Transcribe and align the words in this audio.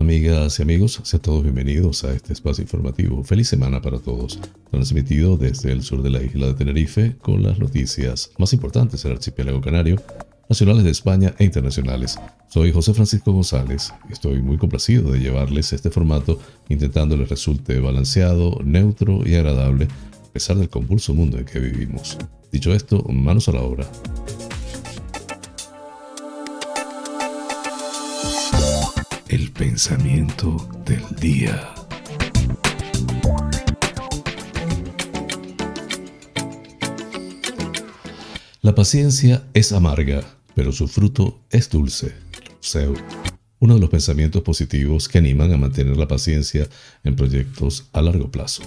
Amigas 0.00 0.60
y 0.60 0.62
amigos, 0.62 1.00
sean 1.02 1.20
todos 1.20 1.42
bienvenidos 1.42 2.04
a 2.04 2.12
este 2.12 2.32
espacio 2.32 2.62
informativo. 2.62 3.24
Feliz 3.24 3.48
semana 3.48 3.82
para 3.82 3.98
todos. 3.98 4.38
Transmitido 4.70 5.36
desde 5.36 5.72
el 5.72 5.82
sur 5.82 6.02
de 6.02 6.10
la 6.10 6.22
isla 6.22 6.46
de 6.46 6.54
Tenerife 6.54 7.16
con 7.20 7.42
las 7.42 7.58
noticias 7.58 8.30
más 8.38 8.52
importantes 8.52 9.02
del 9.02 9.14
archipiélago 9.14 9.60
canario, 9.60 10.00
nacionales 10.48 10.84
de 10.84 10.90
España 10.90 11.34
e 11.38 11.44
internacionales. 11.44 12.16
Soy 12.48 12.70
José 12.70 12.94
Francisco 12.94 13.32
González 13.32 13.92
estoy 14.08 14.40
muy 14.40 14.56
complacido 14.56 15.10
de 15.10 15.18
llevarles 15.18 15.72
este 15.72 15.90
formato 15.90 16.38
intentando 16.68 17.16
les 17.16 17.28
resulte 17.28 17.80
balanceado, 17.80 18.60
neutro 18.64 19.26
y 19.26 19.34
agradable 19.34 19.86
a 19.86 20.32
pesar 20.32 20.56
del 20.58 20.68
convulso 20.68 21.12
mundo 21.12 21.38
en 21.38 21.44
que 21.44 21.58
vivimos. 21.58 22.16
Dicho 22.52 22.72
esto, 22.72 23.02
manos 23.02 23.48
a 23.48 23.52
la 23.52 23.62
obra. 23.62 23.84
El 29.28 29.52
pensamiento 29.52 30.56
del 30.86 31.04
día. 31.20 31.74
La 38.62 38.74
paciencia 38.74 39.44
es 39.52 39.72
amarga, 39.72 40.22
pero 40.54 40.72
su 40.72 40.88
fruto 40.88 41.40
es 41.50 41.68
dulce. 41.68 42.14
Seu. 42.60 42.94
Uno 43.58 43.74
de 43.74 43.80
los 43.80 43.90
pensamientos 43.90 44.40
positivos 44.40 45.08
que 45.08 45.18
animan 45.18 45.52
a 45.52 45.58
mantener 45.58 45.98
la 45.98 46.08
paciencia 46.08 46.66
en 47.04 47.14
proyectos 47.14 47.86
a 47.92 48.00
largo 48.00 48.30
plazo. 48.30 48.62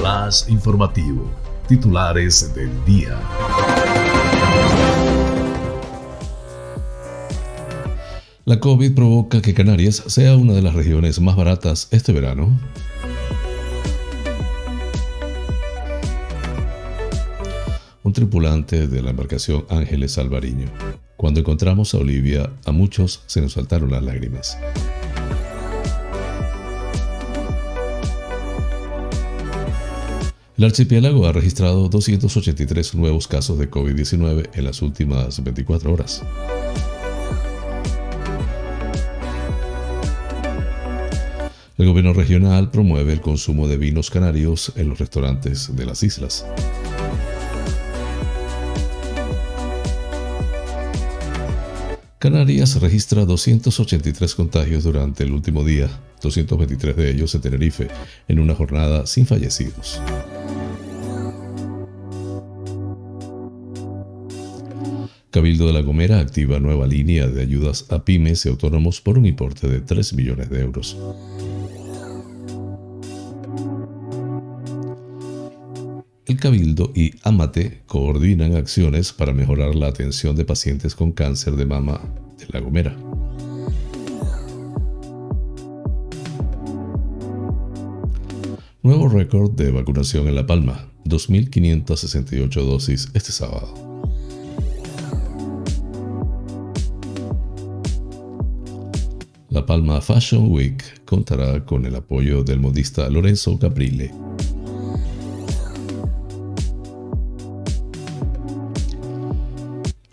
Flash 0.00 0.48
informativo. 0.48 1.30
Titulares 1.68 2.52
del 2.54 2.84
día. 2.84 3.16
La 8.48 8.60
COVID 8.60 8.94
provoca 8.94 9.42
que 9.42 9.52
Canarias 9.52 10.02
sea 10.06 10.34
una 10.34 10.54
de 10.54 10.62
las 10.62 10.72
regiones 10.72 11.20
más 11.20 11.36
baratas 11.36 11.86
este 11.90 12.14
verano. 12.14 12.58
Un 18.02 18.12
tripulante 18.14 18.86
de 18.86 19.02
la 19.02 19.10
embarcación 19.10 19.66
Ángeles 19.68 20.16
Alvariño. 20.16 20.64
Cuando 21.18 21.40
encontramos 21.40 21.92
a 21.92 21.98
Olivia, 21.98 22.50
a 22.64 22.72
muchos 22.72 23.22
se 23.26 23.42
nos 23.42 23.52
saltaron 23.52 23.90
las 23.90 24.02
lágrimas. 24.02 24.56
El 30.56 30.64
archipiélago 30.64 31.26
ha 31.26 31.32
registrado 31.32 31.90
283 31.90 32.94
nuevos 32.94 33.28
casos 33.28 33.58
de 33.58 33.70
COVID-19 33.70 34.48
en 34.54 34.64
las 34.64 34.80
últimas 34.80 35.44
24 35.44 35.92
horas. 35.92 36.22
El 41.78 41.86
gobierno 41.86 42.12
regional 42.12 42.72
promueve 42.72 43.12
el 43.12 43.20
consumo 43.20 43.68
de 43.68 43.76
vinos 43.76 44.10
canarios 44.10 44.72
en 44.74 44.88
los 44.88 44.98
restaurantes 44.98 45.76
de 45.76 45.86
las 45.86 46.02
islas. 46.02 46.44
Canarias 52.18 52.80
registra 52.80 53.24
283 53.24 54.34
contagios 54.34 54.82
durante 54.82 55.22
el 55.22 55.30
último 55.30 55.62
día, 55.62 55.88
223 56.20 56.96
de 56.96 57.10
ellos 57.12 57.32
en 57.36 57.42
Tenerife, 57.42 57.86
en 58.26 58.40
una 58.40 58.56
jornada 58.56 59.06
sin 59.06 59.24
fallecidos. 59.24 60.00
Cabildo 65.30 65.68
de 65.68 65.72
La 65.74 65.82
Gomera 65.82 66.18
activa 66.18 66.58
nueva 66.58 66.88
línea 66.88 67.28
de 67.28 67.40
ayudas 67.40 67.86
a 67.90 68.04
pymes 68.04 68.44
y 68.46 68.48
autónomos 68.48 69.00
por 69.00 69.16
un 69.16 69.26
importe 69.26 69.68
de 69.68 69.80
3 69.80 70.14
millones 70.14 70.50
de 70.50 70.60
euros. 70.60 70.96
El 76.28 76.36
Cabildo 76.36 76.92
y 76.94 77.14
Amate 77.22 77.80
coordinan 77.86 78.54
acciones 78.54 79.14
para 79.14 79.32
mejorar 79.32 79.74
la 79.74 79.86
atención 79.86 80.36
de 80.36 80.44
pacientes 80.44 80.94
con 80.94 81.12
cáncer 81.12 81.56
de 81.56 81.64
mama 81.64 82.02
de 82.38 82.46
La 82.50 82.60
Gomera. 82.60 82.94
Nuevo 88.82 89.08
récord 89.08 89.52
de 89.52 89.70
vacunación 89.70 90.28
en 90.28 90.34
La 90.34 90.46
Palma, 90.46 90.92
2.568 91.06 92.62
dosis 92.62 93.08
este 93.14 93.32
sábado. 93.32 93.72
La 99.48 99.64
Palma 99.64 100.02
Fashion 100.02 100.52
Week 100.52 101.04
contará 101.06 101.64
con 101.64 101.86
el 101.86 101.94
apoyo 101.94 102.44
del 102.44 102.60
modista 102.60 103.08
Lorenzo 103.08 103.58
Caprile. 103.58 104.12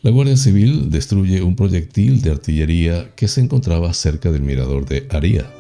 La 0.06 0.12
Guardia 0.12 0.38
Civil 0.38 0.92
destruye 0.92 1.42
un 1.42 1.56
proyectil 1.56 2.22
de 2.22 2.30
artillería 2.30 3.16
que 3.16 3.28
se 3.28 3.42
encontraba 3.42 3.92
cerca 3.92 4.32
del 4.32 4.44
mirador 4.44 4.86
de 4.86 5.08
Aria. 5.10 5.52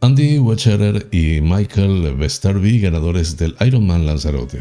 Andy 0.00 0.40
Wacherer 0.40 1.06
y 1.12 1.40
Michael 1.40 2.16
Westerby, 2.18 2.80
ganadores 2.80 3.36
del 3.36 3.54
Ironman 3.64 4.04
Lanzarote. 4.04 4.58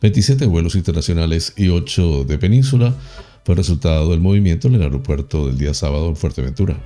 27 0.00 0.46
vuelos 0.46 0.74
internacionales 0.74 1.52
y 1.56 1.68
8 1.68 2.24
de 2.24 2.38
península 2.38 2.94
fue 3.48 3.54
resultado 3.54 4.10
del 4.10 4.20
movimiento 4.20 4.68
en 4.68 4.74
el 4.74 4.82
aeropuerto 4.82 5.46
del 5.46 5.56
día 5.56 5.72
sábado 5.72 6.10
en 6.10 6.16
Fuerteventura. 6.16 6.78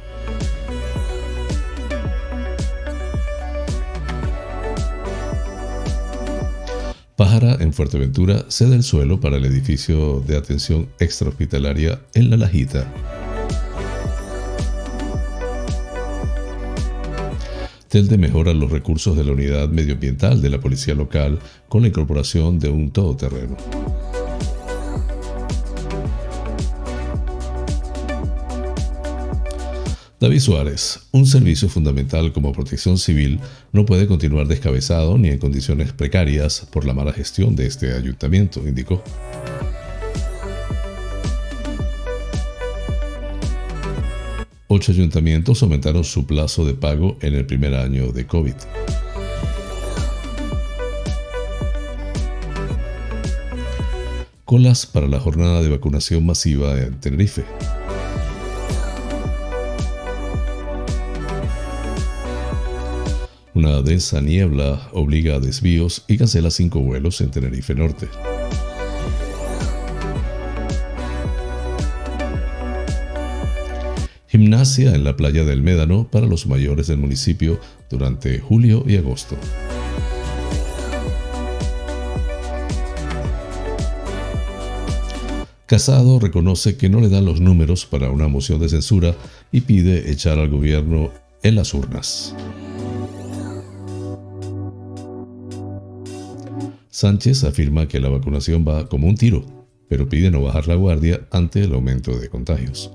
Pájara 7.16 7.56
en 7.58 7.72
Fuerteventura 7.72 8.44
cede 8.46 8.76
el 8.76 8.84
suelo 8.84 9.18
para 9.18 9.38
el 9.38 9.44
edificio 9.44 10.20
de 10.20 10.36
atención 10.36 10.88
extrahospitalaria 11.00 12.00
en 12.14 12.30
La 12.30 12.36
Lajita. 12.36 12.86
Telde 17.88 18.18
mejora 18.18 18.54
los 18.54 18.70
recursos 18.70 19.16
de 19.16 19.24
la 19.24 19.32
unidad 19.32 19.68
medioambiental 19.68 20.40
de 20.40 20.50
la 20.50 20.60
policía 20.60 20.94
local 20.94 21.40
con 21.68 21.82
la 21.82 21.88
incorporación 21.88 22.60
de 22.60 22.68
un 22.68 22.92
todoterreno. 22.92 23.56
David 30.22 30.38
Suárez, 30.38 31.00
un 31.10 31.26
servicio 31.26 31.68
fundamental 31.68 32.32
como 32.32 32.52
protección 32.52 32.96
civil, 32.96 33.40
no 33.72 33.84
puede 33.84 34.06
continuar 34.06 34.46
descabezado 34.46 35.18
ni 35.18 35.30
en 35.30 35.38
condiciones 35.38 35.92
precarias 35.92 36.64
por 36.70 36.84
la 36.84 36.94
mala 36.94 37.12
gestión 37.12 37.56
de 37.56 37.66
este 37.66 37.92
ayuntamiento, 37.92 38.60
indicó. 38.64 39.02
Ocho 44.68 44.92
ayuntamientos 44.92 45.60
aumentaron 45.64 46.04
su 46.04 46.24
plazo 46.24 46.64
de 46.64 46.74
pago 46.74 47.16
en 47.20 47.34
el 47.34 47.44
primer 47.44 47.74
año 47.74 48.12
de 48.12 48.24
COVID. 48.24 48.54
Colas 54.44 54.86
para 54.86 55.08
la 55.08 55.18
jornada 55.18 55.62
de 55.62 55.68
vacunación 55.68 56.24
masiva 56.24 56.78
en 56.78 57.00
Tenerife. 57.00 57.42
Una 63.54 63.82
densa 63.82 64.22
niebla 64.22 64.88
obliga 64.92 65.36
a 65.36 65.40
desvíos 65.40 66.04
y 66.08 66.16
cancela 66.16 66.50
cinco 66.50 66.80
vuelos 66.80 67.20
en 67.20 67.30
Tenerife 67.30 67.74
Norte. 67.74 68.08
Gimnasia 74.26 74.94
en 74.94 75.04
la 75.04 75.16
playa 75.16 75.44
del 75.44 75.60
Médano 75.60 76.08
para 76.10 76.26
los 76.26 76.46
mayores 76.46 76.86
del 76.86 76.96
municipio 76.96 77.60
durante 77.90 78.38
julio 78.38 78.84
y 78.86 78.96
agosto. 78.96 79.36
Casado 85.66 86.18
reconoce 86.18 86.78
que 86.78 86.88
no 86.88 87.00
le 87.00 87.10
dan 87.10 87.26
los 87.26 87.42
números 87.42 87.84
para 87.84 88.10
una 88.10 88.28
moción 88.28 88.60
de 88.60 88.70
censura 88.70 89.14
y 89.52 89.60
pide 89.62 90.10
echar 90.10 90.38
al 90.38 90.48
gobierno 90.48 91.10
en 91.42 91.54
las 91.56 91.74
urnas. 91.74 92.34
Sánchez 97.02 97.42
afirma 97.42 97.88
que 97.88 97.98
la 97.98 98.08
vacunación 98.08 98.64
va 98.64 98.88
como 98.88 99.08
un 99.08 99.16
tiro, 99.16 99.44
pero 99.88 100.08
pide 100.08 100.30
no 100.30 100.40
bajar 100.40 100.68
la 100.68 100.76
guardia 100.76 101.26
ante 101.32 101.64
el 101.64 101.74
aumento 101.74 102.16
de 102.16 102.28
contagios. 102.28 102.92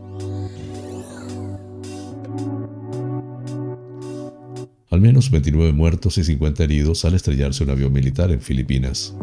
Al 4.89 5.01
menos 5.01 5.29
29 5.29 5.73
muertos 5.73 6.17
y 6.17 6.23
50 6.23 6.63
heridos 6.63 7.03
al 7.03 7.15
estrellarse 7.15 7.65
un 7.65 7.71
avión 7.71 7.91
militar 7.91 8.31
en 8.31 8.39
Filipinas. 8.39 9.13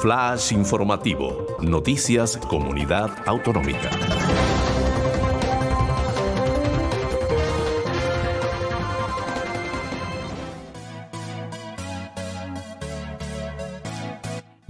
Flash 0.00 0.54
informativo. 0.54 1.46
Noticias 1.60 2.38
Comunidad 2.38 3.10
Autonómica. 3.26 3.90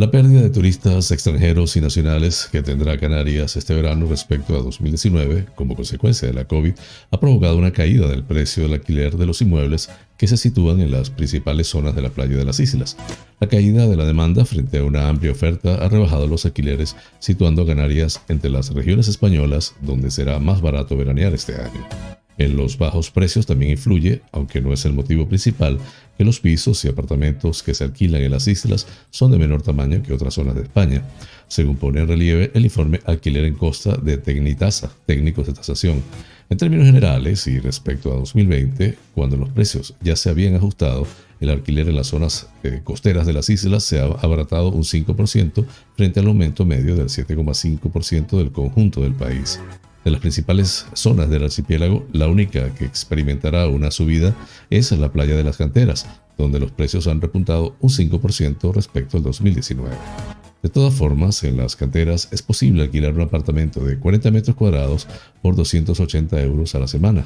La 0.05 0.11
pérdida 0.11 0.43
de 0.43 0.51
turistas 0.51 1.11
extranjeros 1.12 1.79
y 1.79 1.81
nacionales 1.81 2.51
que 2.53 2.62
tendrá 2.62 2.99
Canarias 2.99 3.56
este 3.56 3.75
verano 3.75 4.06
respecto 4.06 4.55
a 4.55 4.61
2019 4.61 5.47
como 5.55 5.75
consecuencia 5.75 6.29
de 6.29 6.35
la 6.35 6.45
COVID 6.45 6.75
ha 7.11 7.19
provocado 7.19 7.56
una 7.56 7.73
caída 7.73 8.06
del 8.09 8.23
precio 8.23 8.65
del 8.65 8.75
alquiler 8.75 9.17
de 9.17 9.25
los 9.25 9.41
inmuebles 9.41 9.89
que 10.19 10.27
se 10.27 10.37
sitúan 10.37 10.81
en 10.81 10.91
las 10.91 11.09
principales 11.09 11.69
zonas 11.69 11.97
de 11.97 12.03
la 12.03 12.11
playa 12.11 12.37
de 12.37 12.45
las 12.45 12.61
islas. 12.61 12.99
La 13.41 13.49
caída 13.49 13.87
de 13.87 13.97
la 13.97 14.05
demanda 14.05 14.45
frente 14.45 14.77
a 14.77 14.85
una 14.85 15.09
amplia 15.09 15.33
oferta 15.33 15.77
ha 15.77 15.89
rebajado 15.89 16.27
los 16.27 16.45
alquileres, 16.45 16.97
situando 17.19 17.62
a 17.62 17.67
Canarias 17.67 18.21
entre 18.29 18.51
las 18.51 18.75
regiones 18.75 19.09
españolas 19.09 19.75
donde 19.81 20.11
será 20.11 20.39
más 20.39 20.61
barato 20.61 20.99
veranear 20.99 21.33
este 21.33 21.55
año. 21.55 21.89
En 22.37 22.56
los 22.56 22.79
bajos 22.79 23.11
precios 23.11 23.47
también 23.47 23.73
influye, 23.73 24.21
aunque 24.33 24.61
no 24.61 24.73
es 24.73 24.85
el 24.85 24.93
motivo 24.93 25.29
principal, 25.29 25.79
que 26.16 26.25
los 26.25 26.40
pisos 26.40 26.84
y 26.84 26.88
apartamentos 26.88 27.62
que 27.62 27.75
se 27.75 27.84
alquilan 27.84 28.22
en 28.22 28.31
las 28.31 28.46
islas 28.49 28.87
son 29.11 29.31
de 29.31 29.38
menor 29.38 29.62
tamaño 29.62 30.02
que 30.02 30.12
otras 30.12 30.34
zonas 30.34 30.55
de 30.55 30.62
España, 30.62 31.02
según 31.49 31.76
pone 31.76 32.00
en 32.00 32.08
relieve 32.08 32.50
el 32.55 32.64
informe 32.64 33.00
Alquiler 33.05 33.44
en 33.44 33.55
Costa 33.55 33.96
de 33.96 34.16
Tecnitasa, 34.16 34.90
técnicos 35.06 35.46
de 35.46 35.52
tasación. 35.55 36.02
En 36.50 36.58
términos 36.58 36.87
generales 36.87 37.46
y 37.46 37.58
respecto 37.58 38.12
a 38.12 38.16
2020, 38.16 38.96
cuando 39.14 39.37
los 39.37 39.49
precios 39.50 39.94
ya 40.02 40.14
se 40.14 40.31
habían 40.31 40.55
ajustado, 40.55 41.06
el 41.40 41.50
alquiler 41.50 41.88
en 41.88 41.96
las 41.96 42.08
zonas 42.08 42.49
eh, 42.62 42.81
costeras 42.84 43.26
de 43.26 43.32
las 43.32 43.50
islas 43.50 43.84
se 43.84 43.99
ha 43.99 44.05
abaratado 44.05 44.69
un 44.69 44.82
5% 44.82 45.64
frente 45.96 46.20
al 46.20 46.26
aumento 46.26 46.64
medio 46.64 46.96
del 46.96 47.08
7,5% 47.08 48.38
del 48.38 48.52
conjunto 48.52 49.02
del 49.02 49.14
país. 49.14 49.58
De 50.05 50.11
las 50.11 50.21
principales 50.21 50.87
zonas 50.93 51.31
del 51.31 51.45
archipiélago, 51.45 52.06
la 52.12 52.29
única 52.29 52.75
que 52.75 52.85
experimentará 52.85 53.69
una 53.69 53.91
subida 53.91 54.35
es 54.69 54.93
la 54.93 55.11
playa 55.11 55.35
de 55.35 55.45
las 55.45 55.56
canteras, 55.56 56.06
donde 56.37 56.61
los 56.61 56.73
precios 56.73 57.06
han 57.06 57.23
repuntado 57.23 57.75
un 57.81 57.89
5% 57.89 58.75
respecto 58.75 59.17
al 59.17 59.23
2019. 59.23 59.97
De 60.62 60.69
todas 60.69 60.93
formas, 60.93 61.43
en 61.45 61.56
las 61.56 61.75
canteras 61.75 62.29
es 62.33 62.43
posible 62.43 62.83
alquilar 62.83 63.15
un 63.15 63.23
apartamento 63.23 63.81
de 63.81 63.99
40 63.99 64.31
metros 64.31 64.56
cuadrados 64.56 65.06
por 65.41 65.56
280 65.56 66.43
euros 66.43 66.75
a 66.75 66.81
la 66.81 66.87
semana, 66.87 67.25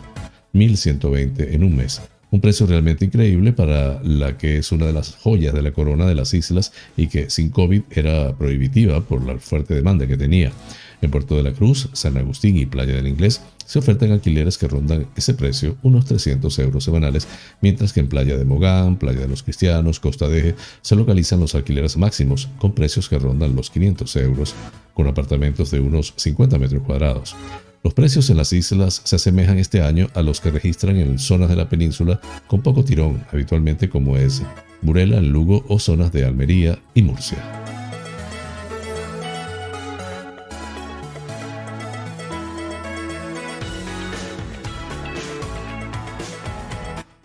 1.120 0.54 1.52
en 1.52 1.64
un 1.64 1.76
mes. 1.76 2.00
Un 2.30 2.40
precio 2.40 2.66
realmente 2.66 3.06
increíble 3.06 3.52
para 3.52 4.02
la 4.02 4.36
que 4.36 4.58
es 4.58 4.70
una 4.70 4.86
de 4.86 4.92
las 4.92 5.14
joyas 5.16 5.54
de 5.54 5.62
la 5.62 5.72
corona 5.72 6.06
de 6.06 6.14
las 6.14 6.34
islas 6.34 6.72
y 6.96 7.06
que 7.06 7.30
sin 7.30 7.48
COVID 7.48 7.82
era 7.90 8.36
prohibitiva 8.36 9.00
por 9.00 9.24
la 9.24 9.38
fuerte 9.38 9.74
demanda 9.74 10.06
que 10.06 10.16
tenía. 10.16 10.52
En 11.00 11.10
Puerto 11.10 11.36
de 11.36 11.42
la 11.42 11.52
Cruz, 11.52 11.88
San 11.92 12.16
Agustín 12.16 12.56
y 12.56 12.66
Playa 12.66 12.94
del 12.94 13.06
Inglés 13.06 13.40
se 13.64 13.78
ofertan 13.78 14.10
alquileres 14.10 14.58
que 14.58 14.66
rondan 14.66 15.06
ese 15.14 15.34
precio, 15.34 15.76
unos 15.82 16.06
300 16.06 16.58
euros 16.58 16.84
semanales, 16.84 17.28
mientras 17.60 17.92
que 17.92 18.00
en 18.00 18.08
Playa 18.08 18.36
de 18.36 18.44
Mogán, 18.44 18.96
Playa 18.96 19.20
de 19.20 19.28
los 19.28 19.42
Cristianos, 19.42 20.00
Costa 20.00 20.28
de 20.28 20.38
Eje, 20.38 20.54
se 20.80 20.96
localizan 20.96 21.40
los 21.40 21.54
alquileres 21.54 21.96
máximos, 21.96 22.48
con 22.58 22.72
precios 22.72 23.08
que 23.08 23.18
rondan 23.18 23.54
los 23.54 23.70
500 23.70 24.16
euros, 24.16 24.54
con 24.94 25.06
apartamentos 25.06 25.70
de 25.70 25.80
unos 25.80 26.14
50 26.16 26.58
metros 26.58 26.82
cuadrados. 26.82 27.36
Los 27.84 27.94
precios 27.94 28.28
en 28.30 28.38
las 28.38 28.52
islas 28.52 29.02
se 29.04 29.16
asemejan 29.16 29.58
este 29.58 29.82
año 29.82 30.08
a 30.14 30.22
los 30.22 30.40
que 30.40 30.50
registran 30.50 30.96
en 30.96 31.18
zonas 31.18 31.48
de 31.48 31.56
la 31.56 31.68
península 31.68 32.20
con 32.48 32.62
poco 32.62 32.84
tirón, 32.84 33.24
habitualmente 33.30 33.88
como 33.88 34.16
es 34.16 34.42
Burela, 34.82 35.20
Lugo 35.20 35.64
o 35.68 35.78
zonas 35.78 36.10
de 36.10 36.24
Almería 36.24 36.78
y 36.94 37.02
Murcia. 37.02 37.67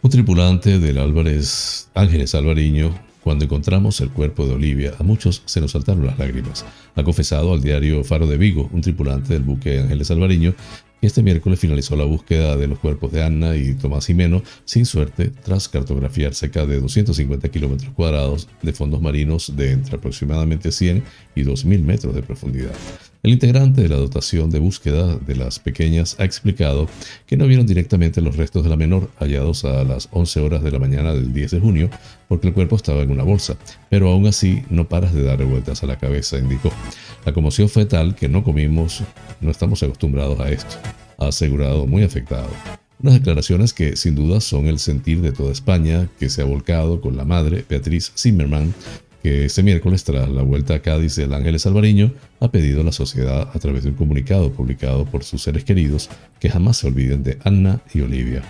Un 0.03 0.09
tripulante 0.09 0.79
del 0.79 0.97
Álvarez 0.97 1.87
Ángeles 1.93 2.35
Alvariño, 2.35 2.93
cuando 3.23 3.45
encontramos 3.45 4.01
el 4.01 4.09
cuerpo 4.09 4.45
de 4.45 4.53
Olivia, 4.53 4.93
a 4.99 5.03
muchos 5.03 5.43
se 5.45 5.61
nos 5.61 5.71
saltaron 5.71 6.05
las 6.05 6.19
lágrimas. 6.19 6.65
Ha 6.95 7.03
confesado 7.03 7.53
al 7.53 7.61
diario 7.61 8.03
Faro 8.03 8.27
de 8.27 8.37
Vigo, 8.37 8.69
un 8.73 8.81
tripulante 8.81 9.31
del 9.31 9.43
buque 9.43 9.79
Ángeles 9.79 10.11
Alvariño, 10.11 10.55
este 11.01 11.23
miércoles 11.23 11.59
finalizó 11.59 11.95
la 11.95 12.03
búsqueda 12.03 12.57
de 12.57 12.67
los 12.67 12.79
cuerpos 12.79 13.13
de 13.13 13.23
Anna 13.23 13.55
y 13.55 13.75
Tomás 13.75 14.07
Jimeno 14.07 14.41
sin 14.65 14.85
suerte 14.85 15.31
tras 15.43 15.69
cartografiar 15.69 16.33
cerca 16.33 16.65
de 16.65 16.81
250 16.81 17.47
kilómetros 17.49 17.93
cuadrados 17.93 18.49
de 18.61 18.73
fondos 18.73 19.01
marinos 19.01 19.55
de 19.55 19.71
entre 19.71 19.95
aproximadamente 19.95 20.71
100 20.71 21.03
y 21.35 21.43
2.000 21.43 21.81
metros 21.81 22.13
de 22.13 22.23
profundidad. 22.23 22.73
El 23.23 23.31
integrante 23.31 23.81
de 23.81 23.87
la 23.87 23.95
dotación 23.95 24.49
de 24.49 24.59
búsqueda 24.59 25.15
de 25.15 25.37
las 25.37 25.57
pequeñas 25.57 26.17
ha 26.19 26.25
explicado 26.25 26.89
que 27.25 27.37
no 27.37 27.47
vieron 27.47 27.65
directamente 27.65 28.19
los 28.19 28.35
restos 28.35 28.65
de 28.65 28.69
la 28.69 28.75
menor 28.75 29.09
hallados 29.17 29.63
a 29.63 29.85
las 29.85 30.09
11 30.11 30.41
horas 30.41 30.61
de 30.61 30.71
la 30.71 30.79
mañana 30.79 31.13
del 31.13 31.31
10 31.31 31.51
de 31.51 31.59
junio 31.61 31.89
porque 32.27 32.49
el 32.49 32.53
cuerpo 32.53 32.75
estaba 32.75 33.01
en 33.01 33.11
una 33.11 33.23
bolsa, 33.23 33.55
pero 33.89 34.09
aún 34.09 34.27
así 34.27 34.63
no 34.69 34.89
paras 34.89 35.13
de 35.13 35.23
dar 35.23 35.41
vueltas 35.45 35.81
a 35.83 35.85
la 35.85 35.97
cabeza, 35.97 36.37
indicó. 36.37 36.69
La 37.25 37.31
conmoción 37.31 37.69
fue 37.69 37.85
tal 37.85 38.13
que 38.13 38.27
no 38.27 38.43
comimos, 38.43 39.03
no 39.39 39.51
estamos 39.51 39.81
acostumbrados 39.83 40.37
a 40.41 40.49
esto, 40.49 40.75
ha 41.17 41.27
asegurado 41.27 41.87
muy 41.87 42.03
afectado. 42.03 42.49
Unas 43.01 43.13
declaraciones 43.13 43.71
que 43.71 43.95
sin 43.95 44.15
duda 44.15 44.41
son 44.41 44.67
el 44.67 44.79
sentir 44.79 45.21
de 45.21 45.31
toda 45.31 45.53
España, 45.53 46.09
que 46.19 46.29
se 46.29 46.41
ha 46.41 46.45
volcado 46.45 46.99
con 46.99 47.15
la 47.15 47.23
madre, 47.23 47.63
Beatriz 47.69 48.11
Zimmerman, 48.17 48.73
que 49.23 49.45
este 49.45 49.63
miércoles, 49.63 50.03
tras 50.03 50.29
la 50.29 50.41
vuelta 50.41 50.75
a 50.75 50.81
Cádiz 50.81 51.15
del 51.15 51.33
Ángeles 51.33 51.65
Alvariño, 51.65 52.11
ha 52.41 52.51
pedido 52.51 52.81
a 52.81 52.83
la 52.83 52.91
sociedad, 52.91 53.49
a 53.53 53.59
través 53.59 53.83
de 53.83 53.91
un 53.91 53.95
comunicado 53.95 54.51
publicado 54.51 55.05
por 55.05 55.23
sus 55.23 55.41
seres 55.41 55.63
queridos, 55.63 56.09
que 56.41 56.49
jamás 56.49 56.77
se 56.77 56.87
olviden 56.87 57.23
de 57.23 57.39
Anna 57.45 57.79
y 57.93 58.01
Olivia. 58.01 58.43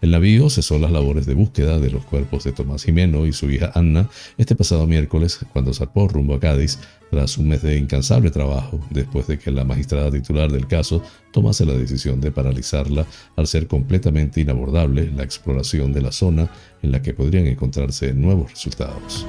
El 0.00 0.12
navío 0.12 0.48
cesó 0.48 0.78
las 0.78 0.92
labores 0.92 1.26
de 1.26 1.34
búsqueda 1.34 1.78
de 1.78 1.90
los 1.90 2.04
cuerpos 2.04 2.44
de 2.44 2.52
Tomás 2.52 2.84
Jimeno 2.84 3.26
y 3.26 3.32
su 3.32 3.50
hija 3.50 3.72
Anna 3.74 4.08
este 4.38 4.54
pasado 4.54 4.86
miércoles 4.86 5.40
cuando 5.52 5.74
zarpó 5.74 6.08
rumbo 6.08 6.34
a 6.34 6.40
Cádiz 6.40 6.78
tras 7.10 7.36
un 7.36 7.48
mes 7.48 7.60
de 7.62 7.76
incansable 7.76 8.30
trabajo 8.30 8.80
después 8.88 9.26
de 9.26 9.38
que 9.38 9.50
la 9.50 9.64
magistrada 9.64 10.10
titular 10.10 10.50
del 10.50 10.66
caso 10.66 11.02
tomase 11.32 11.66
la 11.66 11.74
decisión 11.74 12.20
de 12.20 12.30
paralizarla 12.30 13.04
al 13.36 13.46
ser 13.46 13.66
completamente 13.66 14.40
inabordable 14.40 15.10
la 15.14 15.24
exploración 15.24 15.92
de 15.92 16.00
la 16.00 16.12
zona 16.12 16.48
en 16.82 16.92
la 16.92 17.02
que 17.02 17.12
podrían 17.12 17.46
encontrarse 17.46 18.14
nuevos 18.14 18.52
resultados. 18.52 19.26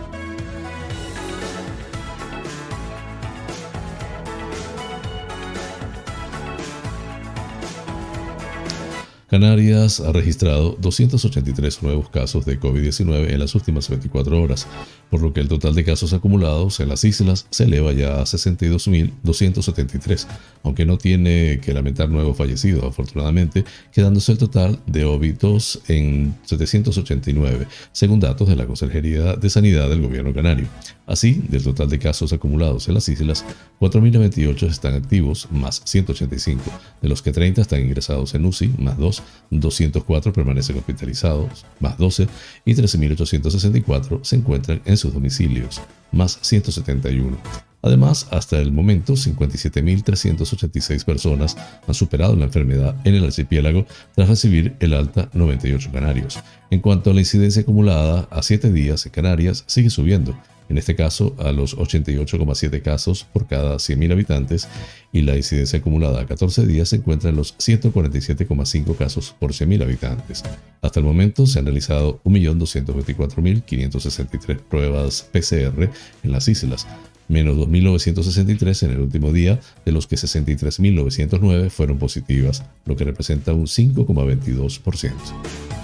Canarias 9.32 10.00
ha 10.02 10.12
registrado 10.12 10.78
283 10.82 11.84
nuevos 11.84 12.10
casos 12.10 12.46
de 12.46 12.60
COVID-19 12.60 13.32
en 13.32 13.40
las 13.40 13.56
últimas 13.56 13.88
24 13.88 14.42
horas, 14.42 14.68
por 15.10 15.22
lo 15.22 15.32
que 15.32 15.40
el 15.40 15.48
total 15.48 15.74
de 15.74 15.86
casos 15.86 16.12
acumulados 16.12 16.82
en 16.82 16.90
las 16.90 17.06
islas 17.06 17.48
se 17.50 17.64
eleva 17.64 17.94
ya 17.94 18.20
a 18.20 18.26
62.273, 18.26 20.28
aunque 20.64 20.86
no 20.86 20.98
tiene 20.98 21.62
que 21.62 21.74
lamentar 21.74 22.10
nuevos 22.10 22.36
fallecidos, 22.36 22.84
afortunadamente, 22.84 23.64
quedándose 23.94 24.34
el 24.34 24.38
total 24.38 24.80
de 24.86 25.06
óbitos 25.06 25.80
en 25.88 26.36
789, 26.44 27.68
según 27.94 28.20
datos 28.20 28.50
de 28.50 28.58
la 28.58 28.66
Consejería 28.66 29.38
de 29.38 29.50
Sanidad 29.50 29.88
del 29.88 30.02
Gobierno 30.02 30.34
Canario. 30.34 30.68
Así, 31.08 31.42
del 31.48 31.64
total 31.64 31.90
de 31.90 32.00
casos 32.00 32.34
acumulados 32.34 32.90
en 32.90 32.96
las 32.96 33.08
islas, 33.08 33.46
4.098 33.80 34.68
están 34.68 34.94
activos, 34.94 35.48
más 35.52 35.82
185, 35.86 36.62
de 37.02 37.08
los 37.08 37.22
que 37.22 37.32
30 37.32 37.62
están 37.62 37.80
ingresados 37.80 38.36
en 38.36 38.44
UCI, 38.46 38.74
más 38.78 38.98
2 38.98 39.21
muertos, 39.22 39.42
204 39.52 40.34
permanecen 40.34 40.78
hospitalizados, 40.78 41.66
más 41.80 41.98
12, 41.98 42.28
y 42.66 42.74
13.864 42.74 44.24
se 44.24 44.36
encuentran 44.38 44.82
en 44.86 44.98
sus 44.98 45.14
domicilios, 45.14 45.82
más 46.12 46.40
171. 46.42 47.38
Además, 47.84 48.28
hasta 48.30 48.60
el 48.60 48.72
momento, 48.72 49.14
57.386 49.14 51.04
personas 51.04 51.58
han 51.88 51.94
superado 51.96 52.36
la 52.36 52.46
enfermedad 52.46 52.96
en 53.04 53.16
el 53.16 53.26
archipiélago 53.26 53.88
tras 54.16 54.30
recibir 54.30 54.76
el 54.80 54.94
alta 54.94 55.30
98 55.34 55.90
canarios. 55.92 56.40
En 56.70 56.80
cuanto 56.80 57.10
a 57.10 57.14
la 57.14 57.22
incidencia 57.22 57.64
acumulada 57.64 58.28
a 58.30 58.44
7 58.44 58.72
días 58.72 59.06
en 59.06 59.12
Canarias, 59.12 59.64
sigue 59.66 59.90
subiendo, 59.90 60.38
en 60.72 60.78
este 60.78 60.96
caso 60.96 61.36
a 61.38 61.52
los 61.52 61.78
88,7 61.78 62.82
casos 62.82 63.26
por 63.26 63.46
cada 63.46 63.76
100.000 63.76 64.14
habitantes 64.14 64.70
y 65.12 65.20
la 65.22 65.36
incidencia 65.36 65.80
acumulada 65.80 66.22
a 66.22 66.26
14 66.26 66.66
días 66.66 66.88
se 66.88 66.96
encuentra 66.96 67.30
en 67.30 67.36
los 67.36 67.58
147,5 67.58 68.96
casos 68.96 69.36
por 69.38 69.52
100.000 69.52 69.84
habitantes. 69.84 70.46
Hasta 70.82 71.02
el 71.02 71.06
momento 71.06 71.46
se 71.46 71.60
han 71.60 71.66
realizado 71.66 72.22
1.224.563 72.24 74.62
pruebas 74.62 75.28
PCR 75.34 75.90
en 76.24 76.32
las 76.32 76.48
islas, 76.48 76.88
menos 77.28 77.58
2.963 77.58 78.84
en 78.84 78.92
el 78.92 79.02
último 79.02 79.34
día, 79.34 79.60
de 79.86 79.92
los 79.92 80.08
que 80.08 80.16
63.909 80.16 81.70
fueron 81.70 81.98
positivas, 81.98 82.64
lo 82.86 82.96
que 82.96 83.04
representa 83.04 83.52
un 83.52 83.66
5,22%. 83.66 85.81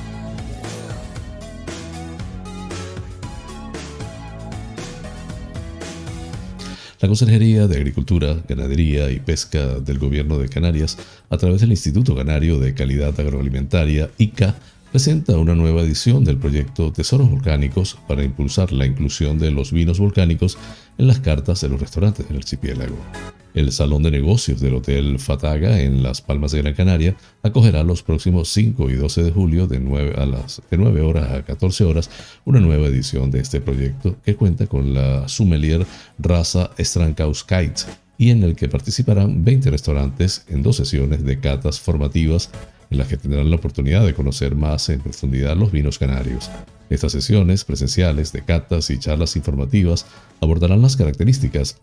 La 6.99 7.07
Consejería 7.07 7.67
de 7.67 7.77
Agricultura, 7.77 8.37
Ganadería 8.49 9.11
y 9.11 9.19
Pesca 9.19 9.79
del 9.79 9.99
Gobierno 9.99 10.39
de 10.39 10.49
Canarias, 10.49 10.97
a 11.29 11.37
través 11.37 11.61
del 11.61 11.69
Instituto 11.69 12.15
Canario 12.15 12.57
de 12.57 12.73
Calidad 12.73 13.19
Agroalimentaria, 13.19 14.09
ICA, 14.17 14.55
presenta 14.91 15.37
una 15.37 15.53
nueva 15.53 15.81
edición 15.81 16.23
del 16.23 16.37
proyecto 16.37 16.91
Tesoros 16.91 17.29
Volcánicos 17.29 17.99
para 18.07 18.23
impulsar 18.23 18.71
la 18.73 18.87
inclusión 18.87 19.37
de 19.37 19.51
los 19.51 19.71
vinos 19.71 19.99
volcánicos 19.99 20.57
en 20.97 21.05
las 21.05 21.19
cartas 21.19 21.61
de 21.61 21.69
los 21.69 21.79
restaurantes 21.79 22.27
del 22.27 22.37
archipiélago. 22.37 22.97
El 23.57 23.71
Salón 23.71 24.03
de 24.03 24.11
Negocios 24.11 24.61
del 24.61 24.75
Hotel 24.75 25.17
Fataga 25.17 25.81
en 25.81 26.03
Las 26.03 26.21
Palmas 26.21 26.51
de 26.51 26.61
Gran 26.61 26.75
Canaria 26.75 27.15
acogerá 27.41 27.81
los 27.81 28.03
próximos 28.03 28.49
5 28.49 28.91
y 28.91 28.93
12 28.93 29.23
de 29.23 29.31
julio 29.31 29.65
de 29.65 29.79
9, 29.79 30.13
a 30.15 30.27
las, 30.27 30.61
de 30.69 30.77
9 30.77 31.01
horas 31.01 31.31
a 31.31 31.43
14 31.43 31.83
horas 31.83 32.11
una 32.45 32.59
nueva 32.59 32.85
edición 32.85 33.31
de 33.31 33.39
este 33.39 33.59
proyecto 33.59 34.15
que 34.23 34.35
cuenta 34.35 34.67
con 34.67 34.93
la 34.93 35.27
sommelier 35.27 35.87
Raza 36.19 36.69
Strankauskite 36.77 37.81
y 38.19 38.29
en 38.29 38.43
el 38.43 38.55
que 38.55 38.69
participarán 38.69 39.43
20 39.43 39.71
restaurantes 39.71 40.45
en 40.47 40.61
dos 40.61 40.75
sesiones 40.75 41.25
de 41.25 41.39
catas 41.39 41.79
formativas 41.79 42.51
en 42.89 42.97
las 42.97 43.07
que 43.07 43.17
tendrán 43.17 43.49
la 43.49 43.55
oportunidad 43.55 44.05
de 44.05 44.13
conocer 44.13 44.55
más 44.55 44.89
en 44.89 45.01
profundidad 45.01 45.55
los 45.55 45.71
vinos 45.71 45.99
canarios. 45.99 46.49
Estas 46.89 47.11
sesiones 47.11 47.65
presenciales 47.65 48.31
de 48.31 48.45
catas 48.45 48.89
y 48.89 48.97
charlas 48.97 49.35
informativas 49.35 50.05
abordarán 50.39 50.81
las 50.81 50.95
características 50.95 51.77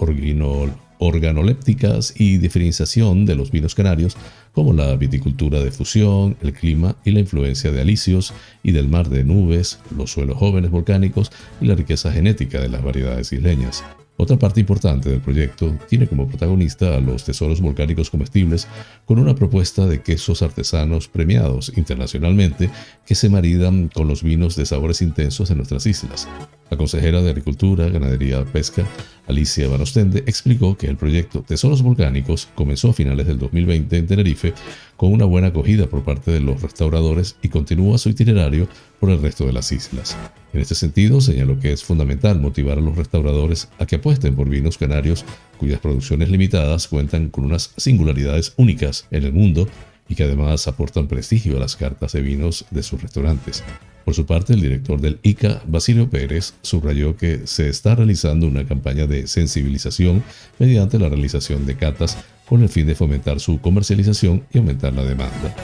organolépticas 0.99 2.15
y 2.17 2.39
diferenciación 2.39 3.27
de 3.27 3.35
los 3.35 3.51
vinos 3.51 3.75
canarios, 3.75 4.17
como 4.53 4.73
la 4.73 4.97
viticultura 4.97 5.61
de 5.61 5.71
fusión, 5.71 6.37
el 6.41 6.55
clima 6.55 6.97
y 7.05 7.11
la 7.11 7.21
influencia 7.21 7.71
de 7.71 7.83
alisios 7.83 8.33
y 8.63 8.73
del 8.73 8.89
mar 8.89 9.11
de 9.11 9.25
nubes, 9.25 9.79
los 9.95 10.13
suelos 10.13 10.39
jóvenes 10.39 10.71
volcánicos 10.71 11.31
y 11.61 11.67
la 11.67 11.75
riqueza 11.75 12.11
genética 12.11 12.61
de 12.61 12.71
las 12.71 12.83
variedades 12.83 13.31
isleñas. 13.33 13.85
Otra 14.17 14.39
parte 14.39 14.61
importante 14.61 15.11
del 15.11 15.21
proyecto 15.21 15.77
tiene 15.89 16.07
como 16.07 16.29
protagonista 16.29 16.97
a 16.97 17.01
los 17.01 17.25
tesoros 17.25 17.61
volcánicos 17.61 18.11
comestibles 18.11 18.69
con 19.07 19.19
una 19.19 19.35
propuesta 19.35 19.87
de 19.87 20.03
quesos 20.03 20.41
artesanos 20.41 21.09
premiados 21.09 21.73
internacionalmente 21.77 22.71
que 23.05 23.17
se 23.17 23.29
maridan 23.29 23.89
con 23.89 24.07
los 24.07 24.23
vinos 24.23 24.55
de 24.55 24.67
sabores 24.67 25.03
intensos 25.03 25.49
de 25.49 25.57
nuestras 25.57 25.87
islas. 25.87 26.29
La 26.71 26.77
consejera 26.77 27.23
de 27.23 27.31
Agricultura, 27.31 27.89
Ganadería 27.89 28.45
Pesca, 28.45 28.87
Alicia 29.27 29.69
Banostende, 29.69 30.21
explicó 30.27 30.77
que 30.77 30.87
el 30.87 30.97
proyecto 30.97 31.43
Tesoros 31.43 31.83
Volcánicos 31.83 32.49
comenzó 32.55 32.91
a 32.91 32.95
finales 32.95 33.27
del 33.27 33.39
2020 33.39 33.97
en 33.97 34.07
Tenerife 34.07 34.55
con 34.97 35.13
una 35.13 35.25
buena 35.25 35.49
acogida 35.49 35.87
por 35.87 36.05
parte 36.05 36.31
de 36.31 36.41
los 36.41 36.63
restauradores 36.63 37.37
y 37.43 37.49
continúa 37.49 37.99
su 37.99 38.11
itinerario 38.11 38.69
por 39.05 39.13
el 39.13 39.21
resto 39.21 39.45
de 39.45 39.53
las 39.53 39.71
islas. 39.71 40.17
En 40.55 40.63
este 40.63 40.75
sentido, 40.75 41.21
señaló 41.21 41.61
que 41.61 41.75
es 41.75 41.85
fundamental 41.85 42.41
motivar 42.41 42.79
a 42.79 42.81
los 42.81 42.97
restauradores 42.97 43.69
a 43.79 43.85
que 43.85 43.97
apuesten 43.97 44.35
por 44.35 44.49
vinos 44.49 44.79
canarios 44.79 45.27
cuyas 45.59 45.79
producciones 45.79 46.31
limitadas 46.31 46.89
cuentan 46.89 47.29
con 47.29 47.45
unas 47.45 47.75
singularidades 47.77 48.55
únicas 48.57 49.07
en 49.11 49.25
el 49.25 49.35
mundo 49.35 49.69
y 50.09 50.15
que 50.15 50.25
además 50.25 50.67
aportan 50.69 51.07
prestigio 51.07 51.59
a 51.59 51.61
las 51.61 51.77
cartas 51.77 52.13
de 52.13 52.23
vinos 52.23 52.65
de 52.71 52.83
sus 52.83 53.03
restaurantes. 53.03 53.63
Por 54.07 54.15
su 54.15 54.25
parte, 54.25 54.55
el 54.55 54.63
director 54.63 54.99
del 54.99 55.19
ICA, 55.23 55.61
Basilio 55.67 56.09
Pérez, 56.09 56.55
subrayó 56.63 57.15
que 57.15 57.47
se 57.47 57.69
está 57.69 57.95
realizando 57.95 58.47
una 58.47 58.65
campaña 58.65 59.07
de 59.07 59.27
sensibilización 59.27 60.23
mediante 60.59 60.99
la 60.99 61.11
realización 61.11 61.67
de 61.67 61.77
catas 61.77 62.17
con 62.49 62.63
el 62.63 62.71
fin 62.71 62.87
de 62.87 62.95
fomentar 62.95 63.39
su 63.39 63.61
comercialización 63.61 64.47
y 64.51 64.57
aumentar 64.57 64.95
la 64.95 65.05
demanda. 65.05 65.55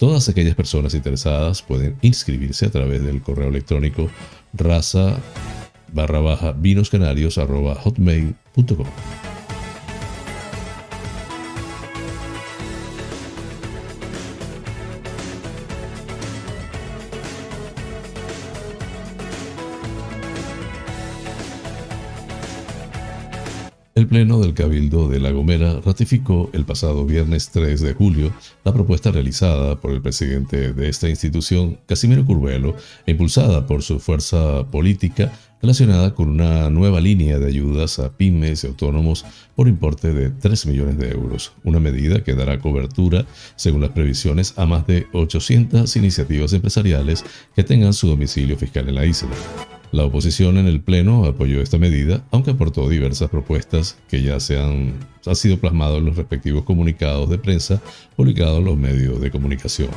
Todas 0.00 0.28
aquellas 0.30 0.54
personas 0.54 0.94
interesadas 0.94 1.60
pueden 1.60 1.98
inscribirse 2.00 2.64
a 2.64 2.70
través 2.70 3.04
del 3.04 3.20
correo 3.20 3.48
electrónico 3.48 4.08
raza 4.54 5.18
barra 5.92 6.20
baja 6.20 6.52
vinoscanarios.hotmail.com. 6.52 8.86
El 8.86 9.29
Pleno 24.10 24.40
del 24.40 24.54
Cabildo 24.54 25.06
de 25.06 25.20
La 25.20 25.30
Gomera 25.30 25.80
ratificó 25.86 26.50
el 26.52 26.64
pasado 26.64 27.06
viernes 27.06 27.50
3 27.50 27.80
de 27.80 27.94
julio 27.94 28.32
la 28.64 28.72
propuesta 28.72 29.12
realizada 29.12 29.76
por 29.76 29.92
el 29.92 30.02
presidente 30.02 30.72
de 30.72 30.88
esta 30.88 31.08
institución, 31.08 31.78
Casimiro 31.86 32.26
Curvelo, 32.26 32.74
e 33.06 33.12
impulsada 33.12 33.68
por 33.68 33.84
su 33.84 34.00
fuerza 34.00 34.64
política 34.68 35.30
relacionada 35.62 36.12
con 36.12 36.28
una 36.28 36.70
nueva 36.70 37.00
línea 37.00 37.38
de 37.38 37.46
ayudas 37.46 38.00
a 38.00 38.10
pymes 38.10 38.64
y 38.64 38.66
autónomos 38.66 39.24
por 39.54 39.68
importe 39.68 40.12
de 40.12 40.30
3 40.30 40.66
millones 40.66 40.98
de 40.98 41.12
euros, 41.12 41.52
una 41.62 41.78
medida 41.78 42.24
que 42.24 42.34
dará 42.34 42.58
cobertura, 42.58 43.26
según 43.54 43.82
las 43.82 43.90
previsiones, 43.90 44.54
a 44.56 44.66
más 44.66 44.88
de 44.88 45.06
800 45.12 45.94
iniciativas 45.94 46.52
empresariales 46.52 47.24
que 47.54 47.62
tengan 47.62 47.92
su 47.92 48.08
domicilio 48.08 48.56
fiscal 48.56 48.88
en 48.88 48.96
la 48.96 49.06
isla. 49.06 49.30
La 49.92 50.04
oposición 50.04 50.56
en 50.56 50.66
el 50.66 50.80
Pleno 50.80 51.24
apoyó 51.24 51.60
esta 51.60 51.76
medida, 51.76 52.24
aunque 52.30 52.52
aportó 52.52 52.88
diversas 52.88 53.28
propuestas 53.28 53.98
que 54.08 54.22
ya 54.22 54.38
se 54.38 54.56
han, 54.56 54.94
sido 55.34 55.58
plasmadas 55.58 55.98
en 55.98 56.04
los 56.04 56.16
respectivos 56.16 56.62
comunicados 56.62 57.28
de 57.28 57.38
prensa 57.38 57.82
publicados 58.14 58.58
en 58.58 58.66
los 58.66 58.76
medios 58.76 59.20
de 59.20 59.32
comunicación. 59.32 59.90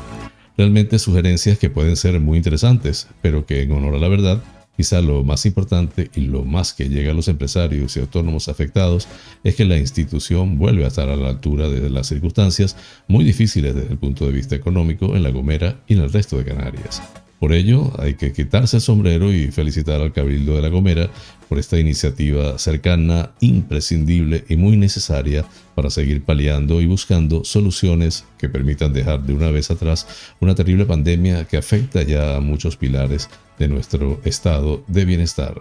Realmente 0.57 0.97
sugerencias 0.97 1.59
que 1.59 1.69
pueden 1.69 1.95
ser 1.95 2.19
muy 2.19 2.38
interesantes, 2.38 3.07
pero 3.21 3.45
que 3.45 3.62
en 3.62 3.71
honor 3.71 3.93
a 3.95 4.00
la 4.00 4.07
verdad, 4.07 4.43
quizá 4.75 5.00
lo 5.00 5.23
más 5.23 5.45
importante 5.45 6.09
y 6.15 6.21
lo 6.21 6.43
más 6.43 6.73
que 6.73 6.89
llega 6.89 7.12
a 7.12 7.15
los 7.15 7.27
empresarios 7.27 7.95
y 7.95 8.00
autónomos 8.00 8.50
afectados 8.50 9.07
es 9.43 9.55
que 9.55 9.65
la 9.65 9.77
institución 9.77 10.57
vuelve 10.57 10.85
a 10.85 10.88
estar 10.88 11.09
a 11.09 11.15
la 11.15 11.29
altura 11.29 11.69
de 11.69 11.91
las 11.91 12.07
circunstancias 12.07 12.75
muy 13.07 13.23
difíciles 13.23 13.75
desde 13.75 13.91
el 13.91 14.00
punto 14.00 14.25
de 14.25 14.31
vista 14.31 14.55
económico 14.55 15.15
en 15.15 15.21
La 15.21 15.29
Gomera 15.29 15.81
y 15.88 15.93
en 15.93 16.01
el 16.01 16.12
resto 16.12 16.38
de 16.38 16.45
Canarias. 16.45 17.01
Por 17.43 17.51
ello, 17.51 17.91
hay 18.00 18.13
que 18.13 18.31
quitarse 18.31 18.77
el 18.77 18.81
sombrero 18.81 19.33
y 19.33 19.51
felicitar 19.51 20.00
al 20.00 20.13
Cabildo 20.13 20.55
de 20.55 20.62
La 20.62 20.69
Gomera 20.69 21.09
por 21.50 21.59
esta 21.59 21.77
iniciativa 21.77 22.57
cercana, 22.57 23.31
imprescindible 23.41 24.45
y 24.47 24.55
muy 24.55 24.77
necesaria 24.77 25.43
para 25.75 25.89
seguir 25.89 26.23
paliando 26.23 26.79
y 26.79 26.85
buscando 26.85 27.43
soluciones 27.43 28.23
que 28.38 28.47
permitan 28.47 28.93
dejar 28.93 29.23
de 29.23 29.33
una 29.33 29.51
vez 29.51 29.71
atrás 29.71 30.07
una 30.39 30.55
terrible 30.55 30.85
pandemia 30.85 31.43
que 31.43 31.57
afecta 31.57 32.01
ya 32.03 32.38
a 32.38 32.39
muchos 32.39 32.77
pilares 32.77 33.27
de 33.59 33.67
nuestro 33.67 34.21
estado 34.23 34.85
de 34.88 35.03
bienestar. 35.03 35.59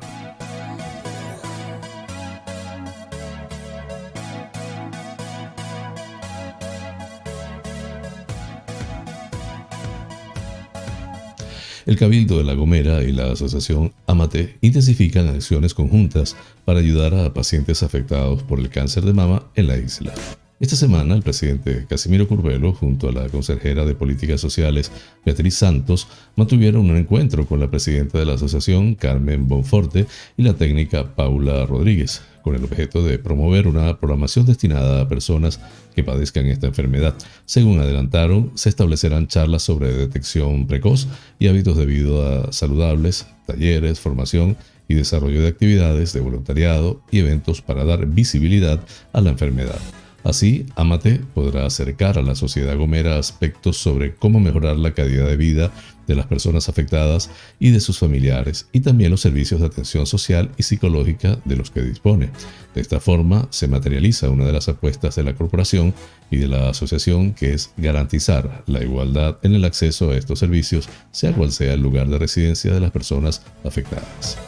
El 11.87 11.97
Cabildo 11.97 12.39
de 12.39 12.45
La 12.45 12.55
Gomera 12.55 13.03
y 13.03 13.13
la 13.13 13.33
Asociación 13.33 13.93
Amate 14.07 14.57
intensifican 14.61 15.29
acciones 15.29 15.75
conjuntas 15.75 16.37
para 16.65 16.79
ayudar 16.79 17.15
a 17.15 17.35
pacientes 17.35 17.83
afectados 17.83 18.43
por 18.43 18.61
el 18.61 18.69
cáncer 18.69 19.05
de 19.05 19.13
mama 19.13 19.45
en 19.55 19.67
la 19.67 19.77
isla. 19.77 20.15
Esta 20.63 20.77
semana, 20.77 21.17
el 21.17 21.23
presidente 21.23 21.87
Casimiro 21.89 22.29
Curvelo, 22.29 22.73
junto 22.73 23.09
a 23.09 23.13
la 23.13 23.29
consejera 23.29 23.85
de 23.85 23.97
Políticas 23.97 24.41
Sociales, 24.41 24.93
Beatriz 25.27 25.57
Santos, 25.57 26.07
mantuvieron 26.37 26.89
un 26.89 26.97
encuentro 26.97 27.47
con 27.47 27.59
la 27.59 27.69
presidenta 27.69 28.21
de 28.21 28.27
la 28.27 28.35
asociación, 28.35 28.95
Carmen 28.95 29.49
Bonforte, 29.49 30.07
y 30.37 30.45
la 30.45 30.55
técnica 30.55 31.17
Paula 31.17 31.67
Rodríguez, 31.67 32.23
con 32.43 32.55
el 32.55 32.63
objeto 32.63 33.03
de 33.03 33.19
promover 33.19 33.67
una 33.67 33.99
programación 33.99 34.47
destinada 34.47 35.01
a 35.01 35.09
personas 35.09 35.59
que 35.97 36.05
padezcan 36.05 36.47
esta 36.47 36.69
enfermedad. 36.69 37.17
Según 37.45 37.81
adelantaron, 37.81 38.53
se 38.55 38.69
establecerán 38.69 39.27
charlas 39.27 39.63
sobre 39.63 39.93
detección 39.93 40.69
precoz 40.69 41.09
y 41.41 41.49
hábitos 41.49 41.77
de 41.77 41.87
vida 41.87 42.53
saludables, 42.53 43.27
talleres, 43.49 43.99
formación 43.99 44.57
y 44.87 44.95
desarrollo 44.95 45.43
de 45.43 45.49
actividades 45.49 46.13
de 46.13 46.21
voluntariado 46.21 47.03
y 47.11 47.19
eventos 47.19 47.63
para 47.63 47.85
dar 47.85 48.07
visibilidad 48.07 48.79
a 49.13 49.21
la 49.21 49.31
enfermedad. 49.31 49.81
Así, 50.25 50.67
Amate 50.77 51.21
podrá 51.35 51.67
acercar 51.67 52.19
a 52.19 52.23
la 52.23 52.35
sociedad 52.35 52.77
gomera 52.77 53.19
aspectos 53.19 53.77
sobre 53.77 54.15
cómo 54.15 54.39
mejorar 54.39 54.77
la 54.77 54.93
calidad 54.93 55.27
de 55.27 55.37
vida 55.37 55.73
de 56.07 56.15
las 56.15 56.27
personas 56.27 56.69
afectadas 56.69 57.31
y 57.59 57.71
de 57.71 57.81
sus 57.81 57.99
familiares, 57.99 58.69
y 58.73 58.81
también 58.81 59.11
los 59.11 59.21
servicios 59.21 59.61
de 59.61 59.67
atención 59.67 60.07
social 60.07 60.51
y 60.57 60.63
psicológica 60.63 61.39
de 61.45 61.57
los 61.57 61.71
que 61.71 61.83
dispone. 61.83 62.31
De 62.75 62.81
esta 62.81 63.01
forma, 63.01 63.47
se 63.51 63.69
materializa 63.69 64.31
una 64.31 64.45
de 64.45 64.53
las 64.53 64.69
apuestas 64.69 65.17
de 65.17 65.25
la 65.25 65.35
corporación 65.35 65.95
y 66.31 66.37
de 66.37 66.49
la 66.49 66.71
asociación, 66.71 67.35
que 67.35 67.55
es 67.55 67.73
garantizar 67.77 68.65
la 68.67 68.83
igualdad 68.83 69.39
en 69.43 69.55
el 69.55 69.65
acceso 69.65 70.11
a 70.11 70.17
estos 70.17 70.39
servicios, 70.39 70.89
sea 71.11 71.33
cual 71.33 71.53
sea 71.53 71.75
el 71.75 71.83
lugar 71.83 72.09
de 72.09 72.19
residencia 72.19 72.73
de 72.73 72.81
las 72.81 72.91
personas 72.91 73.43
afectadas. 73.65 74.39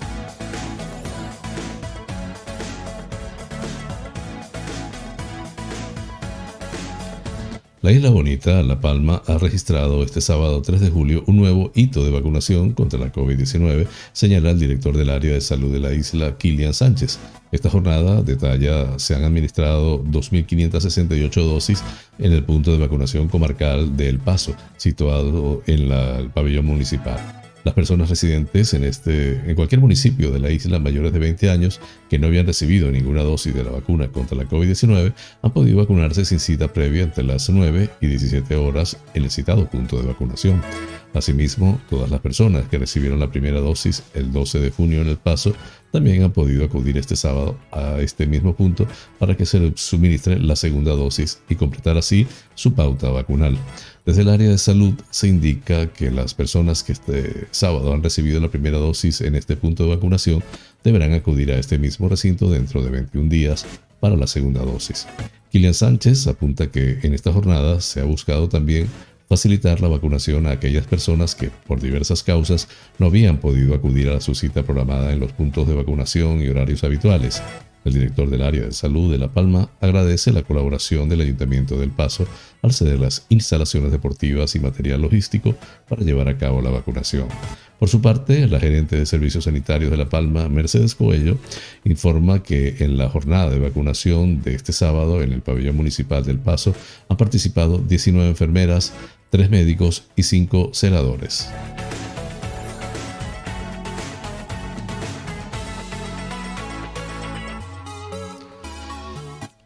La 7.84 7.92
Isla 7.92 8.08
Bonita, 8.08 8.62
La 8.62 8.80
Palma, 8.80 9.20
ha 9.26 9.36
registrado 9.36 10.02
este 10.02 10.22
sábado 10.22 10.62
3 10.62 10.80
de 10.80 10.88
julio 10.88 11.22
un 11.26 11.36
nuevo 11.36 11.70
hito 11.74 12.02
de 12.02 12.10
vacunación 12.10 12.72
contra 12.72 12.98
la 12.98 13.12
COVID-19, 13.12 13.86
señala 14.14 14.52
el 14.52 14.58
director 14.58 14.96
del 14.96 15.10
área 15.10 15.34
de 15.34 15.42
salud 15.42 15.70
de 15.70 15.80
la 15.80 15.92
isla, 15.92 16.38
Kilian 16.38 16.72
Sánchez. 16.72 17.18
Esta 17.52 17.68
jornada 17.68 18.22
detalla 18.22 18.98
se 18.98 19.14
han 19.14 19.24
administrado 19.24 20.02
2.568 20.02 21.34
dosis 21.44 21.82
en 22.18 22.32
el 22.32 22.42
punto 22.42 22.72
de 22.72 22.78
vacunación 22.78 23.28
comarcal 23.28 23.94
de 23.98 24.08
El 24.08 24.18
Paso, 24.18 24.54
situado 24.78 25.62
en 25.66 25.92
el 25.92 26.30
pabellón 26.30 26.64
municipal. 26.64 27.43
Las 27.64 27.74
personas 27.74 28.10
residentes 28.10 28.74
en, 28.74 28.84
este, 28.84 29.40
en 29.48 29.54
cualquier 29.54 29.80
municipio 29.80 30.30
de 30.30 30.38
la 30.38 30.50
isla 30.50 30.78
mayores 30.78 31.12
de 31.12 31.18
20 31.18 31.50
años 31.50 31.80
que 32.10 32.18
no 32.18 32.26
habían 32.26 32.46
recibido 32.46 32.90
ninguna 32.90 33.22
dosis 33.22 33.54
de 33.54 33.64
la 33.64 33.70
vacuna 33.70 34.08
contra 34.08 34.36
la 34.36 34.44
COVID-19 34.44 35.14
han 35.42 35.52
podido 35.52 35.78
vacunarse 35.78 36.24
sin 36.24 36.40
cita 36.40 36.72
previa 36.72 37.02
entre 37.02 37.24
las 37.24 37.48
9 37.48 37.88
y 38.00 38.06
17 38.06 38.54
horas 38.56 38.98
en 39.14 39.24
el 39.24 39.30
citado 39.30 39.66
punto 39.68 39.96
de 40.00 40.06
vacunación. 40.06 40.60
Asimismo, 41.14 41.80
todas 41.88 42.10
las 42.10 42.20
personas 42.20 42.68
que 42.68 42.76
recibieron 42.76 43.20
la 43.20 43.30
primera 43.30 43.60
dosis 43.60 44.02
el 44.14 44.32
12 44.32 44.58
de 44.58 44.70
junio 44.70 45.00
en 45.00 45.08
El 45.08 45.16
Paso 45.16 45.54
también 45.92 46.24
han 46.24 46.32
podido 46.32 46.64
acudir 46.64 46.98
este 46.98 47.14
sábado 47.14 47.56
a 47.70 48.00
este 48.00 48.26
mismo 48.26 48.56
punto 48.56 48.88
para 49.20 49.36
que 49.36 49.46
se 49.46 49.60
les 49.60 49.80
suministre 49.80 50.40
la 50.40 50.56
segunda 50.56 50.90
dosis 50.90 51.40
y 51.48 51.54
completar 51.54 51.96
así 51.96 52.26
su 52.56 52.74
pauta 52.74 53.10
vacunal. 53.10 53.56
Desde 54.04 54.22
el 54.22 54.28
área 54.28 54.50
de 54.50 54.58
salud 54.58 54.94
se 55.10 55.28
indica 55.28 55.86
que 55.92 56.10
las 56.10 56.34
personas 56.34 56.82
que 56.82 56.92
este 56.92 57.46
sábado 57.52 57.94
han 57.94 58.02
recibido 58.02 58.40
la 58.40 58.50
primera 58.50 58.78
dosis 58.78 59.20
en 59.20 59.36
este 59.36 59.56
punto 59.56 59.84
de 59.84 59.90
vacunación 59.90 60.42
deberán 60.82 61.12
acudir 61.12 61.52
a 61.52 61.58
este 61.60 61.78
mismo 61.78 62.08
recinto 62.08 62.50
dentro 62.50 62.82
de 62.82 62.90
21 62.90 63.28
días 63.28 63.64
para 64.00 64.16
la 64.16 64.26
segunda 64.26 64.62
dosis. 64.62 65.06
Kilian 65.52 65.74
Sánchez 65.74 66.26
apunta 66.26 66.72
que 66.72 66.98
en 67.02 67.14
esta 67.14 67.32
jornada 67.32 67.80
se 67.80 68.00
ha 68.00 68.04
buscado 68.04 68.48
también 68.48 68.88
facilitar 69.34 69.80
la 69.80 69.88
vacunación 69.88 70.46
a 70.46 70.52
aquellas 70.52 70.86
personas 70.86 71.34
que, 71.34 71.50
por 71.66 71.80
diversas 71.80 72.22
causas, 72.22 72.68
no 73.00 73.06
habían 73.06 73.38
podido 73.38 73.74
acudir 73.74 74.08
a 74.10 74.20
su 74.20 74.32
cita 74.32 74.62
programada 74.62 75.12
en 75.12 75.18
los 75.18 75.32
puntos 75.32 75.66
de 75.66 75.74
vacunación 75.74 76.40
y 76.40 76.46
horarios 76.46 76.84
habituales. 76.84 77.42
El 77.84 77.92
director 77.92 78.30
del 78.30 78.42
área 78.42 78.64
de 78.64 78.72
salud 78.72 79.12
de 79.12 79.18
La 79.18 79.28
Palma 79.28 79.68
agradece 79.80 80.32
la 80.32 80.42
colaboración 80.42 81.08
del 81.08 81.20
Ayuntamiento 81.20 81.76
del 81.76 81.90
Paso 81.90 82.26
al 82.62 82.72
ceder 82.72 82.98
las 82.98 83.26
instalaciones 83.28 83.92
deportivas 83.92 84.54
y 84.54 84.60
material 84.60 85.02
logístico 85.02 85.54
para 85.88 86.02
llevar 86.02 86.28
a 86.28 86.38
cabo 86.38 86.62
la 86.62 86.70
vacunación. 86.70 87.28
Por 87.78 87.88
su 87.88 88.00
parte, 88.00 88.46
la 88.46 88.60
gerente 88.60 88.96
de 88.96 89.04
Servicios 89.04 89.44
Sanitarios 89.44 89.90
de 89.90 89.98
La 89.98 90.08
Palma, 90.08 90.48
Mercedes 90.48 90.94
Coello, 90.94 91.36
informa 91.84 92.42
que 92.42 92.76
en 92.78 92.96
la 92.96 93.10
jornada 93.10 93.50
de 93.50 93.58
vacunación 93.58 94.42
de 94.42 94.54
este 94.54 94.72
sábado 94.72 95.22
en 95.22 95.32
el 95.32 95.42
pabellón 95.42 95.76
municipal 95.76 96.24
del 96.24 96.38
Paso 96.38 96.74
han 97.08 97.18
participado 97.18 97.78
19 97.78 98.30
enfermeras, 98.30 98.94
3 99.30 99.50
médicos 99.50 100.04
y 100.16 100.22
5 100.22 100.70
celadores. 100.72 101.50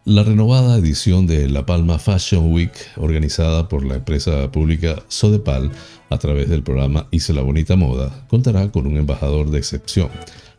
La 0.09 0.23
renovada 0.23 0.79
edición 0.79 1.27
de 1.27 1.51
La 1.51 1.67
Palma 1.67 1.99
Fashion 1.99 2.51
Week, 2.51 2.73
organizada 2.97 3.69
por 3.69 3.85
la 3.85 3.97
empresa 3.97 4.51
pública 4.51 5.03
Sodepal 5.09 5.71
a 6.09 6.17
través 6.17 6.49
del 6.49 6.63
programa 6.63 7.07
Isla 7.11 7.43
Bonita 7.43 7.77
Moda, 7.77 8.25
contará 8.27 8.73
con 8.73 8.87
un 8.87 8.97
embajador 8.97 9.51
de 9.51 9.59
excepción. 9.59 10.09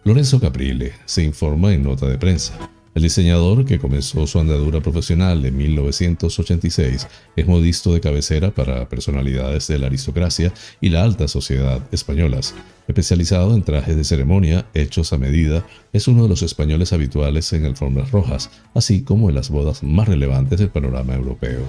Lorenzo 0.03 0.39
Caprile 0.39 0.93
se 1.05 1.23
informa 1.23 1.73
en 1.73 1.81
nota 1.81 2.05
de 2.05 2.19
prensa. 2.19 2.69
El 2.95 3.03
diseñador, 3.03 3.65
que 3.65 3.77
comenzó 3.77 4.25
su 4.25 4.39
andadura 4.39 4.81
profesional 4.81 5.45
en 5.45 5.55
1986, 5.55 7.07
es 7.35 7.47
modisto 7.47 7.93
de 7.93 8.01
cabecera 8.01 8.51
para 8.51 8.89
personalidades 8.89 9.67
de 9.67 9.77
la 9.77 9.87
aristocracia 9.87 10.51
y 10.81 10.89
la 10.89 11.03
alta 11.03 11.27
sociedad 11.27 11.81
españolas. 11.91 12.55
Especializado 12.87 13.53
en 13.53 13.61
trajes 13.61 13.95
de 13.95 14.03
ceremonia 14.03 14.65
hechos 14.73 15.13
a 15.13 15.19
medida, 15.19 15.65
es 15.93 16.07
uno 16.07 16.23
de 16.23 16.29
los 16.29 16.41
españoles 16.41 16.91
habituales 16.91 17.53
en 17.53 17.65
alfombras 17.65 18.11
rojas, 18.11 18.49
así 18.73 19.03
como 19.03 19.29
en 19.29 19.35
las 19.35 19.51
bodas 19.51 19.83
más 19.83 20.07
relevantes 20.07 20.57
del 20.57 20.69
panorama 20.69 21.13
europeo. 21.13 21.61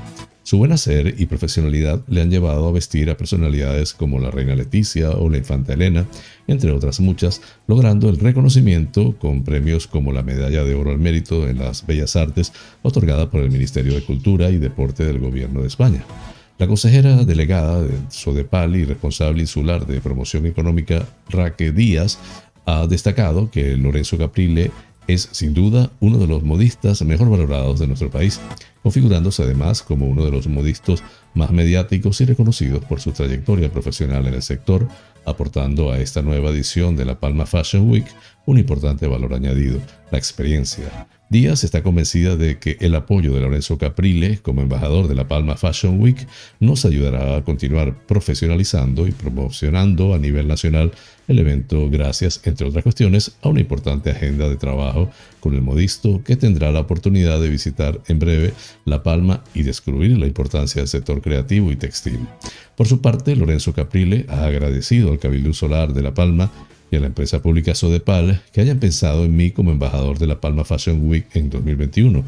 Su 0.51 0.59
buen 0.59 0.73
hacer 0.73 1.15
y 1.17 1.27
profesionalidad 1.27 2.03
le 2.09 2.23
han 2.23 2.29
llevado 2.29 2.67
a 2.67 2.73
vestir 2.73 3.09
a 3.09 3.17
personalidades 3.17 3.95
como 3.95 4.19
la 4.19 4.33
reina 4.33 4.57
Leticia 4.57 5.11
o 5.11 5.31
la 5.31 5.37
infanta 5.37 5.75
Elena, 5.75 6.09
entre 6.49 6.73
otras 6.73 6.99
muchas, 6.99 7.41
logrando 7.69 8.09
el 8.09 8.19
reconocimiento 8.19 9.17
con 9.17 9.45
premios 9.45 9.87
como 9.87 10.11
la 10.11 10.25
Medalla 10.25 10.65
de 10.65 10.75
Oro 10.75 10.91
al 10.91 10.99
Mérito 10.99 11.49
en 11.49 11.61
las 11.61 11.87
Bellas 11.87 12.17
Artes, 12.17 12.53
otorgada 12.83 13.31
por 13.31 13.43
el 13.43 13.53
Ministerio 13.53 13.95
de 13.95 14.03
Cultura 14.03 14.51
y 14.51 14.57
Deporte 14.57 15.05
del 15.05 15.21
Gobierno 15.21 15.61
de 15.61 15.69
España. 15.69 16.05
La 16.59 16.67
consejera 16.67 17.23
delegada 17.23 17.85
de 17.85 17.95
Sodepal 18.09 18.75
y 18.75 18.85
responsable 18.85 19.43
insular 19.43 19.87
de 19.87 20.01
promoción 20.01 20.47
económica, 20.47 21.07
Raque 21.29 21.71
Díaz, 21.71 22.19
ha 22.67 22.89
destacado 22.89 23.53
que 23.53 23.77
Lorenzo 23.77 24.19
Caprile 24.19 24.73
es 25.13 25.29
sin 25.33 25.55
duda 25.55 25.91
uno 26.01 26.19
de 26.19 26.27
los 26.27 26.43
modistas 26.43 27.03
mejor 27.03 27.31
valorados 27.31 27.79
de 27.79 27.87
nuestro 27.87 28.11
país, 28.11 28.41
configurándose 28.83 29.43
además 29.43 29.83
como 29.83 30.07
uno 30.07 30.25
de 30.25 30.31
los 30.31 30.47
modistas 30.47 31.03
más 31.35 31.51
mediáticos 31.51 32.21
y 32.21 32.25
reconocidos 32.25 32.85
por 32.85 33.01
su 33.01 33.13
trayectoria 33.13 33.71
profesional 33.71 34.27
en 34.27 34.35
el 34.35 34.43
sector, 34.43 34.89
aportando 35.25 35.93
a 35.93 35.99
esta 35.99 36.23
nueva 36.23 36.51
edición 36.51 36.97
de 36.97 37.05
la 37.05 37.21
Palma 37.21 37.47
Fashion 37.47 37.91
Week 37.91 38.07
un 38.47 38.59
importante 38.59 39.07
valor 39.07 39.35
añadido, 39.35 39.81
la 40.11 40.19
experiencia. 40.19 41.07
Díaz 41.29 41.63
está 41.63 41.85
convencida 41.85 42.35
de 42.35 42.59
que 42.59 42.77
el 42.81 42.95
apoyo 42.97 43.33
de 43.33 43.41
Lorenzo 43.41 43.79
Caprile 43.79 44.39
como 44.39 44.63
embajador 44.63 45.07
de 45.07 45.15
la 45.15 45.29
Palma 45.29 45.57
Fashion 45.57 46.01
Week 46.01 46.27
nos 46.59 46.85
ayudará 46.85 47.37
a 47.37 47.45
continuar 47.45 48.05
profesionalizando 48.07 49.07
y 49.07 49.13
promocionando 49.13 50.13
a 50.13 50.19
nivel 50.19 50.49
nacional 50.49 50.91
el 51.31 51.39
evento 51.39 51.89
gracias, 51.89 52.41
entre 52.45 52.67
otras 52.67 52.83
cuestiones, 52.83 53.33
a 53.43 53.49
una 53.49 53.61
importante 53.61 54.11
agenda 54.11 54.49
de 54.49 54.57
trabajo 54.57 55.11
con 55.39 55.55
el 55.55 55.63
modisto 55.63 56.23
que 56.25 56.37
tendrá 56.37 56.73
la 56.73 56.81
oportunidad 56.81 57.41
de 57.41 57.49
visitar 57.49 58.01
en 58.09 58.19
breve 58.19 58.53
La 58.85 59.03
Palma 59.03 59.45
y 59.55 59.63
descubrir 59.63 60.19
la 60.19 60.27
importancia 60.27 60.83
del 60.83 60.89
sector 60.89 61.23
creativo 61.23 61.71
y 61.71 61.77
textil. 61.77 62.21
Por 62.77 62.87
su 62.87 63.01
parte, 63.01 63.37
Lorenzo 63.37 63.73
Caprile 63.73 64.27
ha 64.29 64.45
agradecido 64.45 65.13
al 65.13 65.19
Cabildo 65.19 65.53
Solar 65.53 65.93
de 65.95 66.03
La 66.03 66.15
Palma 66.15 66.51
y 66.91 66.97
a 66.97 67.01
la 67.01 67.07
empresa 67.07 67.41
pública 67.41 67.75
Sodepal 67.75 68.43
que 68.53 68.61
hayan 68.61 68.81
pensado 68.81 69.25
en 69.25 69.37
mí 69.37 69.53
como 69.53 69.71
embajador 69.71 70.19
de 70.19 70.27
la 70.27 70.41
Palma 70.41 70.65
Fashion 70.65 71.09
Week 71.09 71.27
en 71.35 71.49
2021 71.49 72.25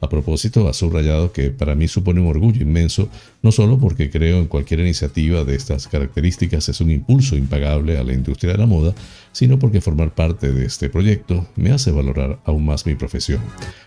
a 0.00 0.08
propósito, 0.08 0.68
ha 0.68 0.72
subrayado 0.72 1.32
que 1.32 1.50
para 1.50 1.74
mí 1.74 1.88
supone 1.88 2.20
un 2.20 2.28
orgullo 2.28 2.62
inmenso, 2.62 3.08
no 3.42 3.50
solo 3.50 3.78
porque 3.78 4.10
creo 4.10 4.38
en 4.38 4.46
cualquier 4.46 4.80
iniciativa 4.80 5.44
de 5.44 5.56
estas 5.56 5.88
características 5.88 6.68
es 6.68 6.80
un 6.80 6.90
impulso 6.90 7.36
impagable 7.36 7.96
a 7.96 8.04
la 8.04 8.12
industria 8.12 8.52
de 8.52 8.58
la 8.58 8.66
moda, 8.66 8.94
sino 9.32 9.58
porque 9.58 9.80
formar 9.80 10.14
parte 10.14 10.52
de 10.52 10.66
este 10.66 10.90
proyecto 10.90 11.46
me 11.56 11.72
hace 11.72 11.90
valorar 11.90 12.38
aún 12.44 12.66
más 12.66 12.86
mi 12.86 12.94
profesión. 12.94 13.40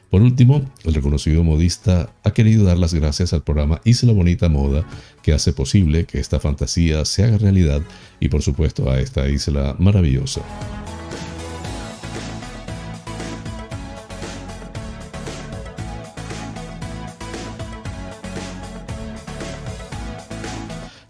Por 0.09 0.23
último, 0.23 0.65
el 0.83 0.95
reconocido 0.95 1.43
modista 1.43 2.11
ha 2.23 2.31
querido 2.31 2.65
dar 2.65 2.79
las 2.79 2.93
gracias 2.95 3.31
al 3.33 3.43
programa 3.43 3.79
Isla 3.83 4.11
Bonita 4.11 4.49
Moda, 4.49 4.87
que 5.21 5.33
hace 5.33 5.53
posible 5.53 6.05
que 6.05 6.19
esta 6.19 6.39
fantasía 6.39 7.05
se 7.05 7.23
haga 7.23 7.37
realidad 7.37 7.81
y 8.19 8.29
por 8.29 8.41
supuesto 8.41 8.89
a 8.89 8.99
esta 8.99 9.29
isla 9.29 9.75
maravillosa. 9.77 10.41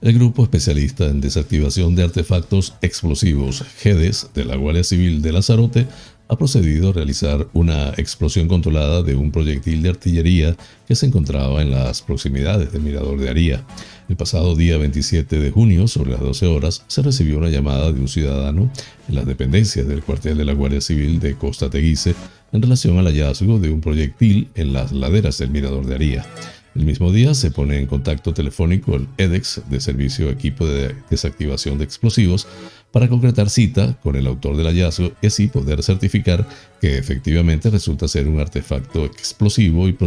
El 0.01 0.13
grupo 0.13 0.43
especialista 0.43 1.05
en 1.07 1.19
desactivación 1.19 1.95
de 1.95 2.03
artefactos 2.03 2.73
explosivos 2.81 3.63
GEDES 3.79 4.29
de 4.33 4.45
la 4.45 4.55
Guardia 4.55 4.83
Civil 4.83 5.21
de 5.21 5.33
Lanzarote 5.33 5.87
ha 6.29 6.37
procedido 6.37 6.89
a 6.89 6.93
realizar 6.93 7.47
una 7.53 7.89
explosión 7.97 8.47
controlada 8.47 9.01
de 9.01 9.15
un 9.15 9.31
proyectil 9.31 9.81
de 9.81 9.89
artillería 9.89 10.55
que 10.87 10.95
se 10.95 11.07
encontraba 11.07 11.61
en 11.61 11.71
las 11.71 12.03
proximidades 12.03 12.71
del 12.71 12.83
Mirador 12.83 13.19
de 13.19 13.29
Aría. 13.29 13.65
El 14.07 14.15
pasado 14.15 14.55
día 14.55 14.77
27 14.77 15.39
de 15.39 15.51
junio, 15.51 15.87
sobre 15.87 16.11
las 16.11 16.21
12 16.21 16.45
horas, 16.45 16.83
se 16.87 17.01
recibió 17.01 17.39
una 17.39 17.49
llamada 17.49 17.91
de 17.91 17.99
un 17.99 18.07
ciudadano 18.07 18.71
en 19.07 19.15
las 19.15 19.25
dependencias 19.25 19.87
del 19.87 20.03
cuartel 20.03 20.37
de 20.37 20.45
la 20.45 20.53
Guardia 20.53 20.81
Civil 20.81 21.19
de 21.19 21.35
Costa 21.35 21.69
Teguise 21.69 22.13
en 22.51 22.61
relación 22.61 22.97
al 22.99 23.05
hallazgo 23.05 23.59
de 23.59 23.71
un 23.71 23.81
proyectil 23.81 24.49
en 24.55 24.71
las 24.71 24.91
laderas 24.91 25.39
del 25.39 25.49
Mirador 25.49 25.87
de 25.87 25.95
Aría. 25.95 26.25
El 26.75 26.85
mismo 26.85 27.11
día 27.11 27.33
se 27.33 27.51
pone 27.51 27.79
en 27.79 27.87
contacto 27.87 28.33
telefónico 28.33 28.95
el 28.95 29.07
EDEX 29.17 29.63
de 29.69 29.79
Servicio 29.79 30.29
Equipo 30.29 30.67
de 30.67 30.95
Desactivación 31.09 31.77
de 31.77 31.83
Explosivos 31.83 32.47
para 32.91 33.07
concretar 33.07 33.49
cita 33.49 33.97
con 34.01 34.15
el 34.15 34.27
autor 34.27 34.55
del 34.55 34.67
hallazgo 34.67 35.11
y 35.21 35.27
así 35.27 35.47
poder 35.47 35.83
certificar 35.83 36.47
que 36.79 36.97
efectivamente 36.97 37.69
resulta 37.69 38.07
ser 38.07 38.27
un 38.27 38.39
artefacto 38.39 39.05
explosivo 39.05 39.87
y, 39.87 39.97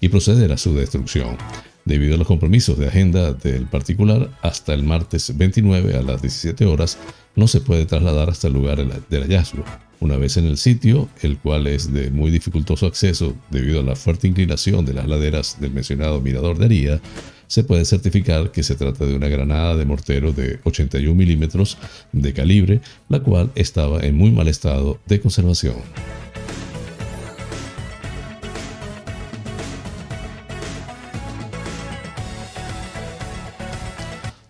y 0.00 0.08
proceder 0.08 0.52
a 0.52 0.58
su 0.58 0.74
destrucción. 0.74 1.36
Debido 1.84 2.16
a 2.16 2.18
los 2.18 2.26
compromisos 2.26 2.78
de 2.78 2.88
agenda 2.88 3.32
del 3.32 3.66
particular, 3.66 4.30
hasta 4.42 4.74
el 4.74 4.82
martes 4.82 5.36
29 5.36 5.96
a 5.96 6.02
las 6.02 6.20
17 6.20 6.66
horas 6.66 6.98
no 7.36 7.46
se 7.46 7.60
puede 7.60 7.86
trasladar 7.86 8.28
hasta 8.28 8.48
el 8.48 8.54
lugar 8.54 8.84
del 9.08 9.22
hallazgo. 9.22 9.64
Una 10.00 10.16
vez 10.16 10.36
en 10.36 10.46
el 10.46 10.58
sitio, 10.58 11.08
el 11.22 11.38
cual 11.38 11.66
es 11.66 11.92
de 11.92 12.10
muy 12.10 12.30
dificultoso 12.30 12.86
acceso 12.86 13.34
debido 13.50 13.80
a 13.80 13.82
la 13.82 13.96
fuerte 13.96 14.28
inclinación 14.28 14.84
de 14.84 14.92
las 14.92 15.08
laderas 15.08 15.58
del 15.60 15.72
mencionado 15.72 16.20
Mirador 16.20 16.58
de 16.58 16.66
Aría, 16.66 17.00
se 17.46 17.64
puede 17.64 17.84
certificar 17.84 18.50
que 18.50 18.62
se 18.62 18.74
trata 18.74 19.06
de 19.06 19.14
una 19.14 19.28
granada 19.28 19.76
de 19.76 19.84
mortero 19.84 20.32
de 20.32 20.58
81 20.64 21.14
milímetros 21.14 21.78
de 22.12 22.32
calibre, 22.32 22.80
la 23.08 23.20
cual 23.20 23.50
estaba 23.54 24.00
en 24.00 24.16
muy 24.16 24.30
mal 24.30 24.48
estado 24.48 24.98
de 25.06 25.20
conservación. 25.20 25.76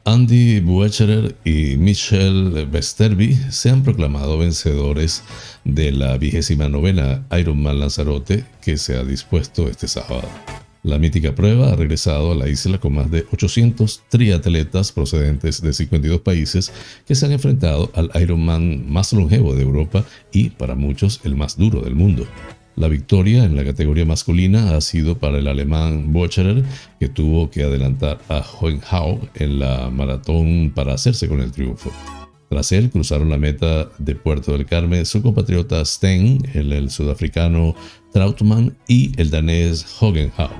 Andy 0.08 0.60
Buecherer 0.60 1.34
y 1.44 1.76
Michelle 1.76 2.64
Westerby 2.72 3.34
se 3.50 3.70
han 3.70 3.82
proclamado 3.82 4.38
vencedores 4.38 5.24
de 5.64 5.90
la 5.90 6.16
vigésima 6.16 6.68
novena 6.68 7.26
Ironman 7.36 7.80
Lanzarote 7.80 8.44
que 8.62 8.78
se 8.78 8.96
ha 8.96 9.02
dispuesto 9.02 9.66
este 9.66 9.88
sábado. 9.88 10.28
La 10.84 11.00
mítica 11.00 11.34
prueba 11.34 11.72
ha 11.72 11.74
regresado 11.74 12.30
a 12.30 12.34
la 12.36 12.48
isla 12.48 12.78
con 12.78 12.94
más 12.94 13.10
de 13.10 13.26
800 13.32 14.04
triatletas 14.08 14.92
procedentes 14.92 15.60
de 15.60 15.72
52 15.72 16.20
países 16.20 16.70
que 17.04 17.16
se 17.16 17.26
han 17.26 17.32
enfrentado 17.32 17.90
al 17.92 18.08
Ironman 18.14 18.88
más 18.88 19.12
longevo 19.12 19.56
de 19.56 19.64
Europa 19.64 20.04
y, 20.30 20.50
para 20.50 20.76
muchos, 20.76 21.20
el 21.24 21.34
más 21.34 21.58
duro 21.58 21.80
del 21.80 21.96
mundo. 21.96 22.28
La 22.76 22.88
victoria 22.88 23.44
en 23.44 23.56
la 23.56 23.64
categoría 23.64 24.04
masculina 24.04 24.76
ha 24.76 24.82
sido 24.82 25.16
para 25.16 25.38
el 25.38 25.48
alemán 25.48 26.12
Bocherer, 26.12 26.62
que 27.00 27.08
tuvo 27.08 27.48
que 27.50 27.62
adelantar 27.62 28.18
a 28.28 28.40
Hohenhau 28.40 29.18
en 29.34 29.60
la 29.60 29.88
maratón 29.88 30.72
para 30.74 30.92
hacerse 30.92 31.26
con 31.26 31.40
el 31.40 31.52
triunfo. 31.52 31.90
Tras 32.50 32.72
él 32.72 32.90
cruzaron 32.90 33.30
la 33.30 33.38
meta 33.38 33.88
de 33.98 34.14
Puerto 34.14 34.52
del 34.52 34.66
Carmen 34.66 35.06
su 35.06 35.22
compatriota 35.22 35.82
Sten, 35.86 36.38
el, 36.52 36.90
sudafricano 36.90 37.74
Trautmann 38.12 38.76
y 38.86 39.10
el 39.20 39.30
danés 39.30 39.86
Hogenhau. 39.98 40.50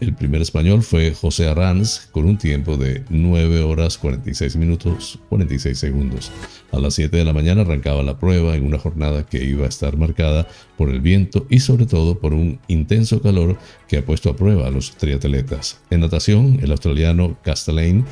El 0.00 0.14
primer 0.14 0.40
español 0.40 0.82
fue 0.82 1.12
José 1.12 1.46
Arranz 1.46 2.08
con 2.10 2.24
un 2.24 2.38
tiempo 2.38 2.78
de 2.78 3.04
9 3.10 3.60
horas 3.60 3.98
46 3.98 4.56
minutos 4.56 5.18
46 5.28 5.78
segundos. 5.78 6.32
A 6.72 6.78
las 6.78 6.94
7 6.94 7.18
de 7.18 7.24
la 7.24 7.34
mañana 7.34 7.62
arrancaba 7.62 8.02
la 8.02 8.18
prueba 8.18 8.56
en 8.56 8.64
una 8.64 8.78
jornada 8.78 9.26
que 9.26 9.44
iba 9.44 9.66
a 9.66 9.68
estar 9.68 9.98
marcada 9.98 10.48
por 10.78 10.88
el 10.88 11.02
viento 11.02 11.46
y 11.50 11.60
sobre 11.60 11.84
todo 11.84 12.18
por 12.18 12.32
un 12.32 12.60
intenso 12.66 13.20
calor 13.20 13.58
que 13.88 13.98
ha 13.98 14.04
puesto 14.06 14.30
a 14.30 14.36
prueba 14.36 14.66
a 14.66 14.70
los 14.70 14.96
triatletas. 14.96 15.80
En 15.90 16.00
natación, 16.00 16.60
el 16.62 16.70
australiano 16.70 17.36
Castelain 17.42 18.06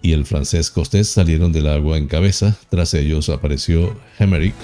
y 0.00 0.12
el 0.12 0.24
francés 0.24 0.70
Costes 0.70 1.08
salieron 1.08 1.52
del 1.52 1.66
agua 1.66 1.98
en 1.98 2.06
cabeza. 2.06 2.56
Tras 2.70 2.94
ellos 2.94 3.28
apareció 3.28 3.94
Hemerick, 4.18 4.54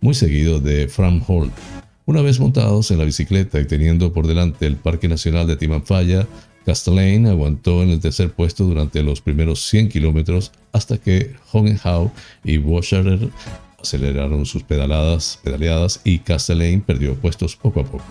muy 0.00 0.14
seguido 0.14 0.58
de 0.58 0.88
Fram 0.88 1.22
Holt. 1.24 1.52
Una 2.08 2.22
vez 2.22 2.38
montados 2.38 2.92
en 2.92 2.98
la 2.98 3.04
bicicleta 3.04 3.58
y 3.58 3.64
teniendo 3.64 4.12
por 4.12 4.28
delante 4.28 4.64
el 4.64 4.76
Parque 4.76 5.08
Nacional 5.08 5.48
de 5.48 5.56
Timanfaya, 5.56 6.28
Castelain 6.64 7.26
aguantó 7.26 7.82
en 7.82 7.90
el 7.90 7.98
tercer 7.98 8.30
puesto 8.30 8.62
durante 8.62 9.02
los 9.02 9.20
primeros 9.20 9.66
100 9.66 9.88
kilómetros 9.88 10.52
hasta 10.72 10.98
que 10.98 11.34
Hogenhau 11.50 12.12
y 12.44 12.58
Washerer 12.58 13.28
aceleraron 13.82 14.46
sus 14.46 14.62
pedaladas, 14.62 15.40
pedaleadas 15.42 16.00
y 16.04 16.20
Castelain 16.20 16.80
perdió 16.80 17.16
puestos 17.16 17.56
poco 17.56 17.80
a 17.80 17.84
poco. 17.84 18.04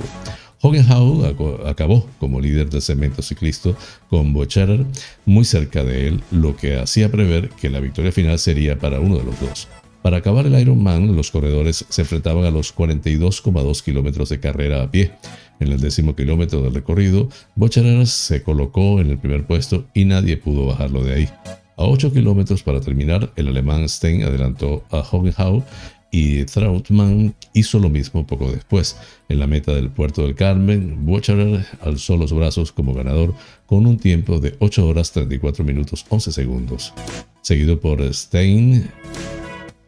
Hogenhau 0.59 1.23
acabó 1.65 2.05
como 2.19 2.41
líder 2.41 2.69
del 2.69 2.81
segmento 2.81 3.21
ciclista 3.21 3.69
con 4.09 4.33
Bocherer 4.33 4.85
muy 5.25 5.45
cerca 5.45 5.85
de 5.85 6.09
él, 6.09 6.23
lo 6.31 6.57
que 6.57 6.77
hacía 6.77 7.09
prever 7.09 7.47
que 7.49 7.69
la 7.69 7.79
victoria 7.79 8.11
final 8.11 8.39
sería 8.39 8.77
para 8.77 8.99
uno 8.99 9.19
de 9.19 9.23
los 9.23 9.39
dos. 9.39 9.69
Para 10.05 10.17
acabar 10.17 10.45
el 10.45 10.53
Ironman, 10.53 11.15
los 11.15 11.31
corredores 11.31 11.83
se 11.89 12.03
enfrentaban 12.03 12.45
a 12.45 12.51
los 12.51 12.75
42,2 12.75 13.81
kilómetros 13.81 14.29
de 14.29 14.39
carrera 14.39 14.83
a 14.83 14.91
pie. 14.91 15.13
En 15.59 15.71
el 15.71 15.81
décimo 15.81 16.15
kilómetro 16.15 16.61
del 16.61 16.75
recorrido, 16.75 17.27
Bocharer 17.55 18.05
se 18.05 18.43
colocó 18.43 19.01
en 19.01 19.09
el 19.09 19.17
primer 19.17 19.47
puesto 19.47 19.87
y 19.95 20.05
nadie 20.05 20.37
pudo 20.37 20.67
bajarlo 20.67 21.03
de 21.03 21.15
ahí. 21.15 21.29
A 21.75 21.85
8 21.85 22.13
kilómetros 22.13 22.61
para 22.61 22.81
terminar, 22.81 23.33
el 23.35 23.47
alemán 23.47 23.89
Stein 23.89 24.21
adelantó 24.21 24.83
a 24.91 24.99
Hogenhau 24.99 25.63
y 26.11 26.43
Trautmann 26.43 27.33
hizo 27.55 27.79
lo 27.79 27.89
mismo 27.89 28.27
poco 28.27 28.51
después. 28.51 28.97
En 29.27 29.39
la 29.39 29.47
meta 29.47 29.73
del 29.73 29.89
puerto 29.89 30.21
del 30.21 30.35
Carmen, 30.35 31.03
Bocharer 31.03 31.65
alzó 31.81 32.15
los 32.15 32.31
brazos 32.31 32.71
como 32.71 32.93
ganador 32.93 33.33
con 33.65 33.87
un 33.87 33.97
tiempo 33.97 34.39
de 34.39 34.55
8 34.59 34.87
horas 34.87 35.11
34 35.13 35.65
minutos 35.65 36.05
11 36.07 36.31
segundos. 36.31 36.93
Seguido 37.41 37.79
por 37.79 38.03
Stein, 38.13 38.87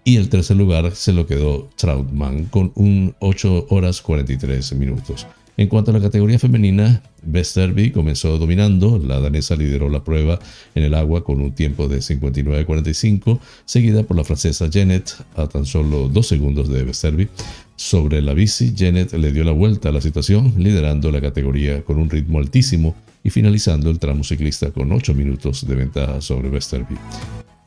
y 0.07 0.15
el 0.15 0.29
tercer 0.29 0.55
lugar 0.55 0.95
se 0.95 1.11
lo 1.11 1.27
quedó 1.27 1.69
Trautmann 1.75 2.45
con 2.45 2.71
un 2.75 3.13
8 3.19 3.65
horas 3.71 4.01
43 4.01 4.73
minutos. 4.75 5.27
En 5.57 5.67
cuanto 5.67 5.91
a 5.91 5.93
la 5.93 5.99
categoría 5.99 6.39
femenina, 6.39 7.03
Westerby 7.29 7.91
comenzó 7.91 8.37
dominando, 8.37 8.99
la 8.99 9.19
danesa 9.19 9.57
lideró 9.57 9.89
la 9.89 10.05
prueba 10.05 10.39
en 10.75 10.83
el 10.83 10.93
agua 10.93 11.25
con 11.25 11.41
un 11.41 11.51
tiempo 11.51 11.89
de 11.89 11.97
59.45, 11.97 13.37
seguida 13.65 14.03
por 14.03 14.15
la 14.15 14.23
francesa 14.23 14.69
Janet 14.71 15.13
a 15.35 15.47
tan 15.47 15.65
solo 15.65 16.07
dos 16.07 16.25
segundos 16.25 16.69
de 16.69 16.83
Westerby. 16.83 17.27
Sobre 17.75 18.21
la 18.21 18.33
bici, 18.33 18.73
Janet 18.77 19.11
le 19.11 19.33
dio 19.33 19.43
la 19.43 19.51
vuelta 19.51 19.89
a 19.89 19.91
la 19.91 19.99
situación, 19.99 20.53
liderando 20.57 21.11
la 21.11 21.19
categoría 21.19 21.83
con 21.83 21.97
un 21.97 22.09
ritmo 22.09 22.39
altísimo 22.39 22.95
y 23.25 23.29
finalizando 23.29 23.89
el 23.89 23.99
tramo 23.99 24.23
ciclista 24.23 24.71
con 24.71 24.89
8 24.89 25.13
minutos 25.13 25.67
de 25.67 25.75
ventaja 25.75 26.21
sobre 26.21 26.49
Westerby. 26.49 26.95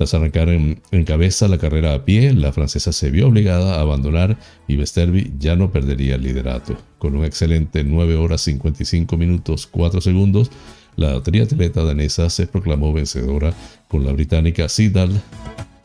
Tras 0.01 0.15
arrancar 0.15 0.49
en, 0.49 0.81
cabeza 1.05 1.47
la 1.47 1.59
carrera 1.59 1.93
a 1.93 2.07
pie, 2.07 2.33
la 2.33 2.55
francesa 2.55 2.91
se 2.91 3.11
vio 3.11 3.29
obligada 3.29 3.75
a 3.75 3.81
abandonar 3.83 4.39
y 4.67 4.79
Westerby 4.79 5.35
ya 5.39 5.57
no 5.57 5.73
perdería 5.73 6.15
el 6.15 6.23
liderato. 6.23 6.75
Con 6.97 7.17
un 7.17 7.27
excelente 7.27 7.85
9 7.85 8.17
horas 8.17 8.41
55 8.41 9.19
minutos 9.19 9.67
4 9.67 10.01
segundos, 10.01 10.51
la 10.97 11.23
triatleta 11.23 11.85
danesa 11.85 12.31
se 12.31 12.47
proclamó 12.47 12.95
vencedora 12.95 13.53
con 13.89 14.07
la 14.07 14.13
británica 14.13 14.71
Sidal 14.71 15.21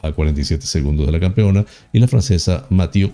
a 0.02 0.14
47 0.14 0.66
segundos 0.66 1.08
de 1.08 1.12
la 1.12 1.20
campeona 1.20 1.66
y 1.92 2.00
la 2.00 2.08
francesa 2.08 2.68
Mathieu 2.70 3.12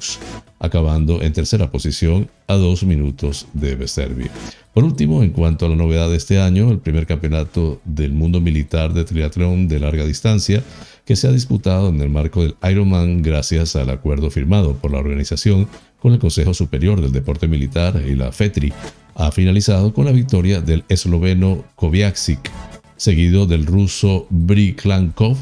acabando 0.60 1.24
en 1.24 1.34
tercera 1.34 1.72
posición 1.72 2.30
a 2.46 2.54
2 2.54 2.84
minutos 2.84 3.48
de 3.54 3.74
Westerby. 3.74 4.30
Por 4.74 4.84
último, 4.84 5.24
en 5.24 5.32
cuanto 5.32 5.66
a 5.66 5.70
la 5.70 5.76
novedad 5.76 6.10
de 6.10 6.18
este 6.18 6.40
año, 6.40 6.72
el 6.72 6.80
primer 6.80 7.08
campeonato 7.08 7.82
del 7.84 8.14
mundo 8.14 8.40
militar 8.40 8.94
de 8.94 9.04
triatlón 9.04 9.68
de 9.68 9.80
larga 9.80 10.06
distancia 10.06 10.64
que 11.06 11.16
se 11.16 11.28
ha 11.28 11.32
disputado 11.32 11.90
en 11.90 12.02
el 12.02 12.10
marco 12.10 12.44
del 12.44 12.56
Ironman 12.70 13.22
gracias 13.22 13.76
al 13.76 13.90
acuerdo 13.90 14.30
firmado 14.30 14.76
por 14.76 14.92
la 14.92 15.00
organización 15.00 15.68
con 16.02 16.14
el 16.14 16.20
Consejo 16.20 16.54
Superior 16.54 17.00
del 17.02 17.12
Deporte 17.12 17.48
Militar 17.48 18.02
y 18.06 18.16
la 18.16 18.32
FETRI, 18.32 18.74
ha 19.16 19.32
finalizado 19.32 19.94
con 19.94 20.06
la 20.06 20.12
victoria 20.12 20.62
del 20.62 20.84
esloveno 20.90 21.64
Koviaksik, 21.76 22.50
seguido 22.98 23.46
del 23.46 23.66
ruso 23.66 24.26
Briklankov 24.30 25.38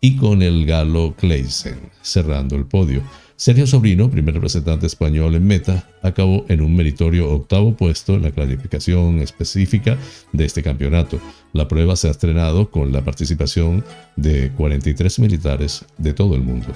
y 0.00 0.16
con 0.16 0.42
el 0.42 0.66
galo 0.66 1.14
Kleisen, 1.16 1.78
cerrando 2.02 2.56
el 2.56 2.66
podio. 2.66 3.02
Sergio 3.36 3.66
Sobrino, 3.66 4.10
primer 4.10 4.34
representante 4.34 4.86
español 4.86 5.34
en 5.34 5.46
meta, 5.46 5.88
acabó 6.02 6.44
en 6.48 6.60
un 6.60 6.76
meritorio 6.76 7.30
octavo 7.30 7.76
puesto 7.76 8.14
en 8.14 8.22
la 8.22 8.30
clasificación 8.30 9.18
específica 9.18 9.96
de 10.32 10.44
este 10.44 10.62
campeonato. 10.62 11.18
La 11.52 11.66
prueba 11.66 11.96
se 11.96 12.08
ha 12.08 12.12
estrenado 12.12 12.70
con 12.70 12.92
la 12.92 13.02
participación 13.02 13.84
de 14.16 14.50
43 14.56 15.18
militares 15.18 15.84
de 15.98 16.12
todo 16.12 16.34
el 16.34 16.42
mundo. 16.42 16.68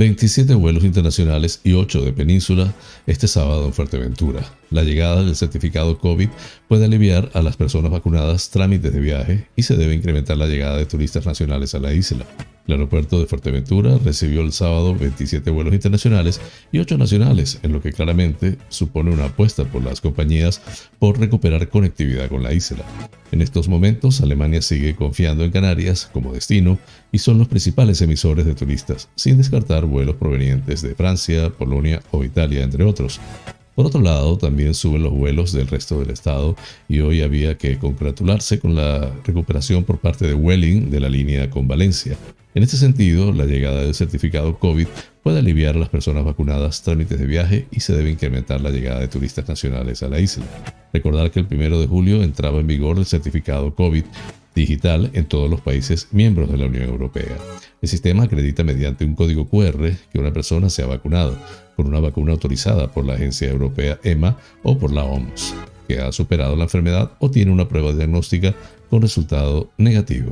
27 0.00 0.54
vuelos 0.54 0.82
internacionales 0.84 1.60
y 1.62 1.74
8 1.74 2.00
de 2.00 2.12
península 2.14 2.72
este 3.06 3.28
sábado 3.28 3.66
en 3.66 3.74
Fuerteventura. 3.74 4.59
La 4.70 4.84
llegada 4.84 5.24
del 5.24 5.34
certificado 5.34 5.98
COVID 5.98 6.28
puede 6.68 6.84
aliviar 6.84 7.30
a 7.34 7.42
las 7.42 7.56
personas 7.56 7.90
vacunadas 7.90 8.50
trámites 8.50 8.92
de 8.92 9.00
viaje 9.00 9.48
y 9.56 9.64
se 9.64 9.76
debe 9.76 9.94
incrementar 9.94 10.36
la 10.36 10.46
llegada 10.46 10.76
de 10.76 10.86
turistas 10.86 11.26
nacionales 11.26 11.74
a 11.74 11.80
la 11.80 11.92
isla. 11.92 12.24
El 12.68 12.74
aeropuerto 12.74 13.18
de 13.18 13.26
Fuerteventura 13.26 13.98
recibió 13.98 14.42
el 14.42 14.52
sábado 14.52 14.94
27 14.94 15.50
vuelos 15.50 15.74
internacionales 15.74 16.40
y 16.70 16.78
8 16.78 16.98
nacionales, 16.98 17.58
en 17.64 17.72
lo 17.72 17.82
que 17.82 17.92
claramente 17.92 18.58
supone 18.68 19.10
una 19.10 19.24
apuesta 19.24 19.64
por 19.64 19.82
las 19.82 20.00
compañías 20.00 20.62
por 21.00 21.18
recuperar 21.18 21.68
conectividad 21.68 22.28
con 22.28 22.44
la 22.44 22.52
isla. 22.52 22.84
En 23.32 23.42
estos 23.42 23.68
momentos, 23.68 24.20
Alemania 24.20 24.62
sigue 24.62 24.94
confiando 24.94 25.42
en 25.42 25.50
Canarias 25.50 26.08
como 26.12 26.32
destino 26.32 26.78
y 27.10 27.18
son 27.18 27.38
los 27.38 27.48
principales 27.48 28.02
emisores 28.02 28.44
de 28.44 28.54
turistas, 28.54 29.08
sin 29.16 29.38
descartar 29.38 29.86
vuelos 29.86 30.14
provenientes 30.14 30.80
de 30.80 30.94
Francia, 30.94 31.50
Polonia 31.50 32.00
o 32.12 32.22
Italia, 32.22 32.62
entre 32.62 32.84
otros. 32.84 33.20
Por 33.80 33.86
otro 33.86 34.02
lado, 34.02 34.36
también 34.36 34.74
suben 34.74 35.02
los 35.02 35.10
vuelos 35.14 35.54
del 35.54 35.66
resto 35.66 35.98
del 35.98 36.10
estado 36.10 36.54
y 36.86 37.00
hoy 37.00 37.22
había 37.22 37.56
que 37.56 37.78
congratularse 37.78 38.58
con 38.58 38.74
la 38.74 39.10
recuperación 39.24 39.84
por 39.84 39.96
parte 40.00 40.26
de 40.26 40.34
Welling 40.34 40.90
de 40.90 41.00
la 41.00 41.08
línea 41.08 41.48
con 41.48 41.66
Valencia. 41.66 42.14
En 42.54 42.62
este 42.62 42.76
sentido, 42.76 43.32
la 43.32 43.46
llegada 43.46 43.80
del 43.80 43.94
certificado 43.94 44.58
COVID 44.58 44.86
puede 45.22 45.38
aliviar 45.38 45.76
a 45.76 45.78
las 45.78 45.88
personas 45.88 46.26
vacunadas 46.26 46.82
trámites 46.82 47.18
de 47.18 47.24
viaje 47.24 47.68
y 47.70 47.80
se 47.80 47.94
debe 47.94 48.10
incrementar 48.10 48.60
la 48.60 48.68
llegada 48.68 49.00
de 49.00 49.08
turistas 49.08 49.48
nacionales 49.48 50.02
a 50.02 50.08
la 50.08 50.20
isla. 50.20 50.44
Recordar 50.92 51.30
que 51.30 51.40
el 51.40 51.46
1 51.50 51.78
de 51.78 51.86
julio 51.86 52.22
entraba 52.22 52.60
en 52.60 52.66
vigor 52.66 52.98
el 52.98 53.06
certificado 53.06 53.74
COVID 53.74 54.04
digital 54.54 55.10
en 55.14 55.24
todos 55.24 55.48
los 55.48 55.62
países 55.62 56.08
miembros 56.12 56.50
de 56.50 56.58
la 56.58 56.66
Unión 56.66 56.84
Europea. 56.84 57.38
El 57.80 57.88
sistema 57.88 58.24
acredita 58.24 58.62
mediante 58.62 59.06
un 59.06 59.14
código 59.14 59.48
QR 59.48 59.90
que 60.12 60.18
una 60.18 60.34
persona 60.34 60.68
se 60.68 60.82
ha 60.82 60.86
vacunado 60.86 61.38
con 61.80 61.88
una 61.88 62.00
vacuna 62.00 62.32
autorizada 62.32 62.88
por 62.88 63.06
la 63.06 63.14
Agencia 63.14 63.48
Europea 63.48 63.98
EMA 64.04 64.36
o 64.62 64.78
por 64.78 64.92
la 64.92 65.02
OMS, 65.02 65.54
que 65.88 65.98
ha 65.98 66.12
superado 66.12 66.54
la 66.54 66.64
enfermedad 66.64 67.12
o 67.20 67.30
tiene 67.30 67.50
una 67.50 67.68
prueba 67.68 67.92
diagnóstica 67.92 68.54
con 68.90 69.00
resultado 69.00 69.70
negativo. 69.78 70.30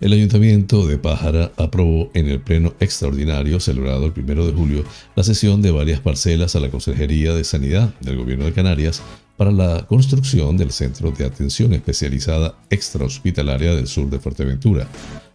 El 0.00 0.12
Ayuntamiento 0.12 0.84
de 0.88 0.98
Pájara 0.98 1.52
aprobó 1.56 2.10
en 2.14 2.28
el 2.28 2.40
Pleno 2.40 2.74
Extraordinario 2.80 3.60
celebrado 3.60 4.06
el 4.06 4.12
1 4.12 4.46
de 4.46 4.52
julio 4.52 4.84
la 5.14 5.22
cesión 5.22 5.62
de 5.62 5.70
varias 5.70 6.00
parcelas 6.00 6.56
a 6.56 6.60
la 6.60 6.68
Consejería 6.68 7.32
de 7.32 7.44
Sanidad 7.44 7.94
del 8.00 8.16
Gobierno 8.16 8.44
de 8.44 8.52
Canarias 8.52 9.02
para 9.36 9.50
la 9.50 9.86
construcción 9.86 10.56
del 10.56 10.70
Centro 10.70 11.10
de 11.10 11.24
Atención 11.24 11.72
Especializada 11.72 12.54
Extrahospitalaria 12.70 13.74
del 13.74 13.86
Sur 13.86 14.10
de 14.10 14.18
Fuerteventura. 14.18 14.88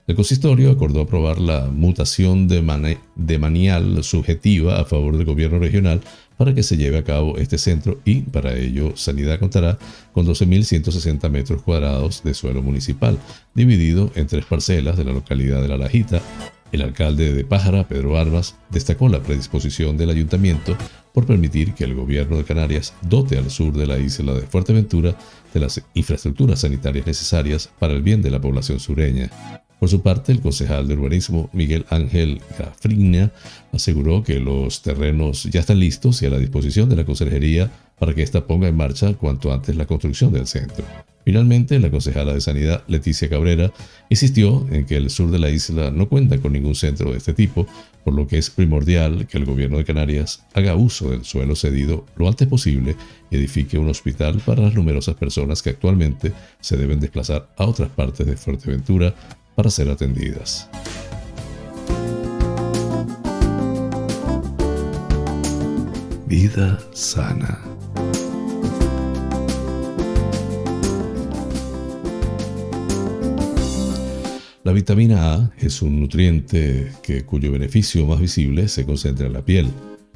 El 0.08 0.16
consistorio 0.16 0.72
acordó 0.72 1.02
aprobar 1.02 1.40
la 1.40 1.68
mutación 1.68 2.48
de, 2.48 2.98
de 3.16 3.38
manial 3.38 4.04
subjetiva 4.04 4.80
a 4.80 4.86
favor 4.86 5.16
del 5.16 5.26
gobierno 5.26 5.60
regional 5.60 6.02
para 6.36 6.56
que 6.56 6.64
se 6.64 6.78
lleve 6.78 6.98
a 6.98 7.04
cabo 7.04 7.38
este 7.38 7.58
centro 7.58 8.00
y 8.06 8.22
para 8.22 8.56
ello 8.56 8.96
Sanidad 8.96 9.40
contará 9.40 9.78
con 10.14 10.26
12.160 10.26 11.30
metros 11.30 11.62
cuadrados 11.62 12.24
de 12.24 12.34
suelo 12.34 12.64
municipal, 12.64 13.20
dividido 13.54 14.10
en 14.16 14.26
tres 14.26 14.46
parcelas 14.46 14.98
de 14.98 15.04
la 15.04 15.12
localidad 15.12 15.62
de 15.62 15.68
La 15.68 15.78
Lajita. 15.78 16.22
El 16.72 16.82
alcalde 16.84 17.34
de 17.34 17.44
Pájara, 17.44 17.88
Pedro 17.88 18.18
Armas, 18.18 18.56
destacó 18.70 19.10
la 19.10 19.22
predisposición 19.22 19.98
del 19.98 20.12
ayuntamiento 20.12 20.78
por 21.14 21.26
permitir 21.26 21.74
que 21.74 21.84
el 21.84 21.96
gobierno 21.96 22.38
de 22.38 22.44
Canarias 22.44 22.94
dote 23.02 23.38
al 23.38 23.50
sur 23.50 23.74
de 23.74 23.88
la 23.88 23.98
isla 23.98 24.34
de 24.34 24.42
Fuerteventura 24.42 25.18
de 25.54 25.60
las 25.60 25.82
infraestructuras 25.96 26.62
sanitarias 26.62 27.08
necesarias 27.08 27.70
para 27.80 27.94
el 27.94 28.04
bien 28.04 28.22
de 28.22 28.32
la 28.32 28.40
población 28.40 28.80
sureña. 28.80 29.30
Por 29.80 29.90
su 29.90 30.02
parte, 30.02 30.32
el 30.32 30.42
concejal 30.42 30.88
de 30.88 30.94
urbanismo 30.94 31.50
Miguel 31.54 31.86
Ángel 31.90 32.42
Gafrigna 32.60 33.32
aseguró 33.72 34.24
que 34.24 34.40
los 34.40 34.82
terrenos 34.82 35.44
ya 35.46 35.62
están 35.62 35.80
listos 35.80 36.22
y 36.22 36.26
a 36.26 36.30
la 36.30 36.38
disposición 36.38 36.90
de 36.90 36.98
la 36.98 37.06
consejería 37.06 37.72
para 37.98 38.14
que 38.14 38.22
ésta 38.22 38.46
ponga 38.46 38.68
en 38.68 38.76
marcha 38.76 39.14
cuanto 39.14 39.54
antes 39.54 39.76
la 39.76 39.86
construcción 39.86 40.34
del 40.34 40.48
centro. 40.48 40.84
Finalmente, 41.30 41.78
la 41.78 41.92
concejala 41.92 42.34
de 42.34 42.42
Sanidad, 42.42 42.84
Leticia 42.88 43.30
Cabrera, 43.30 43.72
insistió 44.10 44.66
en 44.72 44.88
que 44.88 44.98
el 44.98 45.12
sur 45.12 45.30
de 45.30 45.38
la 45.38 45.52
isla 45.52 45.92
no 45.92 46.10
cuenta 46.10 46.40
con 46.40 46.54
ningún 46.54 46.74
centro 46.74 47.12
de 47.12 47.20
este 47.20 47.36
tipo, 47.36 47.68
por 48.04 48.16
lo 48.16 48.26
que 48.26 48.40
es 48.40 48.50
primordial 48.50 49.28
que 49.28 49.38
el 49.38 49.46
gobierno 49.46 49.78
de 49.78 49.86
Canarias 49.86 50.44
haga 50.56 50.74
uso 50.74 51.12
del 51.12 51.26
suelo 51.26 51.56
cedido 51.56 52.08
lo 52.16 52.28
antes 52.28 52.48
posible 52.48 52.96
y 53.30 53.36
edifique 53.36 53.78
un 53.78 53.90
hospital 53.90 54.42
para 54.44 54.64
las 54.64 54.74
numerosas 54.74 55.14
personas 55.14 55.62
que 55.62 55.70
actualmente 55.70 56.34
se 56.62 56.78
deben 56.78 57.00
desplazar 57.00 57.48
a 57.58 57.66
otras 57.66 57.92
partes 57.92 58.26
de 58.26 58.36
Fuerteventura 58.36 59.14
para 59.54 59.70
ser 59.70 59.88
atendidas. 59.88 60.68
Vida 66.26 66.80
sana. 66.92 67.79
La 74.70 74.74
vitamina 74.74 75.34
A 75.34 75.52
es 75.58 75.82
un 75.82 76.00
nutriente 76.00 76.92
que, 77.02 77.26
cuyo 77.26 77.52
beneficio 77.52 78.06
más 78.06 78.20
visible 78.20 78.68
se 78.68 78.86
concentra 78.86 79.26
en 79.26 79.34
la 79.34 79.44
piel. 79.44 79.68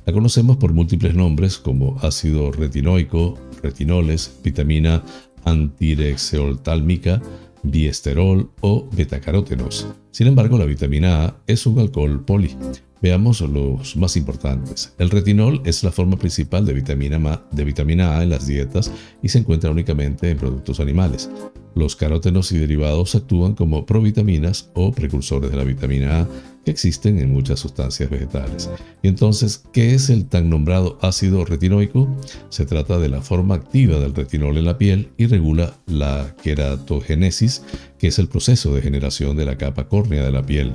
La 0.05 0.13
conocemos 0.13 0.57
por 0.57 0.73
múltiples 0.73 1.15
nombres 1.15 1.57
como 1.57 1.97
ácido 2.03 2.51
retinoico, 2.51 3.35
retinoles, 3.63 4.31
vitamina 4.43 5.01
antirexeoltálmica, 5.43 7.19
biesterol 7.63 8.51
o 8.61 8.87
betacarótenos. 8.95 9.87
Sin 10.11 10.27
embargo, 10.27 10.59
la 10.59 10.65
vitamina 10.65 11.25
A 11.25 11.35
es 11.47 11.65
un 11.65 11.79
alcohol 11.79 12.23
poli. 12.23 12.55
Veamos 13.03 13.41
los 13.41 13.97
más 13.97 14.15
importantes. 14.15 14.93
El 14.97 15.09
retinol 15.09 15.61
es 15.65 15.83
la 15.83 15.91
forma 15.91 16.15
principal 16.15 16.65
de 16.65 16.71
vitamina, 16.71 17.43
de 17.51 17.65
vitamina 17.65 18.17
A 18.17 18.23
en 18.23 18.29
las 18.29 18.47
dietas 18.47 18.89
y 19.21 19.27
se 19.27 19.39
encuentra 19.39 19.69
únicamente 19.71 20.29
en 20.29 20.37
productos 20.37 20.79
animales. 20.79 21.29
Los 21.75 21.97
carótenos 21.97 22.53
y 22.53 22.59
derivados 22.59 23.13
actúan 23.15 23.55
como 23.55 23.85
provitaminas 23.85 24.71
o 24.73 24.93
precursores 24.93 25.51
de 25.51 25.57
la 25.57 25.65
vitamina 25.65 26.21
A 26.21 26.29
que 26.63 26.71
existen 26.71 27.19
en 27.19 27.33
muchas 27.33 27.59
sustancias 27.59 28.09
vegetales. 28.09 28.69
Entonces, 29.01 29.65
¿qué 29.73 29.93
es 29.93 30.09
el 30.09 30.27
tan 30.27 30.49
nombrado 30.49 30.97
ácido 31.01 31.43
retinoico? 31.43 32.07
Se 32.47 32.65
trata 32.65 32.99
de 32.99 33.09
la 33.09 33.21
forma 33.21 33.55
activa 33.55 33.99
del 33.99 34.15
retinol 34.15 34.57
en 34.57 34.63
la 34.63 34.77
piel 34.77 35.09
y 35.17 35.25
regula 35.25 35.73
la 35.87 36.33
queratogénesis, 36.41 37.63
que 37.97 38.07
es 38.07 38.17
el 38.17 38.29
proceso 38.29 38.73
de 38.73 38.81
generación 38.81 39.35
de 39.35 39.43
la 39.43 39.57
capa 39.57 39.89
córnea 39.89 40.23
de 40.23 40.31
la 40.31 40.45
piel. 40.45 40.71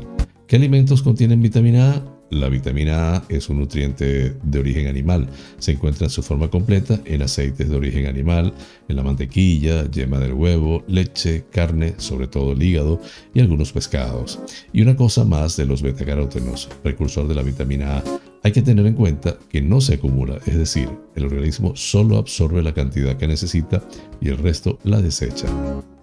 ¿Qué 0.46 0.56
alimentos 0.56 1.02
contienen 1.02 1.40
vitamina 1.40 1.92
A? 1.92 2.17
La 2.30 2.48
vitamina 2.48 3.16
A 3.16 3.24
es 3.28 3.48
un 3.48 3.58
nutriente 3.58 4.34
de 4.42 4.58
origen 4.58 4.86
animal. 4.86 5.28
Se 5.58 5.72
encuentra 5.72 6.06
en 6.06 6.10
su 6.10 6.22
forma 6.22 6.48
completa 6.48 7.00
en 7.04 7.22
aceites 7.22 7.68
de 7.68 7.76
origen 7.76 8.06
animal, 8.06 8.52
en 8.88 8.96
la 8.96 9.02
mantequilla, 9.02 9.90
yema 9.90 10.18
del 10.18 10.34
huevo, 10.34 10.84
leche, 10.88 11.44
carne, 11.50 11.94
sobre 11.96 12.26
todo 12.26 12.52
el 12.52 12.62
hígado 12.62 13.00
y 13.32 13.40
algunos 13.40 13.72
pescados. 13.72 14.38
Y 14.72 14.82
una 14.82 14.96
cosa 14.96 15.24
más 15.24 15.56
de 15.56 15.64
los 15.64 15.80
betacarótenos, 15.80 16.68
precursor 16.82 17.28
de 17.28 17.34
la 17.34 17.42
vitamina 17.42 17.98
A. 17.98 18.04
Hay 18.42 18.52
que 18.52 18.62
tener 18.62 18.86
en 18.86 18.94
cuenta 18.94 19.36
que 19.48 19.60
no 19.60 19.80
se 19.80 19.94
acumula, 19.94 20.38
es 20.46 20.56
decir, 20.56 20.88
el 21.16 21.24
organismo 21.24 21.74
solo 21.74 22.18
absorbe 22.18 22.62
la 22.62 22.74
cantidad 22.74 23.16
que 23.16 23.26
necesita 23.26 23.82
y 24.20 24.28
el 24.28 24.38
resto 24.38 24.78
la 24.84 25.00
desecha. 25.00 25.48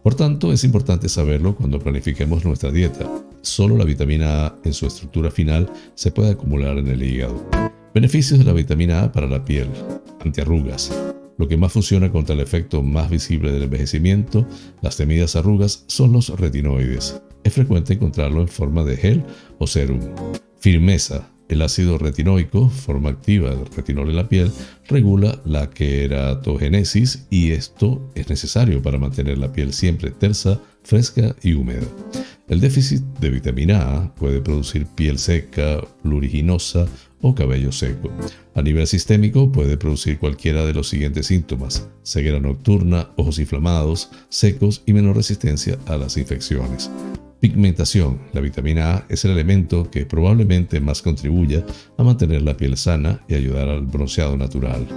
Por 0.04 0.16
tanto, 0.16 0.52
es 0.52 0.64
importante 0.64 1.10
saberlo 1.10 1.56
cuando 1.56 1.80
planifiquemos 1.80 2.46
nuestra 2.46 2.72
dieta 2.72 3.10
solo 3.46 3.78
la 3.78 3.86
vitamina 3.86 4.48
A 4.48 4.56
en 4.64 4.74
su 4.74 4.88
estructura 4.88 5.32
final 5.32 5.72
se 5.94 6.12
puede 6.12 6.32
acumular 6.32 6.78
en 6.78 6.88
el 6.88 7.04
hígado. 7.04 7.46
Beneficios 7.94 8.40
de 8.40 8.46
la 8.46 8.54
vitamina 8.54 9.04
A 9.04 9.12
para 9.12 9.28
la 9.28 9.46
piel. 9.46 9.70
Antiarrugas. 10.24 10.92
Lo 11.38 11.48
que 11.48 11.58
más 11.58 11.72
funciona 11.72 12.12
contra 12.12 12.34
el 12.34 12.42
efecto 12.42 12.82
más 12.82 13.10
visible 13.10 13.52
del 13.52 13.64
envejecimiento, 13.64 14.48
las 14.82 14.98
temidas 14.98 15.36
arrugas, 15.36 15.84
son 15.88 16.14
los 16.14 16.30
retinoides. 16.30 17.22
Es 17.44 17.54
frecuente 17.54 17.94
encontrarlo 17.94 18.42
en 18.42 18.48
forma 18.48 18.84
de 18.84 18.98
gel 18.98 19.24
o 19.60 19.68
serum. 19.68 20.00
Firmeza. 20.58 21.35
El 21.48 21.62
ácido 21.62 22.00
retinoico, 22.00 22.70
forma 22.70 23.10
activa 23.10 23.52
del 23.52 23.68
retinol 23.68 24.10
en 24.10 24.16
la 24.16 24.28
piel, 24.28 24.52
regula 24.88 25.40
la 25.46 25.70
queratogénesis 25.70 27.28
y 27.30 27.52
esto 27.52 28.12
es 28.16 28.30
necesario 28.30 28.82
para 28.82 28.98
mantener 28.98 29.38
la 29.38 29.54
piel 29.54 29.72
siempre 29.72 30.10
tersa, 30.10 30.60
fresca 30.84 31.36
y 31.44 31.54
húmeda. 31.54 31.86
El 32.48 32.62
déficit 32.62 33.02
de 33.20 33.30
vitamina 33.30 33.96
A 33.96 34.16
puede 34.16 34.42
producir 34.42 34.86
piel 34.88 35.20
seca, 35.20 35.82
pluriginosa 36.02 36.88
o 37.22 37.34
cabello 37.34 37.72
seco. 37.72 38.12
A 38.54 38.62
nivel 38.62 38.86
sistémico 38.88 39.52
puede 39.52 39.78
producir 39.78 40.20
cualquiera 40.20 40.66
de 40.66 40.74
los 40.74 40.90
siguientes 40.90 41.28
síntomas: 41.28 41.88
ceguera 42.04 42.40
nocturna, 42.40 43.10
ojos 43.18 43.40
inflamados, 43.40 44.10
secos 44.30 44.84
y 44.86 44.94
menor 44.94 45.16
resistencia 45.16 45.78
a 45.88 45.98
las 45.98 46.18
infecciones. 46.18 46.90
Pigmentación. 47.46 48.18
La 48.34 48.42
vitamina 48.42 48.96
A 48.96 49.06
es 49.08 49.24
el 49.24 49.30
elemento 49.30 49.92
que 49.92 50.08
probablemente 50.08 50.80
más 50.80 51.04
contribuya 51.04 51.64
a 51.96 52.02
mantener 52.02 52.42
la 52.42 52.58
piel 52.58 52.76
sana 52.76 53.22
y 53.28 53.36
ayudar 53.36 53.70
al 53.70 53.84
bronceado 53.84 54.36
natural. 54.36 54.88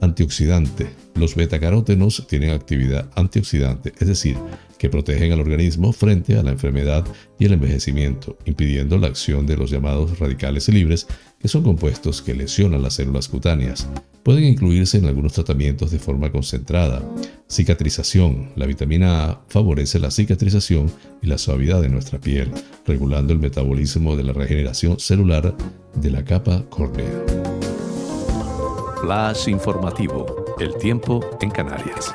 antioxidante. 0.00 0.88
Los 1.14 1.36
betacarótenos 1.36 2.26
tienen 2.26 2.50
actividad 2.50 3.08
antioxidante, 3.14 3.92
es 4.00 4.08
decir, 4.08 4.36
que 4.82 4.90
protegen 4.90 5.30
al 5.30 5.38
organismo 5.38 5.92
frente 5.92 6.36
a 6.36 6.42
la 6.42 6.50
enfermedad 6.50 7.04
y 7.38 7.44
el 7.44 7.52
envejecimiento, 7.52 8.36
impidiendo 8.46 8.98
la 8.98 9.06
acción 9.06 9.46
de 9.46 9.56
los 9.56 9.70
llamados 9.70 10.18
radicales 10.18 10.68
libres, 10.70 11.06
que 11.38 11.46
son 11.46 11.62
compuestos 11.62 12.20
que 12.20 12.34
lesionan 12.34 12.82
las 12.82 12.94
células 12.94 13.28
cutáneas. 13.28 13.88
Pueden 14.24 14.42
incluirse 14.42 14.98
en 14.98 15.06
algunos 15.06 15.34
tratamientos 15.34 15.92
de 15.92 16.00
forma 16.00 16.32
concentrada. 16.32 17.00
Cicatrización. 17.48 18.50
La 18.56 18.66
vitamina 18.66 19.26
A 19.26 19.44
favorece 19.46 20.00
la 20.00 20.10
cicatrización 20.10 20.90
y 21.22 21.28
la 21.28 21.38
suavidad 21.38 21.80
de 21.80 21.88
nuestra 21.88 22.20
piel, 22.20 22.50
regulando 22.84 23.32
el 23.32 23.38
metabolismo 23.38 24.16
de 24.16 24.24
la 24.24 24.32
regeneración 24.32 24.98
celular 24.98 25.54
de 25.94 26.10
la 26.10 26.24
capa 26.24 26.64
córnea. 26.68 27.06
Flash 29.00 29.48
informativo. 29.48 30.56
El 30.58 30.74
tiempo 30.74 31.20
en 31.40 31.50
Canarias. 31.50 32.12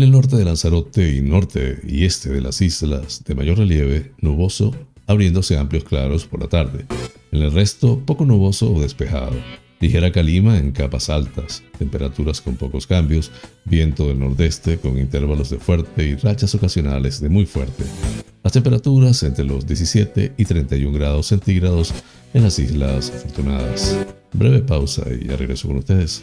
En 0.00 0.04
el 0.04 0.12
norte 0.12 0.36
de 0.36 0.46
Lanzarote 0.46 1.14
y 1.14 1.20
norte 1.20 1.78
y 1.86 2.06
este 2.06 2.30
de 2.30 2.40
las 2.40 2.62
islas 2.62 3.22
de 3.22 3.34
mayor 3.34 3.58
relieve, 3.58 4.12
nuboso, 4.22 4.74
abriéndose 5.06 5.58
amplios 5.58 5.84
claros 5.84 6.24
por 6.24 6.40
la 6.40 6.48
tarde. 6.48 6.86
En 7.32 7.42
el 7.42 7.52
resto, 7.52 8.00
poco 8.06 8.24
nuboso 8.24 8.72
o 8.72 8.80
despejado. 8.80 9.36
Ligera 9.78 10.10
calima 10.10 10.56
en 10.56 10.72
capas 10.72 11.10
altas, 11.10 11.62
temperaturas 11.78 12.40
con 12.40 12.56
pocos 12.56 12.86
cambios, 12.86 13.30
viento 13.66 14.08
del 14.08 14.20
nordeste 14.20 14.78
con 14.78 14.96
intervalos 14.96 15.50
de 15.50 15.58
fuerte 15.58 16.06
y 16.06 16.14
rachas 16.14 16.54
ocasionales 16.54 17.20
de 17.20 17.28
muy 17.28 17.44
fuerte. 17.44 17.84
Las 18.42 18.54
temperaturas 18.54 19.22
entre 19.22 19.44
los 19.44 19.66
17 19.66 20.32
y 20.34 20.44
31 20.46 20.96
grados 20.96 21.26
centígrados 21.26 21.92
en 22.32 22.44
las 22.44 22.58
Islas 22.58 23.12
Afortunadas. 23.14 23.98
Breve 24.32 24.60
pausa 24.60 25.02
y 25.12 25.28
ya 25.28 25.36
regreso 25.36 25.68
con 25.68 25.76
ustedes 25.76 26.22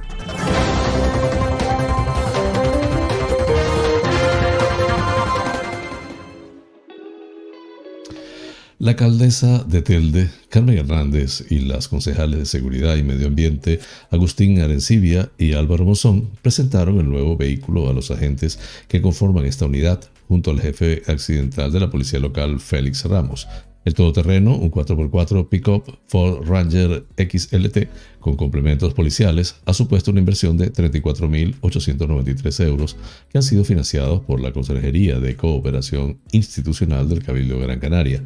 La 8.78 8.90
alcaldesa 8.90 9.64
de 9.64 9.80
Telde, 9.80 10.28
Carmen 10.50 10.76
Hernández, 10.76 11.46
y 11.48 11.61
las 11.61 11.88
concejales 11.88 12.40
de 12.40 12.44
Seguridad 12.44 12.96
y 12.96 13.02
Medio 13.02 13.28
Ambiente, 13.28 13.80
Agustín 14.11 14.61
Arencibia 14.61 15.30
y 15.38 15.54
Álvaro 15.54 15.87
Mozón, 15.87 16.28
presentaron 16.42 17.00
el 17.00 17.09
nuevo 17.09 17.38
vehículo 17.38 17.88
a 17.88 17.94
los 17.94 18.11
agentes 18.11 18.59
que 18.88 19.00
conforman 19.00 19.46
esta 19.46 19.64
unidad, 19.64 20.04
junto 20.28 20.50
al 20.50 20.61
jefe 20.61 21.04
accidental 21.07 21.72
de 21.72 21.80
la 21.80 21.90
policía 21.90 22.18
local, 22.18 22.61
Félix 22.61 23.02
Ramos, 23.07 23.48
el 23.85 23.94
todoterreno, 23.94 24.57
un 24.57 24.70
4x4 24.70 25.49
pickup 25.49 25.99
Ford 26.07 26.47
Ranger 26.47 27.05
XLT 27.16 27.88
con 28.20 28.37
complementos 28.37 28.94
policiales, 28.94 29.57
ha 29.66 29.75
supuesto 29.75 30.11
una 30.11 30.20
inversión 30.20 30.57
de 30.57 30.73
34.893 30.73 32.64
euros 32.66 32.97
que 33.31 33.38
han 33.38 33.42
sido 33.42 33.64
financiados 33.64 34.20
por 34.20 34.40
la 34.40 34.53
Consejería 34.53 35.20
de 35.20 35.37
Cooperación 35.37 36.18
Institucional 36.33 37.09
del 37.09 37.23
Cabildo 37.23 37.59
de 37.59 37.66
Gran 37.66 37.81
Canaria. 37.81 38.23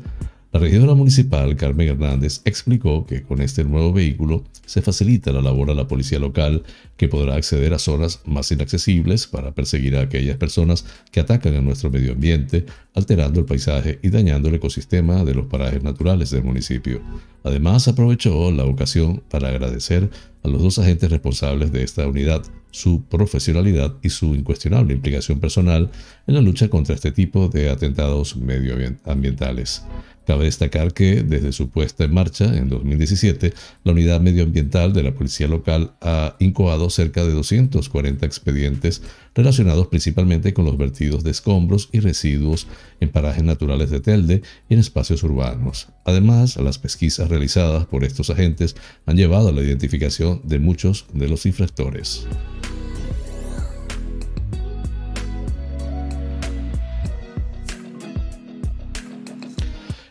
La 0.50 0.61
regidora 0.61 0.94
municipal 0.94 1.56
Carmen 1.56 1.88
Hernández 1.88 2.40
explicó 2.46 3.04
que 3.04 3.22
con 3.22 3.42
este 3.42 3.64
nuevo 3.64 3.92
vehículo 3.92 4.44
se 4.64 4.81
facilita 4.81 5.31
la 5.31 5.42
labor 5.42 5.70
a 5.70 5.75
la 5.75 5.87
policía 5.87 6.18
local 6.18 6.62
que 6.96 7.06
podrá 7.06 7.35
acceder 7.35 7.75
a 7.75 7.79
zonas 7.79 8.23
más 8.25 8.50
inaccesibles 8.50 9.27
para 9.27 9.52
perseguir 9.52 9.94
a 9.94 10.00
aquellas 10.00 10.38
personas 10.38 10.87
que 11.12 11.20
atacan 11.20 11.54
a 11.54 11.60
nuestro 11.60 11.90
medio 11.90 12.12
ambiente, 12.12 12.64
alterando 12.94 13.40
el 13.40 13.46
paisaje 13.46 13.98
y 14.02 14.08
dañando 14.08 14.48
el 14.48 14.54
ecosistema 14.54 15.23
de 15.23 15.35
los 15.35 15.46
parajes 15.48 15.83
naturales 15.83 16.31
del 16.31 16.44
municipio. 16.44 17.02
Además, 17.44 17.88
aprovechó 17.88 18.50
la 18.50 18.64
ocasión 18.64 19.22
para 19.30 19.48
agradecer 19.48 20.10
a 20.42 20.48
los 20.48 20.62
dos 20.62 20.78
agentes 20.78 21.10
responsables 21.10 21.72
de 21.72 21.82
esta 21.82 22.06
unidad 22.06 22.42
su 22.70 23.02
profesionalidad 23.04 23.94
y 24.02 24.10
su 24.10 24.34
incuestionable 24.34 24.94
implicación 24.94 25.40
personal 25.40 25.90
en 26.26 26.34
la 26.34 26.40
lucha 26.40 26.68
contra 26.68 26.94
este 26.94 27.12
tipo 27.12 27.48
de 27.48 27.70
atentados 27.70 28.36
medioambientales. 28.36 29.84
Cabe 30.26 30.44
destacar 30.44 30.92
que 30.92 31.22
desde 31.22 31.52
su 31.52 31.70
puesta 31.70 32.04
en 32.04 32.12
marcha 32.12 32.54
en 32.54 32.68
2017, 32.68 33.54
la 33.82 33.92
unidad 33.92 34.20
medioambiental 34.20 34.92
de 34.92 35.02
la 35.02 35.14
policía 35.14 35.48
local 35.48 35.92
ha 36.02 36.36
incoado 36.38 36.90
cerca 36.90 37.24
de 37.24 37.32
240 37.32 38.26
expedientes 38.26 39.02
relacionados 39.38 39.86
principalmente 39.86 40.52
con 40.52 40.64
los 40.64 40.76
vertidos 40.76 41.22
de 41.22 41.30
escombros 41.30 41.90
y 41.92 42.00
residuos 42.00 42.66
en 42.98 43.08
parajes 43.08 43.44
naturales 43.44 43.88
de 43.88 44.00
Telde 44.00 44.42
y 44.68 44.74
en 44.74 44.80
espacios 44.80 45.22
urbanos. 45.22 45.86
Además, 46.04 46.56
las 46.56 46.80
pesquisas 46.80 47.28
realizadas 47.28 47.86
por 47.86 48.02
estos 48.02 48.30
agentes 48.30 48.74
han 49.06 49.16
llevado 49.16 49.50
a 49.50 49.52
la 49.52 49.62
identificación 49.62 50.40
de 50.42 50.58
muchos 50.58 51.06
de 51.12 51.28
los 51.28 51.46
infractores. 51.46 52.26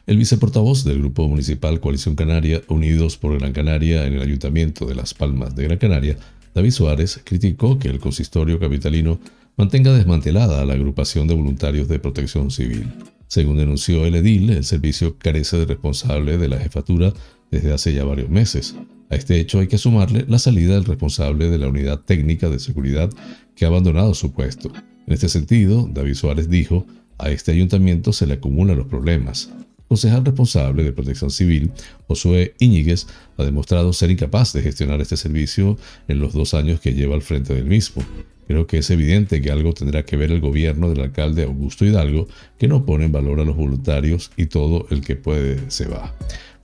El 0.06 0.16
viceportavoz 0.16 0.86
del 0.86 1.00
Grupo 1.00 1.28
Municipal 1.28 1.82
Coalición 1.82 2.16
Canaria, 2.16 2.62
Unidos 2.70 3.18
por 3.18 3.38
Gran 3.38 3.52
Canaria 3.52 4.08
en 4.08 4.14
el 4.14 4.22
Ayuntamiento 4.22 4.86
de 4.86 4.96
Las 4.96 5.14
Palmas 5.14 5.54
de 5.54 5.66
Gran 5.66 5.80
Canaria, 5.80 6.18
David 6.58 6.72
Suárez, 6.72 7.22
criticó 7.24 7.78
que 7.78 7.88
el 7.88 8.00
consistorio 8.00 8.60
capitalino 8.60 9.20
mantenga 9.58 9.94
desmantelada 9.94 10.60
a 10.60 10.66
la 10.66 10.74
agrupación 10.74 11.28
de 11.28 11.36
voluntarios 11.36 11.88
de 11.88 12.00
protección 12.00 12.50
civil. 12.50 12.92
Según 13.28 13.58
denunció 13.58 14.08
el 14.08 14.16
edil, 14.16 14.50
el 14.50 14.64
servicio 14.64 15.20
carece 15.20 15.60
de 15.60 15.66
responsable 15.66 16.40
de 16.40 16.48
la 16.48 16.58
jefatura 16.58 17.14
desde 17.52 17.74
hace 17.74 17.94
ya 17.94 18.06
varios 18.06 18.32
meses. 18.32 18.76
A 19.12 19.16
este 19.16 19.40
hecho 19.40 19.60
hay 19.60 19.68
que 19.68 19.78
sumarle 19.78 20.26
la 20.28 20.40
salida 20.40 20.74
del 20.74 20.86
responsable 20.86 21.48
de 21.52 21.60
la 21.60 21.68
unidad 21.68 22.00
técnica 22.00 22.50
de 22.50 22.58
seguridad 22.58 23.12
que 23.56 23.66
ha 23.66 23.68
abandonado 23.68 24.16
su 24.16 24.32
puesto. 24.32 24.72
En 25.06 25.14
este 25.14 25.30
sentido, 25.30 25.88
David 25.94 26.16
Suárez 26.16 26.50
dijo, 26.50 26.88
a 27.20 27.30
este 27.30 27.52
ayuntamiento 27.52 28.14
se 28.14 28.26
le 28.26 28.34
acumulan 28.34 28.78
los 28.78 28.88
problemas 28.88 29.52
concejal 29.88 30.26
responsable 30.26 30.84
de 30.84 30.92
Protección 30.92 31.32
Civil, 31.32 31.72
Josué 32.08 32.54
Íñiguez, 32.60 33.08
ha 33.38 33.44
demostrado 33.44 33.94
ser 33.94 34.12
incapaz 34.12 34.54
de 34.54 34.62
gestionar 34.62 35.02
este 35.02 35.18
servicio 35.18 35.78
en 36.08 36.20
los 36.20 36.34
dos 36.34 36.54
años 36.54 36.80
que 36.80 36.94
lleva 36.94 37.16
al 37.16 37.22
frente 37.22 37.54
del 37.54 37.66
mismo. 37.66 38.04
Creo 38.48 38.66
que 38.66 38.78
es 38.78 38.90
evidente 38.90 39.42
que 39.42 39.52
algo 39.52 39.74
tendrá 39.74 40.04
que 40.04 40.16
ver 40.16 40.32
el 40.32 40.40
gobierno 40.40 40.90
del 40.90 41.02
alcalde 41.02 41.44
Augusto 41.44 41.86
Hidalgo, 41.86 42.28
que 42.58 42.70
no 42.70 42.86
pone 42.86 43.06
en 43.06 43.12
valor 43.12 43.42
a 43.42 43.44
los 43.44 43.58
voluntarios 43.58 44.32
y 44.38 44.46
todo 44.46 44.88
el 44.90 45.02
que 45.02 45.18
puede 45.18 45.70
se 45.70 45.88
va. 45.88 46.16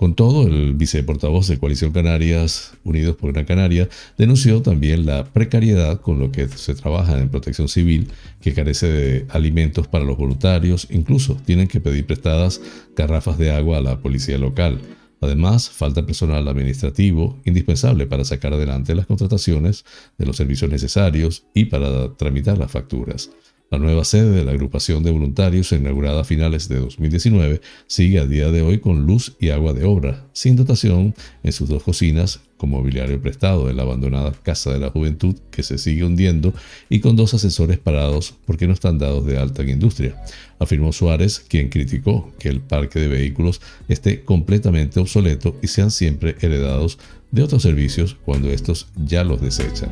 Con 0.03 0.15
todo, 0.15 0.45
el 0.45 0.73
viceportavoz 0.73 1.47
de 1.47 1.57
Coalición 1.57 1.93
Canarias 1.93 2.73
Unidos 2.83 3.15
por 3.15 3.31
Gran 3.31 3.45
Canaria 3.45 3.87
denunció 4.17 4.61
también 4.61 5.05
la 5.05 5.23
precariedad 5.23 6.01
con 6.01 6.19
lo 6.19 6.29
que 6.29 6.49
se 6.49 6.75
trabaja 6.75 7.17
en 7.17 7.29
protección 7.29 7.69
civil, 7.69 8.09
que 8.41 8.53
carece 8.53 8.91
de 8.91 9.25
alimentos 9.29 9.87
para 9.87 10.03
los 10.03 10.17
voluntarios, 10.17 10.89
incluso 10.91 11.37
tienen 11.45 11.69
que 11.69 11.79
pedir 11.79 12.05
prestadas 12.05 12.59
garrafas 12.97 13.37
de 13.37 13.51
agua 13.51 13.77
a 13.77 13.81
la 13.81 14.01
policía 14.01 14.37
local. 14.37 14.81
Además, 15.21 15.69
falta 15.69 16.05
personal 16.05 16.49
administrativo 16.49 17.39
indispensable 17.45 18.05
para 18.05 18.25
sacar 18.25 18.51
adelante 18.51 18.95
las 18.95 19.05
contrataciones 19.05 19.85
de 20.17 20.25
los 20.25 20.35
servicios 20.35 20.69
necesarios 20.69 21.45
y 21.53 21.63
para 21.63 22.13
tramitar 22.15 22.57
las 22.57 22.71
facturas. 22.71 23.29
La 23.73 23.79
nueva 23.79 24.05
sede 24.05 24.29
de 24.29 24.45
la 24.45 24.51
agrupación 24.51 25.01
de 25.01 25.09
voluntarios, 25.09 25.71
inaugurada 25.71 26.21
a 26.21 26.23
finales 26.23 26.69
de 26.69 26.79
2019, 26.79 27.59
sigue 27.87 28.19
a 28.19 28.27
día 28.27 28.51
de 28.51 28.61
hoy 28.61 28.77
con 28.77 29.07
luz 29.07 29.35
y 29.39 29.49
agua 29.49 29.73
de 29.73 29.83
obra, 29.83 30.27
sin 30.31 30.55
dotación 30.55 31.15
en 31.41 31.53
sus 31.53 31.69
dos 31.69 31.81
cocinas, 31.81 32.41
con 32.57 32.69
mobiliario 32.69 33.19
prestado 33.19 33.65
de 33.65 33.73
la 33.73 33.81
abandonada 33.81 34.31
Casa 34.43 34.71
de 34.71 34.77
la 34.77 34.91
Juventud 34.91 35.37
que 35.49 35.63
se 35.63 35.79
sigue 35.79 36.03
hundiendo 36.03 36.53
y 36.87 36.99
con 36.99 37.15
dos 37.15 37.33
ascensores 37.33 37.79
parados 37.79 38.35
porque 38.45 38.67
no 38.67 38.73
están 38.73 38.99
dados 38.99 39.25
de 39.25 39.39
alta 39.39 39.63
en 39.63 39.69
industria, 39.69 40.23
afirmó 40.59 40.93
Suárez, 40.93 41.39
quien 41.39 41.69
criticó 41.69 42.31
que 42.37 42.49
el 42.49 42.61
parque 42.61 42.99
de 42.99 43.07
vehículos 43.07 43.59
esté 43.87 44.23
completamente 44.23 44.99
obsoleto 44.99 45.57
y 45.63 45.67
sean 45.67 45.89
siempre 45.89 46.35
heredados 46.41 46.99
de 47.31 47.41
otros 47.41 47.63
servicios 47.63 48.17
cuando 48.23 48.51
estos 48.51 48.85
ya 49.03 49.23
los 49.23 49.41
desechan. 49.41 49.89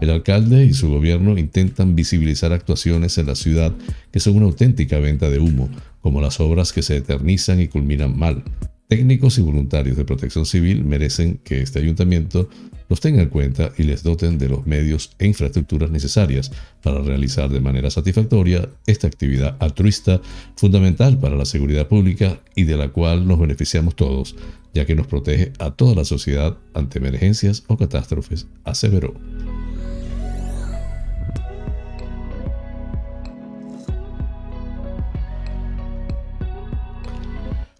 El 0.00 0.10
alcalde 0.10 0.64
y 0.64 0.74
su 0.74 0.90
gobierno 0.90 1.36
intentan 1.38 1.96
visibilizar 1.96 2.52
actuaciones 2.52 3.18
en 3.18 3.26
la 3.26 3.34
ciudad 3.34 3.74
que 4.12 4.20
son 4.20 4.36
una 4.36 4.46
auténtica 4.46 4.98
venta 4.98 5.28
de 5.28 5.40
humo, 5.40 5.68
como 6.00 6.20
las 6.20 6.38
obras 6.38 6.72
que 6.72 6.82
se 6.82 6.96
eternizan 6.96 7.60
y 7.60 7.68
culminan 7.68 8.16
mal. 8.16 8.44
Técnicos 8.86 9.36
y 9.38 9.42
voluntarios 9.42 9.96
de 9.96 10.04
protección 10.04 10.46
civil 10.46 10.84
merecen 10.84 11.40
que 11.44 11.60
este 11.60 11.78
ayuntamiento 11.80 12.48
los 12.88 13.00
tenga 13.00 13.22
en 13.22 13.28
cuenta 13.28 13.70
y 13.76 13.82
les 13.82 14.02
doten 14.02 14.38
de 14.38 14.48
los 14.48 14.66
medios 14.66 15.10
e 15.18 15.26
infraestructuras 15.26 15.90
necesarias 15.90 16.50
para 16.82 17.02
realizar 17.02 17.50
de 17.50 17.60
manera 17.60 17.90
satisfactoria 17.90 18.68
esta 18.86 19.06
actividad 19.06 19.56
altruista 19.60 20.22
fundamental 20.56 21.18
para 21.18 21.36
la 21.36 21.44
seguridad 21.44 21.86
pública 21.86 22.40
y 22.54 22.64
de 22.64 22.78
la 22.78 22.88
cual 22.88 23.26
nos 23.26 23.38
beneficiamos 23.38 23.94
todos, 23.94 24.36
ya 24.72 24.86
que 24.86 24.94
nos 24.94 25.06
protege 25.06 25.52
a 25.58 25.72
toda 25.72 25.94
la 25.94 26.04
sociedad 26.04 26.56
ante 26.72 26.98
emergencias 26.98 27.64
o 27.66 27.76
catástrofes, 27.76 28.46
aseveró. 28.64 29.14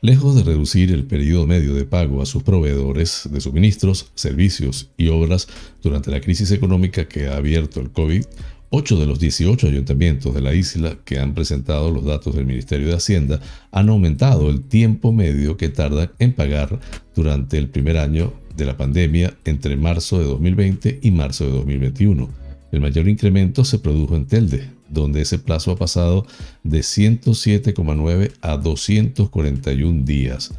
Lejos 0.01 0.37
de 0.37 0.45
reducir 0.45 0.93
el 0.93 1.07
periodo 1.07 1.49
medio 1.49 1.75
de 1.75 1.85
pago 1.85 2.23
a 2.23 2.27
sus 2.27 2.45
proveedores 2.45 3.29
de 3.33 3.41
suministros, 3.41 4.13
servicios 4.15 4.91
y 4.97 5.09
obras 5.09 5.49
durante 5.83 6.13
la 6.13 6.21
crisis 6.21 6.53
económica 6.53 7.09
que 7.09 7.27
ha 7.27 7.37
abierto 7.37 7.81
el 7.81 7.91
COVID, 7.91 8.23
ocho 8.71 8.97
de 8.97 9.07
los 9.07 9.19
18 9.19 9.67
ayuntamientos 9.67 10.33
de 10.33 10.41
la 10.41 10.55
isla 10.55 10.97
que 11.05 11.19
han 11.19 11.35
presentado 11.35 11.91
los 11.91 12.05
datos 12.05 12.37
del 12.37 12.47
Ministerio 12.47 12.87
de 12.87 12.95
Hacienda 12.95 13.41
han 13.73 13.89
aumentado 13.89 14.51
el 14.51 14.63
tiempo 14.63 15.13
medio 15.13 15.57
que 15.57 15.69
tardan 15.69 16.13
en 16.21 16.33
pagar 16.33 16.79
durante 17.17 17.59
el 17.59 17.69
primer 17.69 17.99
año 17.99 18.33
de 18.57 18.67
la 18.67 18.77
pandemia 18.77 19.37
entre 19.45 19.77
marzo 19.77 20.21
de 20.21 20.27
2020 20.27 21.01
y 21.03 21.11
marzo 21.11 21.45
de 21.45 21.51
2021. 21.51 22.29
El 22.71 22.81
mayor 22.81 23.09
incremento 23.09 23.65
se 23.65 23.81
produjo 23.81 24.15
en 24.15 24.27
Telde, 24.27 24.78
donde 24.89 25.23
ese 25.23 25.39
plazo 25.39 25.73
ha 25.73 25.77
pasado 25.77 26.27
de 26.63 26.81
107,9 26.81 28.33
a 28.41 28.57
241 28.57 30.05
días. 30.05 30.53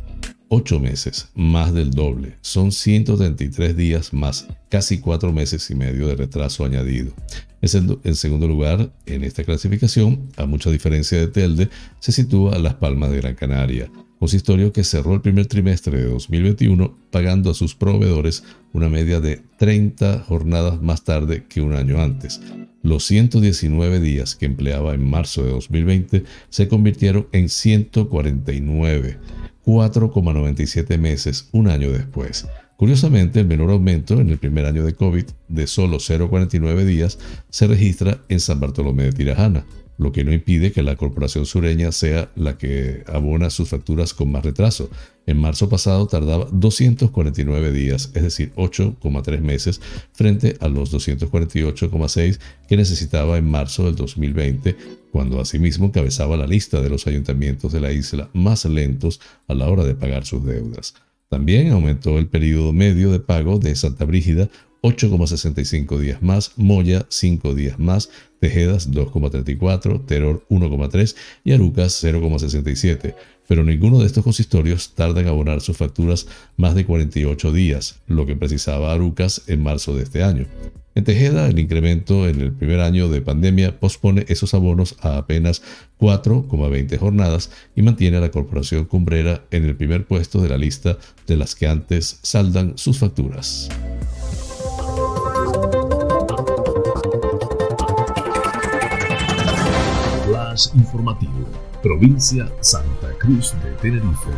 8 0.52 0.80
meses, 0.80 1.30
más 1.36 1.76
del 1.76 1.92
doble. 1.92 2.38
Son 2.42 2.72
133 2.72 3.78
días 3.78 4.14
más, 4.14 4.48
casi 4.70 5.00
4 5.00 5.32
meses 5.32 5.70
y 5.70 5.76
medio 5.76 6.08
de 6.08 6.16
retraso 6.16 6.66
añadido. 6.66 7.14
En 7.62 8.16
segundo 8.16 8.48
lugar, 8.48 8.92
en 9.06 9.24
esta 9.24 9.44
clasificación, 9.44 10.30
a 10.38 10.48
mucha 10.48 10.72
diferencia 10.72 11.20
de 11.20 11.28
Telde, 11.28 11.70
se 12.00 12.12
sitúa 12.12 12.58
Las 12.58 12.74
Palmas 12.76 13.12
de 13.12 13.18
Gran 13.18 13.36
Canaria, 13.36 13.92
consistorio 14.20 14.74
que 14.74 14.84
cerró 14.84 15.14
el 15.14 15.22
primer 15.22 15.48
trimestre 15.48 15.98
de 15.98 16.10
2021 16.10 16.98
pagando 17.10 17.50
a 17.50 17.54
sus 17.54 17.74
proveedores 17.74 18.44
una 18.74 18.90
media 18.90 19.20
de 19.22 19.42
30 19.58 20.26
jornadas 20.28 20.82
más 20.82 21.04
tarde 21.04 21.46
que 21.48 21.62
un 21.62 21.74
año 21.74 22.02
antes. 22.02 22.42
Los 22.84 23.06
119 23.06 24.00
días 24.00 24.36
que 24.36 24.46
empleaba 24.46 24.94
en 24.94 25.10
marzo 25.10 25.44
de 25.44 25.52
2020 25.52 26.24
se 26.50 26.68
convirtieron 26.68 27.28
en 27.32 27.50
149, 27.50 29.18
4,97 29.66 30.98
meses 30.98 31.50
un 31.52 31.70
año 31.70 31.92
después. 31.92 32.48
Curiosamente, 32.80 33.42
el 33.42 33.48
menor 33.48 33.72
aumento 33.72 34.22
en 34.22 34.30
el 34.30 34.38
primer 34.38 34.66
año 34.66 34.86
de 34.86 34.94
COVID 34.94 35.26
de 35.50 35.68
solo 35.68 35.98
0,49 35.98 36.86
días 36.86 37.20
se 37.50 37.68
registra 37.68 38.24
en 38.30 38.40
San 38.40 38.62
Bartolomé 38.62 39.04
de 39.04 39.12
Tirajana, 39.12 39.66
lo 40.00 40.14
que 40.14 40.24
no 40.24 40.34
impide 40.34 40.72
que 40.72 40.82
la 40.82 40.96
corporación 40.96 41.46
sureña 41.46 41.92
sea 41.92 42.32
la 42.36 42.58
que 42.58 43.04
abona 43.06 43.50
sus 43.50 43.70
facturas 43.70 44.14
con 44.14 44.32
más 44.32 44.44
retraso. 44.44 44.90
En 45.28 45.38
marzo 45.38 45.70
pasado 45.70 46.08
tardaba 46.08 46.48
249 46.52 47.72
días, 47.74 48.10
es 48.16 48.24
decir, 48.24 48.54
8,3 48.56 49.42
meses, 49.42 49.82
frente 50.14 50.56
a 50.62 50.70
los 50.70 50.92
248,6 50.94 52.40
que 52.68 52.78
necesitaba 52.78 53.38
en 53.38 53.52
marzo 53.52 53.86
del 53.86 53.96
2020, 53.96 54.76
cuando 55.12 55.42
asimismo 55.42 55.88
encabezaba 55.88 56.38
la 56.38 56.48
lista 56.48 56.82
de 56.82 56.90
los 56.90 57.06
ayuntamientos 57.06 57.74
de 57.74 57.82
la 57.82 57.92
isla 57.92 58.30
más 58.34 58.64
lentos 58.66 59.20
a 59.48 59.54
la 59.54 59.68
hora 59.68 59.84
de 59.84 59.96
pagar 59.96 60.26
sus 60.26 60.46
deudas. 60.46 60.96
También 61.28 61.72
aumentó 61.72 62.18
el 62.18 62.28
periodo 62.28 62.74
medio 62.74 63.12
de 63.12 63.20
pago 63.20 63.60
de 63.60 63.76
Santa 63.76 64.06
Brígida 64.06 64.50
8,65 64.82 65.98
días 65.98 66.22
más, 66.22 66.54
Moya 66.56 67.06
5 67.10 67.54
días 67.54 67.80
más, 67.80 68.10
Tejedas 68.40 68.92
2,34, 68.92 70.06
Terror 70.06 70.46
1,3 70.50 71.16
y 71.44 71.52
Arucas 71.52 72.04
0,67. 72.04 73.16
Pero 73.48 73.64
ninguno 73.64 74.00
de 74.00 74.06
estos 74.06 74.24
consistorios 74.24 74.94
tarda 74.94 75.22
en 75.22 75.28
abonar 75.28 75.60
sus 75.62 75.76
facturas 75.76 76.28
más 76.56 76.76
de 76.76 76.86
48 76.86 77.52
días, 77.52 78.00
lo 78.08 78.26
que 78.26 78.36
precisaba 78.36 78.94
Arucas 78.94 79.42
en 79.48 79.64
marzo 79.64 79.96
de 79.96 80.04
este 80.04 80.24
año. 80.24 80.46
En 80.96 81.04
Tejeda, 81.04 81.48
el 81.48 81.60
incremento 81.60 82.28
en 82.28 82.42
el 82.42 82.52
primer 82.52 82.80
año 82.80 83.10
de 83.10 83.22
pandemia 83.22 83.80
pospone 83.80 84.26
esos 84.28 84.54
abonos 84.54 84.98
a 85.02 85.18
apenas 85.18 85.62
4,20 86.00 86.98
jornadas 86.98 87.52
y 87.76 87.82
mantiene 87.82 88.18
a 88.18 88.22
la 88.22 88.32
corporación 88.32 88.86
cumbrera 88.86 89.46
en 89.52 89.66
el 89.66 89.76
primer 89.76 90.06
puesto 90.06 90.42
de 90.42 90.50
la 90.50 90.58
lista 90.58 90.98
de 91.26 91.38
las 91.38 91.56
que 91.56 91.68
antes 91.68 92.20
saldan 92.22 92.78
sus 92.78 93.00
facturas. 93.00 93.70
Informativo. 100.76 101.48
provincia 101.82 102.52
Santa 102.60 103.10
Cruz 103.20 103.54
de 103.64 103.72
Tenerife. 103.82 104.30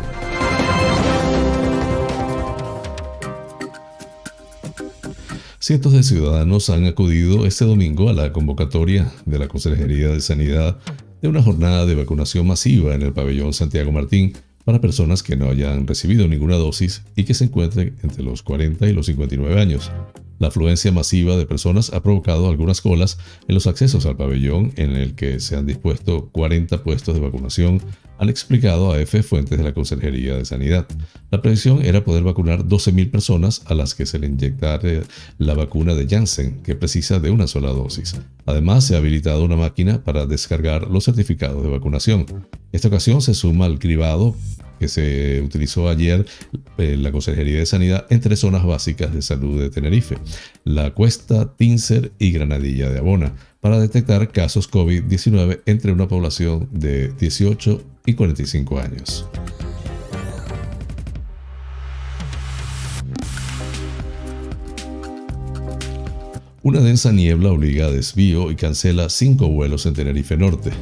Cientos 5.58 5.92
de 5.92 6.02
ciudadanos 6.02 6.70
han 6.70 6.86
acudido 6.86 7.46
este 7.46 7.64
domingo 7.64 8.08
a 8.08 8.12
la 8.12 8.32
convocatoria 8.32 9.12
de 9.26 9.38
la 9.38 9.48
Consejería 9.48 10.08
de 10.08 10.20
Sanidad 10.20 10.78
de 11.20 11.28
una 11.28 11.42
jornada 11.42 11.86
de 11.86 11.94
vacunación 11.94 12.46
masiva 12.46 12.94
en 12.94 13.02
el 13.02 13.12
pabellón 13.12 13.52
Santiago 13.52 13.92
Martín 13.92 14.32
para 14.64 14.80
personas 14.80 15.22
que 15.22 15.36
no 15.36 15.50
hayan 15.50 15.86
recibido 15.86 16.28
ninguna 16.28 16.56
dosis 16.56 17.02
y 17.16 17.24
que 17.24 17.34
se 17.34 17.44
encuentren 17.44 17.96
entre 18.02 18.22
los 18.22 18.42
40 18.42 18.88
y 18.88 18.92
los 18.92 19.06
59 19.06 19.60
años. 19.60 19.90
La 20.38 20.48
afluencia 20.48 20.92
masiva 20.92 21.36
de 21.36 21.46
personas 21.46 21.92
ha 21.92 22.02
provocado 22.02 22.48
algunas 22.48 22.80
colas 22.80 23.18
en 23.48 23.54
los 23.54 23.66
accesos 23.66 24.06
al 24.06 24.16
pabellón 24.16 24.72
en 24.76 24.92
el 24.96 25.14
que 25.14 25.40
se 25.40 25.56
han 25.56 25.66
dispuesto 25.66 26.28
40 26.32 26.82
puestos 26.82 27.14
de 27.14 27.20
vacunación, 27.20 27.80
han 28.22 28.28
explicado 28.28 28.92
a 28.92 29.00
F 29.00 29.20
fuentes 29.24 29.58
de 29.58 29.64
la 29.64 29.74
Consejería 29.74 30.36
de 30.36 30.44
Sanidad. 30.44 30.86
La 31.32 31.42
previsión 31.42 31.84
era 31.84 32.04
poder 32.04 32.22
vacunar 32.22 32.64
12.000 32.64 33.10
personas 33.10 33.62
a 33.66 33.74
las 33.74 33.96
que 33.96 34.06
se 34.06 34.20
le 34.20 34.28
inyectara 34.28 35.02
la 35.38 35.54
vacuna 35.54 35.94
de 35.94 36.06
Janssen, 36.06 36.62
que 36.62 36.76
precisa 36.76 37.18
de 37.18 37.30
una 37.30 37.48
sola 37.48 37.70
dosis. 37.70 38.14
Además, 38.46 38.84
se 38.84 38.94
ha 38.94 38.98
habilitado 38.98 39.44
una 39.44 39.56
máquina 39.56 40.04
para 40.04 40.26
descargar 40.26 40.88
los 40.88 41.04
certificados 41.04 41.64
de 41.64 41.70
vacunación. 41.70 42.26
Esta 42.70 42.86
ocasión 42.86 43.22
se 43.22 43.34
suma 43.34 43.64
al 43.64 43.80
cribado 43.80 44.36
que 44.82 44.88
se 44.88 45.40
utilizó 45.42 45.88
ayer 45.88 46.26
en 46.76 47.04
la 47.04 47.12
Consejería 47.12 47.60
de 47.60 47.66
Sanidad 47.66 48.04
en 48.10 48.20
tres 48.20 48.40
zonas 48.40 48.66
básicas 48.66 49.14
de 49.14 49.22
salud 49.22 49.60
de 49.60 49.70
Tenerife, 49.70 50.18
la 50.64 50.90
Cuesta, 50.92 51.54
Tincer 51.54 52.10
y 52.18 52.32
Granadilla 52.32 52.90
de 52.90 52.98
Abona, 52.98 53.32
para 53.60 53.78
detectar 53.78 54.32
casos 54.32 54.68
COVID-19 54.68 55.60
entre 55.66 55.92
una 55.92 56.08
población 56.08 56.68
de 56.72 57.12
18 57.12 57.80
y 58.06 58.14
45 58.14 58.80
años. 58.80 59.24
Una 66.64 66.80
densa 66.80 67.12
niebla 67.12 67.52
obliga 67.52 67.86
a 67.86 67.90
desvío 67.90 68.50
y 68.50 68.56
cancela 68.56 69.08
cinco 69.10 69.48
vuelos 69.48 69.86
en 69.86 69.94
Tenerife 69.94 70.36
Norte. 70.36 70.72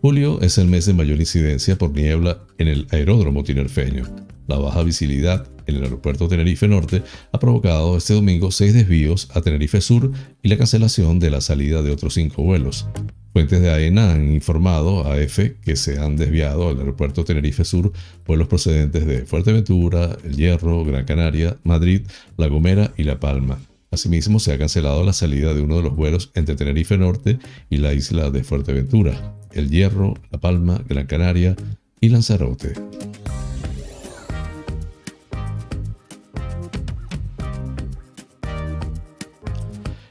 Julio 0.00 0.40
es 0.42 0.58
el 0.58 0.68
mes 0.68 0.86
de 0.86 0.94
mayor 0.94 1.18
incidencia 1.18 1.76
por 1.76 1.90
niebla 1.90 2.38
en 2.58 2.68
el 2.68 2.86
aeródromo 2.92 3.42
tinerfeño. 3.42 4.04
La 4.46 4.56
baja 4.56 4.84
visibilidad 4.84 5.48
en 5.66 5.74
el 5.74 5.82
aeropuerto 5.82 6.28
Tenerife 6.28 6.68
Norte 6.68 7.02
ha 7.32 7.38
provocado 7.40 7.96
este 7.96 8.14
domingo 8.14 8.52
seis 8.52 8.74
desvíos 8.74 9.28
a 9.34 9.40
Tenerife 9.40 9.80
Sur 9.80 10.12
y 10.40 10.48
la 10.48 10.56
cancelación 10.56 11.18
de 11.18 11.30
la 11.30 11.40
salida 11.40 11.82
de 11.82 11.90
otros 11.90 12.14
cinco 12.14 12.44
vuelos. 12.44 12.86
Fuentes 13.32 13.60
de 13.60 13.70
AENA 13.70 14.12
han 14.12 14.32
informado 14.32 15.04
a 15.04 15.20
EFE 15.20 15.56
que 15.62 15.74
se 15.74 15.98
han 15.98 16.16
desviado 16.16 16.68
al 16.68 16.78
aeropuerto 16.78 17.24
Tenerife 17.24 17.64
Sur 17.64 17.92
vuelos 18.24 18.46
procedentes 18.46 19.04
de 19.04 19.26
Fuerteventura, 19.26 20.16
El 20.22 20.36
Hierro, 20.36 20.84
Gran 20.84 21.06
Canaria, 21.06 21.56
Madrid, 21.64 22.02
La 22.36 22.46
Gomera 22.46 22.94
y 22.96 23.02
La 23.02 23.18
Palma. 23.18 23.58
Asimismo, 23.98 24.38
se 24.38 24.52
ha 24.52 24.58
cancelado 24.58 25.02
la 25.02 25.12
salida 25.12 25.52
de 25.54 25.60
uno 25.60 25.78
de 25.78 25.82
los 25.82 25.96
vuelos 25.96 26.30
entre 26.34 26.54
Tenerife 26.54 26.96
Norte 26.96 27.40
y 27.68 27.78
la 27.78 27.94
isla 27.94 28.30
de 28.30 28.44
Fuerteventura. 28.44 29.34
El 29.50 29.70
Hierro, 29.70 30.14
La 30.30 30.38
Palma, 30.38 30.80
Gran 30.88 31.08
Canaria 31.08 31.56
y 32.00 32.08
Lanzarote. 32.08 32.74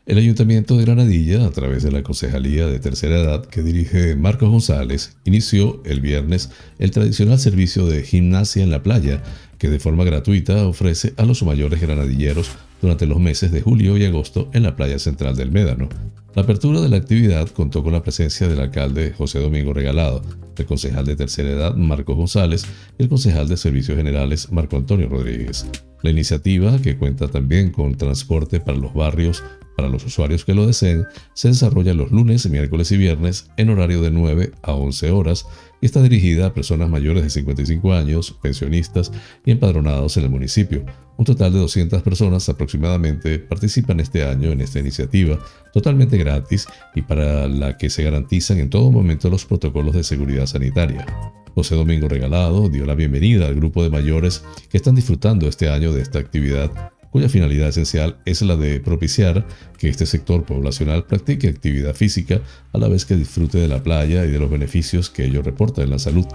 El 0.06 0.18
Ayuntamiento 0.18 0.76
de 0.76 0.84
Granadilla, 0.84 1.46
a 1.46 1.52
través 1.52 1.84
de 1.84 1.92
la 1.92 2.04
Concejalía 2.04 2.68
de 2.68 2.80
Tercera 2.80 3.22
Edad 3.22 3.46
que 3.46 3.64
dirige 3.64 4.18
Marcos 4.18 4.50
González, 4.50 5.16
inició 5.24 5.82
el 5.86 6.02
viernes 6.02 6.50
el 6.80 6.92
tradicional 6.92 7.40
servicio 7.40 7.86
de 7.86 8.04
gimnasia 8.04 8.64
en 8.64 8.72
la 8.72 8.84
playa 8.84 9.24
que 9.58 9.70
de 9.70 9.80
forma 9.80 10.04
gratuita 10.04 10.68
ofrece 10.68 11.14
a 11.18 11.26
los 11.26 11.44
mayores 11.44 11.82
granadilleros 11.82 12.52
durante 12.82 13.08
los 13.08 13.20
meses 13.20 13.52
de 13.52 13.62
julio 13.62 13.98
y 13.98 14.06
agosto 14.06 14.50
en 14.54 14.64
la 14.64 14.76
playa 14.76 15.00
central 15.00 15.36
del 15.36 15.52
Médano. 15.52 15.90
La 16.36 16.44
apertura 16.44 16.82
de 16.82 16.90
la 16.90 16.98
actividad 16.98 17.50
contó 17.50 17.84
con 17.84 17.94
la 17.94 18.04
presencia 18.04 18.48
del 18.48 18.60
alcalde 18.60 19.14
José 19.18 19.40
Domingo 19.40 19.74
Regalado, 19.74 20.22
el 20.56 20.66
concejal 20.66 21.06
de 21.06 21.16
tercera 21.16 21.50
edad 21.50 21.76
Marcos 21.76 22.16
González 22.16 22.66
y 22.98 23.04
el 23.04 23.10
concejal 23.10 23.48
de 23.48 23.58
Servicios 23.58 23.98
Generales 23.98 24.52
Marco 24.52 24.78
Antonio 24.78 25.10
Rodríguez. 25.10 25.66
La 26.04 26.12
iniciativa, 26.12 26.80
que 26.80 26.98
cuenta 26.98 27.28
también 27.28 27.72
con 27.72 27.96
transporte 27.96 28.60
para 28.60 28.78
los 28.78 28.94
barrios 28.94 29.44
para 29.78 29.90
los 29.90 30.04
usuarios 30.04 30.44
que 30.44 30.56
lo 30.56 30.66
deseen, 30.66 31.06
se 31.36 31.50
desarrolla 31.50 31.94
los 31.94 32.12
lunes, 32.12 32.50
miércoles 32.50 32.92
y 32.92 32.98
viernes 32.98 33.52
en 33.58 33.70
horario 33.70 34.02
de 34.02 34.10
9 34.10 34.52
a 34.64 34.74
11 34.74 35.12
horas 35.12 35.46
y 35.80 35.86
está 35.86 36.02
dirigida 36.02 36.48
a 36.48 36.54
personas 36.54 36.90
mayores 36.90 37.22
de 37.22 37.30
55 37.30 37.94
años, 37.94 38.36
pensionistas 38.42 39.12
y 39.46 39.52
empadronados 39.52 40.18
en 40.18 40.24
el 40.24 40.32
municipio. 40.32 40.84
Un 41.18 41.26
total 41.26 41.54
de 41.54 41.60
200 41.60 42.02
personas 42.02 42.50
aproximadamente 42.50 43.38
participan 43.38 44.00
este 44.00 44.24
año 44.24 44.52
en 44.52 44.62
esta 44.62 44.80
iniciativa, 44.80 45.38
totalmente 45.72 46.18
gratis 46.18 46.68
y 46.96 47.04
para 47.04 47.48
la 47.48 47.78
que 47.78 47.92
se 47.92 48.02
garantizan 48.02 48.58
en 48.58 48.72
todo 48.72 48.92
momento 48.92 49.30
los 49.30 49.46
protocolos 49.46 49.94
de 49.94 50.04
seguridad 50.04 50.48
sanitaria. 50.48 51.06
José 51.54 51.76
Domingo 51.76 52.08
Regalado 52.08 52.68
dio 52.68 52.86
la 52.88 52.96
bienvenida 52.96 53.46
al 53.46 53.56
grupo 53.56 53.84
de 53.84 53.92
mayores 53.92 54.44
que 54.72 54.78
están 54.78 54.96
disfrutando 54.96 55.48
este 55.48 55.70
año 55.70 55.94
de 55.94 56.02
esta 56.02 56.18
actividad 56.18 56.72
cuya 57.12 57.30
finalidad 57.30 57.70
esencial 57.70 58.18
es 58.26 58.42
la 58.42 58.56
de 58.56 58.80
propiciar 58.80 59.46
que 59.78 59.90
este 59.90 60.06
sector 60.06 60.44
poblacional 60.46 61.06
practique 61.06 61.48
actividad 61.48 61.96
física 61.96 62.42
a 62.74 62.78
la 62.78 62.88
vez 62.88 63.06
que 63.06 63.16
disfrute 63.16 63.58
de 63.58 63.68
la 63.68 63.84
playa 63.84 64.26
y 64.26 64.32
de 64.32 64.40
los 64.40 64.50
beneficios 64.50 65.10
que 65.10 65.26
ello 65.26 65.42
reporta 65.42 65.82
en 65.82 65.92
la 65.92 66.00
salud. 66.00 66.26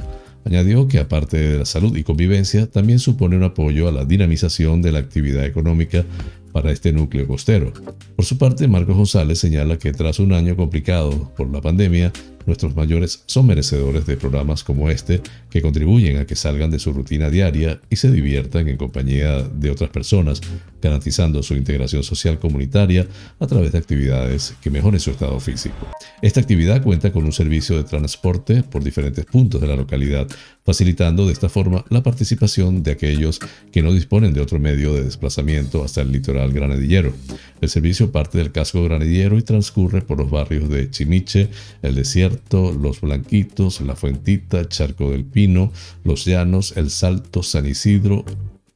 Añadió 0.44 0.88
que 0.88 0.98
aparte 0.98 1.38
de 1.38 1.58
la 1.58 1.64
salud 1.64 1.96
y 1.96 2.02
convivencia, 2.02 2.66
también 2.66 2.98
supone 2.98 3.36
un 3.36 3.44
apoyo 3.44 3.88
a 3.88 3.92
la 3.92 4.04
dinamización 4.04 4.82
de 4.82 4.92
la 4.92 4.98
actividad 4.98 5.44
económica 5.44 6.04
para 6.52 6.70
este 6.70 6.92
núcleo 6.92 7.26
costero. 7.26 7.72
Por 8.16 8.24
su 8.24 8.38
parte, 8.38 8.68
Marcos 8.68 8.96
González 8.96 9.38
señala 9.38 9.78
que 9.78 9.92
tras 9.92 10.18
un 10.18 10.32
año 10.32 10.56
complicado 10.56 11.32
por 11.36 11.50
la 11.50 11.60
pandemia, 11.60 12.12
nuestros 12.46 12.76
mayores 12.76 13.22
son 13.26 13.46
merecedores 13.46 14.06
de 14.06 14.16
programas 14.16 14.64
como 14.64 14.90
este 14.90 15.20
que 15.50 15.62
contribuyen 15.62 16.18
a 16.18 16.26
que 16.26 16.36
salgan 16.36 16.70
de 16.70 16.78
su 16.78 16.92
rutina 16.92 17.30
diaria 17.30 17.80
y 17.90 17.96
se 17.96 18.10
diviertan 18.10 18.68
en 18.68 18.76
compañía 18.76 19.42
de 19.42 19.70
otras 19.70 19.90
personas, 19.90 20.40
garantizando 20.80 21.42
su 21.42 21.54
integración 21.54 22.02
social 22.02 22.38
comunitaria 22.38 23.06
a 23.38 23.46
través 23.46 23.72
de 23.72 23.78
actividades 23.78 24.54
que 24.60 24.70
mejoren 24.70 25.00
su 25.00 25.10
estado 25.10 25.38
físico. 25.40 25.88
Esta 26.22 26.40
actividad 26.40 26.82
cuenta 26.82 27.12
con 27.12 27.24
un 27.24 27.32
servicio 27.32 27.76
de 27.76 27.84
transporte 27.84 28.62
por 28.62 28.82
diferentes 28.82 29.24
puntos 29.24 29.60
de 29.60 29.66
la 29.66 29.76
localidad, 29.76 30.26
facilitando 30.64 31.26
de 31.26 31.32
esta 31.32 31.48
forma 31.48 31.84
la 31.90 32.02
participación 32.02 32.82
de 32.82 32.92
aquellos 32.92 33.40
que 33.72 33.82
no 33.82 33.92
disponen 33.92 34.32
de 34.32 34.40
otro 34.40 34.58
medio 34.58 34.94
de 34.94 35.04
desplazamiento 35.04 35.84
hasta 35.84 36.02
el 36.02 36.12
litoral 36.12 36.52
granadillero. 36.52 37.12
El 37.60 37.68
servicio 37.68 38.10
parte 38.10 38.38
del 38.38 38.52
casco 38.52 38.82
granadillero 38.82 39.38
y 39.38 39.42
transcurre 39.42 40.02
por 40.02 40.18
los 40.18 40.30
barrios 40.30 40.68
de 40.68 40.90
Chimiche, 40.90 41.48
El 41.82 41.94
Desierto, 41.94 42.31
Los 42.50 43.00
Blanquitos, 43.00 43.80
La 43.80 43.96
Fuentita, 43.96 44.68
Charco 44.68 45.10
del 45.10 45.24
Pino, 45.24 45.72
Los 46.04 46.24
Llanos, 46.24 46.74
El 46.76 46.90
Salto, 46.90 47.42
San 47.42 47.66
Isidro 47.66 48.24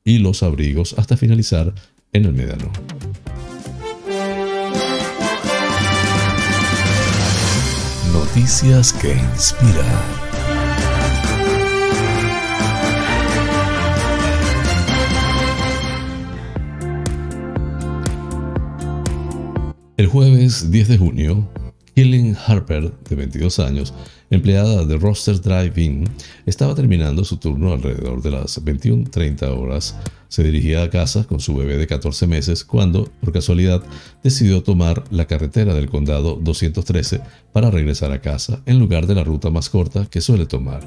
y 0.05 0.19
Los 0.19 0.43
Abrigos 0.43 0.95
hasta 0.99 1.17
finalizar 1.17 1.75
en 2.13 2.25
el 2.25 2.33
Médano. 2.33 2.73
Noticias 8.13 8.93
que 8.93 9.13
inspiran. 9.13 10.27
El 19.97 20.09
jueves 20.09 20.71
10 20.71 20.89
de 20.89 20.99
junio, 20.99 21.49
Killing 21.97 22.37
Harper, 22.47 22.93
de 23.09 23.17
22 23.17 23.59
años, 23.59 23.95
empleada 24.29 24.85
de 24.85 24.99
Roster 24.99 25.41
Drive-In, 25.41 26.05
estaba 26.45 26.75
terminando 26.75 27.25
su 27.25 27.39
turno 27.39 27.73
alrededor 27.73 28.21
de 28.21 28.33
las 28.33 28.63
21.30 28.63 29.49
horas. 29.59 29.97
Se 30.29 30.45
dirigía 30.45 30.83
a 30.83 30.91
casa 30.91 31.25
con 31.25 31.41
su 31.41 31.57
bebé 31.57 31.79
de 31.79 31.87
14 31.87 32.27
meses 32.27 32.65
cuando, 32.65 33.11
por 33.23 33.33
casualidad, 33.33 33.83
decidió 34.23 34.63
tomar 34.63 35.05
la 35.11 35.25
carretera 35.25 35.73
del 35.73 35.89
condado 35.89 36.39
213 36.39 37.23
para 37.55 37.71
regresar 37.71 38.13
a 38.13 38.21
casa 38.21 38.61
en 38.67 38.79
lugar 38.79 39.07
de 39.07 39.15
la 39.15 39.25
ruta 39.25 39.49
más 39.49 39.71
corta 39.71 40.05
que 40.05 40.21
suele 40.21 40.45
tomar. 40.45 40.83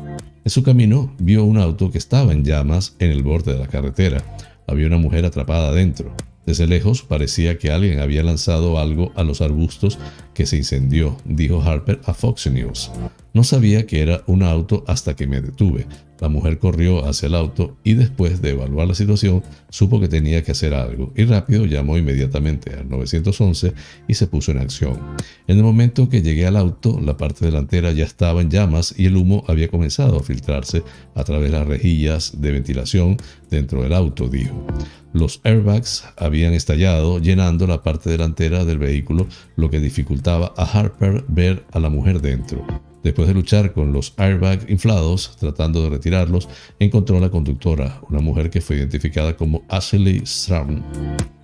En 0.45 0.51
su 0.51 0.61
camino 0.61 1.15
vio 1.17 1.43
un 1.43 1.57
auto 1.57 1.89
que 1.89 1.97
estaba 1.97 2.33
en 2.33 2.45
llamas 2.45 2.95
en 2.99 3.09
el 3.09 3.23
borde 3.23 3.53
de 3.53 3.59
la 3.59 3.67
carretera. 3.67 4.23
Había 4.67 4.85
una 4.85 4.99
mujer 4.99 5.25
atrapada 5.25 5.69
adentro. 5.69 6.15
Desde 6.49 6.65
lejos 6.65 7.03
parecía 7.03 7.59
que 7.59 7.69
alguien 7.69 7.99
había 7.99 8.23
lanzado 8.23 8.79
algo 8.79 9.11
a 9.15 9.23
los 9.23 9.39
arbustos 9.39 9.99
que 10.33 10.47
se 10.47 10.57
incendió, 10.57 11.15
dijo 11.23 11.61
Harper 11.61 12.01
a 12.05 12.15
Fox 12.15 12.47
News. 12.47 12.89
No 13.33 13.43
sabía 13.43 13.85
que 13.85 14.01
era 14.01 14.23
un 14.27 14.43
auto 14.43 14.83
hasta 14.87 15.15
que 15.15 15.27
me 15.27 15.41
detuve. 15.41 15.85
La 16.19 16.27
mujer 16.27 16.59
corrió 16.59 17.05
hacia 17.07 17.27
el 17.27 17.35
auto 17.35 17.77
y 17.83 17.93
después 17.93 18.41
de 18.41 18.49
evaluar 18.49 18.87
la 18.87 18.95
situación 18.95 19.41
supo 19.69 20.01
que 20.01 20.09
tenía 20.09 20.43
que 20.43 20.51
hacer 20.51 20.73
algo 20.73 21.13
y 21.15 21.23
rápido 21.23 21.65
llamó 21.65 21.97
inmediatamente 21.97 22.73
al 22.73 22.89
911 22.89 23.73
y 24.07 24.13
se 24.15 24.27
puso 24.27 24.51
en 24.51 24.57
acción. 24.57 24.99
En 25.47 25.57
el 25.57 25.63
momento 25.63 26.09
que 26.09 26.21
llegué 26.21 26.45
al 26.45 26.57
auto, 26.57 26.99
la 27.01 27.15
parte 27.15 27.45
delantera 27.45 27.91
ya 27.93 28.03
estaba 28.03 28.41
en 28.41 28.49
llamas 28.49 28.93
y 28.97 29.05
el 29.05 29.15
humo 29.15 29.45
había 29.47 29.69
comenzado 29.69 30.17
a 30.17 30.23
filtrarse 30.23 30.83
a 31.15 31.23
través 31.23 31.51
de 31.51 31.57
las 31.57 31.67
rejillas 31.67 32.41
de 32.41 32.51
ventilación 32.51 33.17
dentro 33.49 33.83
del 33.83 33.93
auto, 33.93 34.27
dijo. 34.27 34.65
Los 35.13 35.39
airbags 35.43 36.03
habían 36.17 36.53
estallado 36.53 37.19
llenando 37.19 37.65
la 37.65 37.81
parte 37.81 38.09
delantera 38.09 38.65
del 38.65 38.77
vehículo, 38.77 39.27
lo 39.55 39.69
que 39.69 39.79
dificultaba 39.79 40.53
a 40.57 40.63
Harper 40.63 41.23
ver 41.27 41.65
a 41.71 41.79
la 41.79 41.89
mujer 41.89 42.21
dentro. 42.21 42.88
Después 43.03 43.27
de 43.27 43.33
luchar 43.33 43.73
con 43.73 43.93
los 43.93 44.13
airbags 44.17 44.69
inflados, 44.69 45.35
tratando 45.39 45.83
de 45.83 45.89
retirarlos, 45.89 46.49
encontró 46.79 47.17
a 47.17 47.21
la 47.21 47.29
conductora, 47.29 48.01
una 48.09 48.19
mujer 48.19 48.49
que 48.49 48.61
fue 48.61 48.77
identificada 48.77 49.35
como 49.37 49.63
Ashley 49.69 50.21
Strawn. 50.25 50.83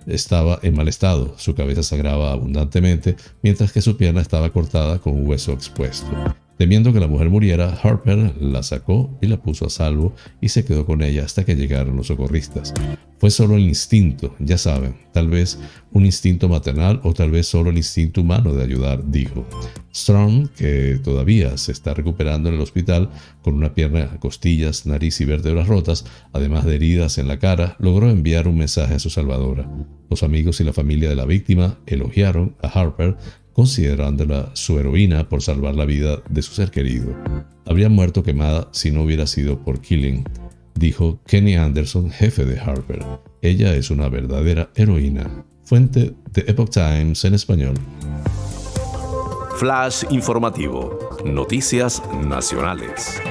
Estaba 0.06 0.60
en 0.62 0.76
mal 0.76 0.88
estado, 0.88 1.34
su 1.38 1.54
cabeza 1.54 1.82
sangraba 1.82 2.30
abundantemente, 2.30 3.16
mientras 3.42 3.72
que 3.72 3.80
su 3.80 3.96
pierna 3.96 4.20
estaba 4.20 4.50
cortada 4.50 4.98
con 4.98 5.14
un 5.14 5.26
hueso 5.26 5.52
expuesto. 5.52 6.06
Temiendo 6.58 6.92
que 6.92 7.00
la 7.00 7.06
mujer 7.06 7.28
muriera, 7.28 7.78
Harper 7.82 8.34
la 8.40 8.62
sacó 8.62 9.10
y 9.20 9.26
la 9.26 9.36
puso 9.36 9.66
a 9.66 9.70
salvo 9.70 10.14
y 10.40 10.48
se 10.48 10.64
quedó 10.64 10.86
con 10.86 11.02
ella 11.02 11.24
hasta 11.24 11.44
que 11.44 11.54
llegaron 11.54 11.96
los 11.96 12.06
socorristas. 12.06 12.72
Fue 13.18 13.30
solo 13.30 13.56
el 13.56 13.62
instinto, 13.62 14.34
ya 14.38 14.58
saben, 14.58 14.96
tal 15.12 15.28
vez 15.28 15.58
un 15.92 16.04
instinto 16.04 16.48
maternal 16.48 17.00
o 17.02 17.14
tal 17.14 17.30
vez 17.30 17.46
solo 17.46 17.70
el 17.70 17.76
instinto 17.76 18.20
humano 18.20 18.52
de 18.52 18.62
ayudar, 18.62 19.10
dijo. 19.10 19.46
Strong, 19.94 20.50
que 20.50 21.00
todavía 21.02 21.56
se 21.56 21.72
está 21.72 21.94
recuperando 21.94 22.48
en 22.48 22.56
el 22.56 22.60
hospital 22.60 23.10
con 23.42 23.54
una 23.54 23.74
pierna, 23.74 24.18
costillas, 24.18 24.84
nariz 24.84 25.20
y 25.20 25.24
vértebras 25.24 25.66
rotas, 25.66 26.04
además 26.32 26.66
de 26.66 26.74
heridas 26.74 27.16
en 27.16 27.28
la 27.28 27.38
cara, 27.38 27.76
logró 27.78 28.10
enviar 28.10 28.48
un 28.48 28.58
mensaje 28.58 28.94
a 28.94 28.98
su 28.98 29.08
salvadora. 29.08 29.70
Los 30.10 30.22
amigos 30.22 30.60
y 30.60 30.64
la 30.64 30.74
familia 30.74 31.08
de 31.08 31.16
la 31.16 31.24
víctima 31.24 31.78
elogiaron 31.86 32.54
a 32.62 32.68
Harper 32.68 33.16
considerándola 33.56 34.50
su 34.52 34.78
heroína 34.78 35.30
por 35.30 35.40
salvar 35.40 35.74
la 35.74 35.86
vida 35.86 36.18
de 36.28 36.42
su 36.42 36.52
ser 36.52 36.70
querido. 36.70 37.16
Habría 37.64 37.88
muerto 37.88 38.22
quemada 38.22 38.68
si 38.72 38.90
no 38.90 39.02
hubiera 39.02 39.26
sido 39.26 39.64
por 39.64 39.80
Killing, 39.80 40.24
dijo 40.74 41.20
Kenny 41.26 41.54
Anderson, 41.54 42.10
jefe 42.10 42.44
de 42.44 42.60
Harper. 42.60 43.02
Ella 43.40 43.74
es 43.74 43.90
una 43.90 44.10
verdadera 44.10 44.68
heroína. 44.74 45.46
Fuente 45.64 46.14
de 46.34 46.44
Epoch 46.46 46.68
Times 46.68 47.24
en 47.24 47.32
español. 47.32 47.74
Flash 49.56 50.04
informativo. 50.10 51.16
Noticias 51.24 52.02
nacionales. 52.28 53.22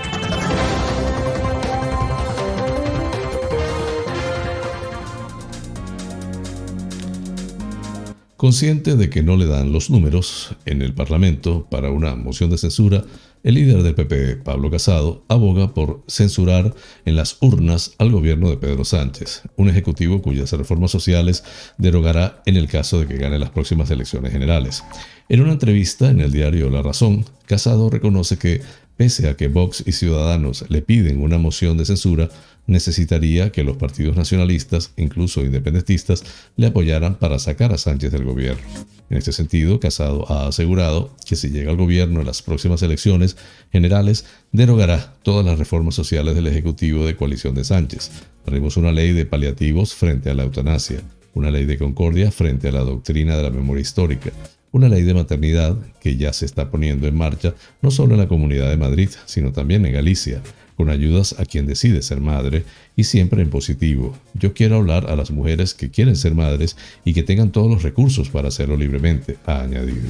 Consciente 8.38 8.98
de 8.98 9.10
que 9.10 9.24
no 9.24 9.38
le 9.38 9.46
dan 9.46 9.72
los 9.72 9.90
números 9.90 10.56
en 10.66 10.82
el 10.82 10.94
Parlamento 10.94 11.68
para 11.72 11.90
una 11.90 12.16
moción 12.16 12.50
de 12.50 12.58
censura, 12.58 13.06
el 13.44 13.54
líder 13.54 13.82
del 13.82 13.96
PP, 13.96 14.38
Pablo 14.44 14.70
Casado, 14.70 15.24
aboga 15.30 15.74
por 15.74 16.04
censurar 16.10 16.74
en 17.06 17.16
las 17.16 17.38
urnas 17.40 17.94
al 17.98 18.12
gobierno 18.12 18.50
de 18.50 18.58
Pedro 18.58 18.84
Sánchez, 18.84 19.44
un 19.56 19.70
ejecutivo 19.70 20.22
cuyas 20.22 20.52
reformas 20.52 20.92
sociales 20.92 21.46
derogará 21.78 22.42
en 22.46 22.58
el 22.58 22.68
caso 22.68 23.00
de 23.00 23.08
que 23.08 23.18
gane 23.18 23.40
las 23.40 23.52
próximas 23.52 23.90
elecciones 23.90 24.34
generales. 24.34 24.84
En 25.30 25.40
una 25.40 25.54
entrevista 25.54 26.10
en 26.10 26.20
el 26.20 26.34
diario 26.34 26.70
La 26.70 26.82
Razón, 26.82 27.24
Casado 27.46 27.90
reconoce 27.90 28.38
que, 28.38 28.62
pese 28.98 29.28
a 29.28 29.36
que 29.36 29.48
Vox 29.48 29.84
y 29.86 29.92
Ciudadanos 29.92 30.66
le 30.70 30.82
piden 30.82 31.22
una 31.22 31.38
moción 31.38 31.78
de 31.78 31.86
censura, 31.86 32.30
necesitaría 32.68 33.52
que 33.52 33.64
los 33.64 33.78
partidos 33.78 34.16
nacionalistas, 34.16 34.92
incluso 34.98 35.42
independentistas, 35.42 36.24
le 36.56 36.68
apoyaran 36.68 37.16
para 37.16 37.40
sacar 37.40 37.72
a 37.74 37.78
Sánchez 37.78 38.12
del 38.12 38.24
gobierno. 38.24 38.64
En 39.10 39.18
este 39.18 39.32
sentido, 39.32 39.80
Casado 39.80 40.32
ha 40.32 40.48
asegurado 40.48 41.16
que 41.26 41.36
si 41.36 41.50
llega 41.50 41.70
al 41.70 41.78
gobierno 41.78 42.22
en 42.22 42.26
las 42.26 42.42
próximas 42.42 42.82
elecciones 42.82 43.38
generales, 43.72 44.26
derogará 44.52 45.14
todas 45.22 45.46
las 45.46 45.60
reformas 45.60 45.94
sociales 45.94 46.34
del 46.34 46.48
Ejecutivo 46.48 47.06
de 47.06 47.16
coalición 47.16 47.54
de 47.54 47.64
Sánchez. 47.64 48.12
Haremos 48.48 48.78
una 48.78 48.92
ley 48.92 49.12
de 49.14 49.26
paliativos 49.26 49.94
frente 49.94 50.32
a 50.32 50.34
la 50.34 50.44
eutanasia, 50.44 51.02
una 51.36 51.52
ley 51.52 51.66
de 51.66 51.78
concordia 51.78 52.32
frente 52.32 52.70
a 52.70 52.72
la 52.72 52.82
doctrina 52.82 53.38
de 53.38 53.44
la 53.44 53.52
memoria 53.52 53.82
histórica, 53.82 54.32
una 54.76 54.90
ley 54.90 55.04
de 55.04 55.14
maternidad 55.14 55.78
que 56.02 56.18
ya 56.18 56.34
se 56.34 56.46
está 56.46 56.70
poniendo 56.70 57.08
en 57.08 57.16
marcha 57.16 57.56
no 57.82 57.92
solo 57.92 58.16
en 58.16 58.20
la 58.20 58.28
Comunidad 58.28 58.70
de 58.70 58.76
Madrid, 58.76 59.08
sino 59.26 59.54
también 59.54 59.86
en 59.86 59.94
Galicia, 59.94 60.42
con 60.76 60.90
ayudas 60.90 61.34
a 61.40 61.46
quien 61.46 61.66
decide 61.66 62.02
ser 62.02 62.20
madre 62.20 62.66
y 62.98 63.06
siempre 63.06 63.42
en 63.42 63.50
positivo. 63.50 64.18
Yo 64.34 64.54
quiero 64.54 64.76
hablar 64.76 65.10
a 65.10 65.16
las 65.16 65.32
mujeres 65.32 65.74
que 65.74 65.92
quieren 65.92 66.18
ser 66.18 66.36
madres 66.36 66.76
y 67.06 67.14
que 67.14 67.24
tengan 67.24 67.54
todos 67.54 67.72
los 67.72 67.84
recursos 67.84 68.30
para 68.30 68.50
hacerlo 68.50 68.76
libremente, 68.76 69.38
ha 69.46 69.62
añadido. 69.62 70.10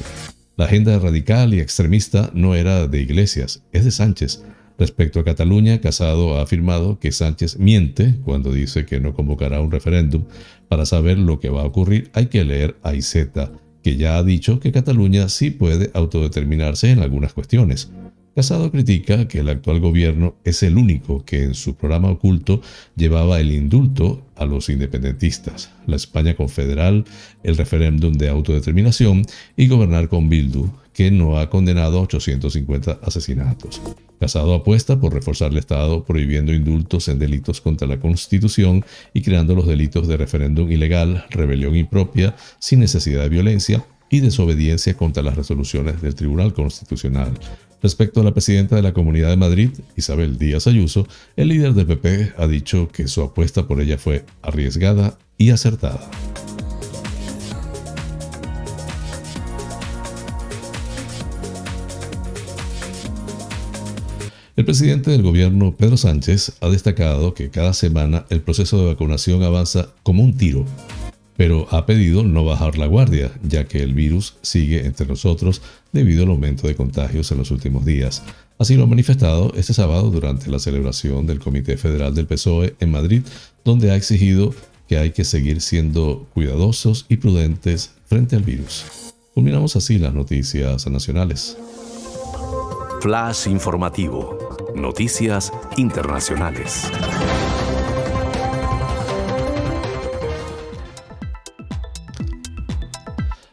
La 0.56 0.64
agenda 0.64 0.98
radical 0.98 1.54
y 1.54 1.60
extremista 1.60 2.32
no 2.34 2.56
era 2.56 2.88
de 2.88 3.00
Iglesias, 3.00 3.62
es 3.70 3.84
de 3.84 3.92
Sánchez. 3.92 4.42
Respecto 4.80 5.20
a 5.20 5.24
Cataluña, 5.24 5.80
Casado 5.80 6.36
ha 6.36 6.42
afirmado 6.42 6.98
que 6.98 7.12
Sánchez 7.12 7.60
miente 7.60 8.16
cuando 8.24 8.52
dice 8.52 8.84
que 8.84 8.98
no 8.98 9.14
convocará 9.14 9.60
un 9.60 9.70
referéndum. 9.70 10.24
Para 10.66 10.86
saber 10.86 11.18
lo 11.18 11.38
que 11.38 11.50
va 11.50 11.62
a 11.62 11.66
ocurrir 11.66 12.10
hay 12.14 12.26
que 12.26 12.44
leer 12.44 12.74
a 12.82 12.96
Iseta, 12.96 13.52
que 13.86 13.96
ya 13.96 14.18
ha 14.18 14.24
dicho 14.24 14.58
que 14.58 14.72
Cataluña 14.72 15.28
sí 15.28 15.52
puede 15.52 15.92
autodeterminarse 15.94 16.90
en 16.90 16.98
algunas 16.98 17.32
cuestiones. 17.32 17.88
Casado 18.34 18.72
critica 18.72 19.28
que 19.28 19.38
el 19.38 19.48
actual 19.48 19.78
gobierno 19.78 20.34
es 20.42 20.64
el 20.64 20.76
único 20.76 21.24
que 21.24 21.44
en 21.44 21.54
su 21.54 21.76
programa 21.76 22.10
oculto 22.10 22.60
llevaba 22.96 23.38
el 23.38 23.52
indulto 23.52 24.26
a 24.34 24.44
los 24.44 24.70
independentistas, 24.70 25.70
la 25.86 25.94
España 25.94 26.34
confederal, 26.34 27.04
el 27.44 27.56
referéndum 27.56 28.14
de 28.14 28.28
autodeterminación 28.28 29.24
y 29.56 29.68
gobernar 29.68 30.08
con 30.08 30.28
Bildu, 30.28 30.68
que 30.96 31.10
no 31.10 31.38
ha 31.38 31.50
condenado 31.50 31.98
a 31.98 32.02
850 32.02 33.00
asesinatos. 33.02 33.82
Casado 34.18 34.54
apuesta 34.54 34.98
por 34.98 35.12
reforzar 35.12 35.52
el 35.52 35.58
Estado 35.58 36.02
prohibiendo 36.04 36.54
indultos 36.54 37.08
en 37.08 37.18
delitos 37.18 37.60
contra 37.60 37.86
la 37.86 38.00
Constitución 38.00 38.82
y 39.12 39.20
creando 39.20 39.54
los 39.54 39.66
delitos 39.66 40.08
de 40.08 40.16
referéndum 40.16 40.70
ilegal, 40.70 41.26
rebelión 41.28 41.76
impropia, 41.76 42.34
sin 42.58 42.80
necesidad 42.80 43.24
de 43.24 43.28
violencia 43.28 43.84
y 44.08 44.20
desobediencia 44.20 44.96
contra 44.96 45.22
las 45.22 45.36
resoluciones 45.36 46.00
del 46.00 46.14
Tribunal 46.14 46.54
Constitucional. 46.54 47.32
Respecto 47.82 48.22
a 48.22 48.24
la 48.24 48.32
presidenta 48.32 48.74
de 48.76 48.82
la 48.82 48.94
Comunidad 48.94 49.28
de 49.28 49.36
Madrid, 49.36 49.70
Isabel 49.96 50.38
Díaz 50.38 50.66
Ayuso, 50.66 51.06
el 51.36 51.48
líder 51.48 51.74
del 51.74 51.86
PP 51.86 52.32
ha 52.38 52.46
dicho 52.46 52.88
que 52.88 53.06
su 53.06 53.20
apuesta 53.20 53.68
por 53.68 53.82
ella 53.82 53.98
fue 53.98 54.24
arriesgada 54.40 55.18
y 55.36 55.50
acertada. 55.50 56.08
El 64.56 64.64
presidente 64.64 65.10
del 65.10 65.22
gobierno, 65.22 65.76
Pedro 65.76 65.96
Sánchez, 65.96 66.54
ha 66.60 66.68
destacado 66.68 67.34
que 67.34 67.50
cada 67.50 67.74
semana 67.74 68.24
el 68.30 68.40
proceso 68.40 68.78
de 68.78 68.86
vacunación 68.86 69.42
avanza 69.42 69.88
como 70.02 70.22
un 70.22 70.36
tiro 70.36 70.64
pero 71.36 71.66
ha 71.70 71.86
pedido 71.86 72.22
no 72.22 72.44
bajar 72.44 72.78
la 72.78 72.86
guardia, 72.86 73.30
ya 73.42 73.66
que 73.66 73.82
el 73.82 73.94
virus 73.94 74.36
sigue 74.42 74.86
entre 74.86 75.06
nosotros 75.06 75.62
debido 75.92 76.24
al 76.24 76.30
aumento 76.30 76.66
de 76.66 76.74
contagios 76.74 77.30
en 77.30 77.38
los 77.38 77.50
últimos 77.50 77.84
días. 77.84 78.22
Así 78.58 78.74
lo 78.74 78.84
ha 78.84 78.86
manifestado 78.86 79.52
este 79.54 79.74
sábado 79.74 80.10
durante 80.10 80.50
la 80.50 80.58
celebración 80.58 81.26
del 81.26 81.40
Comité 81.40 81.76
Federal 81.76 82.14
del 82.14 82.26
PSOE 82.26 82.74
en 82.80 82.90
Madrid, 82.90 83.22
donde 83.64 83.90
ha 83.90 83.96
exigido 83.96 84.54
que 84.88 84.98
hay 84.98 85.10
que 85.10 85.24
seguir 85.24 85.60
siendo 85.60 86.26
cuidadosos 86.32 87.04
y 87.08 87.16
prudentes 87.16 87.90
frente 88.06 88.36
al 88.36 88.42
virus. 88.42 88.84
Culminamos 89.34 89.76
así 89.76 89.98
las 89.98 90.14
noticias 90.14 90.86
nacionales. 90.86 91.58
Flash 93.06 93.46
informativo. 93.46 94.36
Noticias 94.74 95.52
internacionales. 95.76 96.90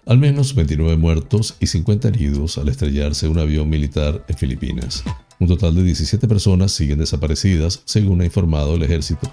Al 0.07 0.17
menos 0.17 0.55
29 0.55 0.97
muertos 0.97 1.55
y 1.59 1.67
50 1.67 2.07
heridos 2.07 2.57
al 2.57 2.69
estrellarse 2.69 3.27
un 3.27 3.37
avión 3.37 3.69
militar 3.69 4.25
en 4.27 4.35
Filipinas. 4.35 5.03
Un 5.37 5.47
total 5.47 5.75
de 5.75 5.83
17 5.83 6.27
personas 6.27 6.71
siguen 6.71 6.97
desaparecidas, 6.97 7.83
según 7.85 8.21
ha 8.21 8.25
informado 8.25 8.73
el 8.73 8.81
ejército. 8.81 9.29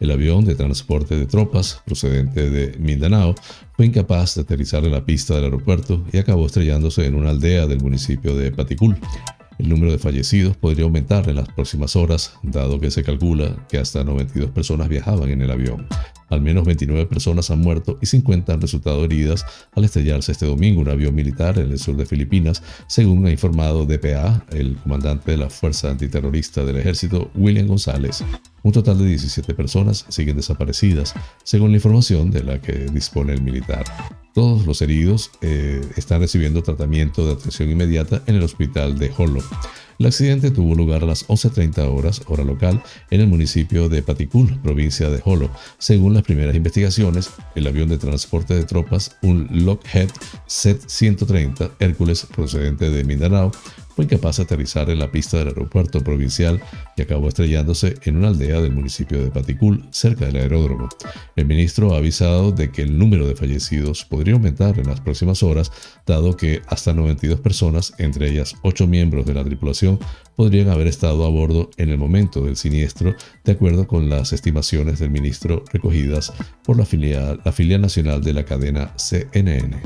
El 0.00 0.10
avión 0.10 0.44
de 0.44 0.54
transporte 0.54 1.16
de 1.16 1.24
tropas, 1.24 1.80
procedente 1.86 2.50
de 2.50 2.76
Mindanao, 2.78 3.34
fue 3.74 3.86
incapaz 3.86 4.34
de 4.34 4.42
aterrizar 4.42 4.84
en 4.84 4.92
la 4.92 5.06
pista 5.06 5.34
del 5.34 5.44
aeropuerto 5.44 6.04
y 6.12 6.18
acabó 6.18 6.44
estrellándose 6.44 7.06
en 7.06 7.14
una 7.14 7.30
aldea 7.30 7.66
del 7.66 7.80
municipio 7.80 8.36
de 8.36 8.52
Paticul. 8.52 8.98
El 9.62 9.68
número 9.68 9.92
de 9.92 9.98
fallecidos 9.98 10.56
podría 10.56 10.82
aumentar 10.82 11.28
en 11.28 11.36
las 11.36 11.48
próximas 11.48 11.94
horas, 11.94 12.34
dado 12.42 12.80
que 12.80 12.90
se 12.90 13.04
calcula 13.04 13.64
que 13.68 13.78
hasta 13.78 14.02
92 14.02 14.50
personas 14.50 14.88
viajaban 14.88 15.30
en 15.30 15.40
el 15.40 15.52
avión. 15.52 15.86
Al 16.32 16.40
menos 16.40 16.64
29 16.64 17.04
personas 17.06 17.50
han 17.50 17.60
muerto 17.60 17.98
y 18.00 18.06
50 18.06 18.54
han 18.54 18.60
resultado 18.62 19.04
heridas 19.04 19.44
al 19.72 19.84
estrellarse 19.84 20.32
este 20.32 20.46
domingo 20.46 20.80
un 20.80 20.88
avión 20.88 21.14
militar 21.14 21.58
en 21.58 21.70
el 21.70 21.78
sur 21.78 21.94
de 21.94 22.06
Filipinas, 22.06 22.62
según 22.86 23.26
ha 23.26 23.30
informado 23.30 23.84
DPA, 23.84 24.46
el 24.50 24.76
comandante 24.76 25.32
de 25.32 25.36
la 25.36 25.50
Fuerza 25.50 25.90
Antiterrorista 25.90 26.64
del 26.64 26.78
Ejército, 26.78 27.30
William 27.34 27.66
González. 27.66 28.24
Un 28.62 28.72
total 28.72 28.96
de 28.96 29.06
17 29.06 29.52
personas 29.52 30.06
siguen 30.08 30.36
desaparecidas, 30.36 31.12
según 31.44 31.70
la 31.72 31.76
información 31.76 32.30
de 32.30 32.44
la 32.44 32.62
que 32.62 32.86
dispone 32.86 33.34
el 33.34 33.42
militar. 33.42 33.84
Todos 34.32 34.64
los 34.64 34.80
heridos 34.80 35.32
eh, 35.42 35.82
están 35.96 36.20
recibiendo 36.22 36.62
tratamiento 36.62 37.26
de 37.26 37.34
atención 37.34 37.68
inmediata 37.68 38.22
en 38.26 38.36
el 38.36 38.42
hospital 38.42 38.98
de 38.98 39.12
Holo. 39.18 39.42
El 39.98 40.06
accidente 40.06 40.50
tuvo 40.50 40.74
lugar 40.74 41.02
a 41.02 41.06
las 41.06 41.26
11.30 41.28 41.78
horas, 41.88 42.22
hora 42.26 42.44
local, 42.44 42.82
en 43.10 43.20
el 43.20 43.26
municipio 43.26 43.88
de 43.88 44.02
Paticul, 44.02 44.58
provincia 44.62 45.10
de 45.10 45.20
Holo. 45.24 45.50
Según 45.78 46.14
las 46.14 46.22
primeras 46.22 46.54
investigaciones, 46.54 47.30
el 47.54 47.66
avión 47.66 47.88
de 47.88 47.98
transporte 47.98 48.54
de 48.54 48.64
tropas, 48.64 49.16
un 49.22 49.48
Lockheed 49.50 50.10
Z-130 50.46 51.72
Hércules 51.78 52.26
procedente 52.34 52.90
de 52.90 53.04
Mindanao, 53.04 53.52
fue 53.94 54.04
incapaz 54.04 54.38
de 54.38 54.44
aterrizar 54.44 54.90
en 54.90 54.98
la 54.98 55.10
pista 55.10 55.38
del 55.38 55.48
aeropuerto 55.48 56.02
provincial 56.02 56.60
y 56.96 57.02
acabó 57.02 57.28
estrellándose 57.28 57.94
en 58.02 58.16
una 58.16 58.28
aldea 58.28 58.60
del 58.60 58.72
municipio 58.72 59.22
de 59.22 59.30
Paticul, 59.30 59.84
cerca 59.90 60.26
del 60.26 60.36
aeródromo. 60.36 60.88
El 61.36 61.46
ministro 61.46 61.94
ha 61.94 61.98
avisado 61.98 62.52
de 62.52 62.70
que 62.70 62.82
el 62.82 62.98
número 62.98 63.26
de 63.26 63.36
fallecidos 63.36 64.04
podría 64.04 64.34
aumentar 64.34 64.78
en 64.78 64.86
las 64.86 65.00
próximas 65.00 65.42
horas, 65.42 65.72
dado 66.06 66.36
que 66.36 66.62
hasta 66.66 66.92
92 66.92 67.40
personas, 67.40 67.94
entre 67.98 68.30
ellas 68.30 68.54
8 68.62 68.86
miembros 68.86 69.26
de 69.26 69.34
la 69.34 69.44
tripulación, 69.44 69.98
podrían 70.36 70.70
haber 70.70 70.86
estado 70.86 71.24
a 71.24 71.28
bordo 71.28 71.70
en 71.76 71.90
el 71.90 71.98
momento 71.98 72.42
del 72.42 72.56
siniestro, 72.56 73.14
de 73.44 73.52
acuerdo 73.52 73.86
con 73.86 74.08
las 74.08 74.32
estimaciones 74.32 74.98
del 74.98 75.10
ministro 75.10 75.64
recogidas 75.72 76.32
por 76.64 76.78
la 76.78 76.84
filial, 76.84 77.40
la 77.44 77.52
filial 77.52 77.80
nacional 77.80 78.22
de 78.22 78.32
la 78.32 78.44
cadena 78.44 78.92
CNN. 78.96 79.80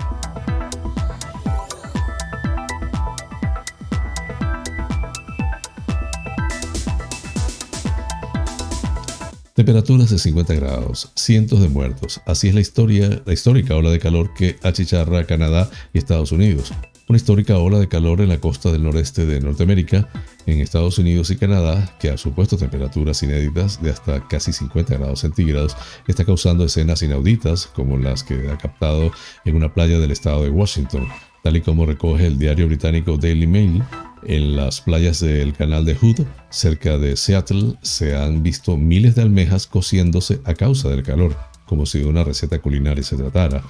Temperaturas 9.57 10.11
de 10.11 10.19
50 10.19 10.53
grados, 10.53 11.11
cientos 11.15 11.63
de 11.63 11.71
muertos. 11.71 12.21
Así 12.27 12.47
es 12.47 12.55
la 12.55 12.61
historia, 12.61 13.23
la 13.25 13.33
histórica 13.33 13.75
ola 13.75 13.89
de 13.89 13.99
calor 13.99 14.35
que 14.35 14.59
achicharra 14.63 15.25
Canadá 15.25 15.71
y 15.95 15.99
Estados 15.99 16.31
Unidos. 16.31 16.75
Una 17.09 17.17
histórica 17.17 17.57
ola 17.57 17.79
de 17.79 17.89
calor 17.89 18.21
en 18.21 18.29
la 18.29 18.39
costa 18.39 18.71
del 18.71 18.83
noreste 18.83 19.25
de 19.25 19.41
Norteamérica, 19.41 20.11
en 20.45 20.61
Estados 20.61 20.99
Unidos 20.99 21.31
y 21.31 21.37
Canadá, 21.37 21.97
que 21.99 22.11
ha 22.11 22.19
supuesto 22.19 22.59
temperaturas 22.59 23.23
inéditas 23.23 23.81
de 23.81 23.93
hasta 23.93 24.29
casi 24.29 24.53
50 24.53 24.99
grados 24.99 25.21
centígrados, 25.21 25.75
está 26.07 26.27
causando 26.27 26.67
escenas 26.67 27.01
inauditas 27.01 27.65
como 27.65 27.97
las 27.97 28.25
que 28.25 28.51
ha 28.51 28.59
captado 28.59 29.11
en 29.47 29.57
una 29.57 29.73
playa 29.73 29.99
del 29.99 30.11
estado 30.11 30.45
de 30.45 30.51
Washington, 30.51 31.09
tal 31.43 31.57
y 31.57 31.63
como 31.63 31.87
recoge 31.87 32.27
el 32.27 32.39
diario 32.39 32.67
británico 32.67 33.17
Daily 33.17 33.47
Mail. 33.47 33.83
En 34.29 34.57
las 34.57 34.81
playas 34.81 35.21
del 35.21 35.53
canal 35.53 35.85
de 35.85 35.95
Hood, 35.95 36.27
cerca 36.51 36.99
de 36.99 37.17
Seattle, 37.17 37.75
se 37.83 38.17
han 38.17 38.43
visto 38.43 38.77
miles 38.77 39.15
de 39.15 39.23
almejas 39.23 39.69
cociéndose 39.69 40.41
a 40.45 40.55
causa 40.55 40.89
del 40.89 41.05
calor, 41.05 41.37
como 41.65 41.87
si 41.87 42.01
de 42.01 42.07
una 42.07 42.25
receta 42.25 42.59
culinaria 42.59 43.05
se 43.05 43.17
tratara. 43.17 43.63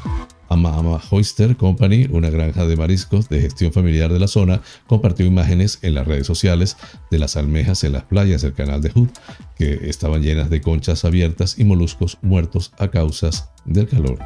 Ama 0.49 0.75
Ama 0.79 1.03
Oyster 1.11 1.57
Company, 1.57 2.07
una 2.11 2.31
granja 2.31 2.67
de 2.67 2.75
mariscos 2.75 3.29
de 3.29 3.43
gestión 3.43 3.71
familiar 3.71 4.11
de 4.11 4.19
la 4.19 4.29
zona, 4.29 4.63
compartió 4.87 5.27
imágenes 5.27 5.79
en 5.83 5.95
las 5.95 6.07
redes 6.07 6.27
sociales 6.27 6.79
de 7.11 7.19
las 7.19 7.37
almejas 7.37 7.85
en 7.85 7.93
las 7.93 8.05
playas 8.05 8.41
del 8.41 8.55
canal 8.55 8.81
de 8.81 8.91
Hood, 8.93 9.11
que 9.57 9.91
estaban 9.91 10.23
llenas 10.23 10.49
de 10.49 10.63
conchas 10.63 11.05
abiertas 11.05 11.59
y 11.59 11.65
moluscos 11.65 12.17
muertos 12.23 12.73
a 12.79 12.89
causa 12.89 13.29
del 13.67 13.89
calor. 13.89 14.19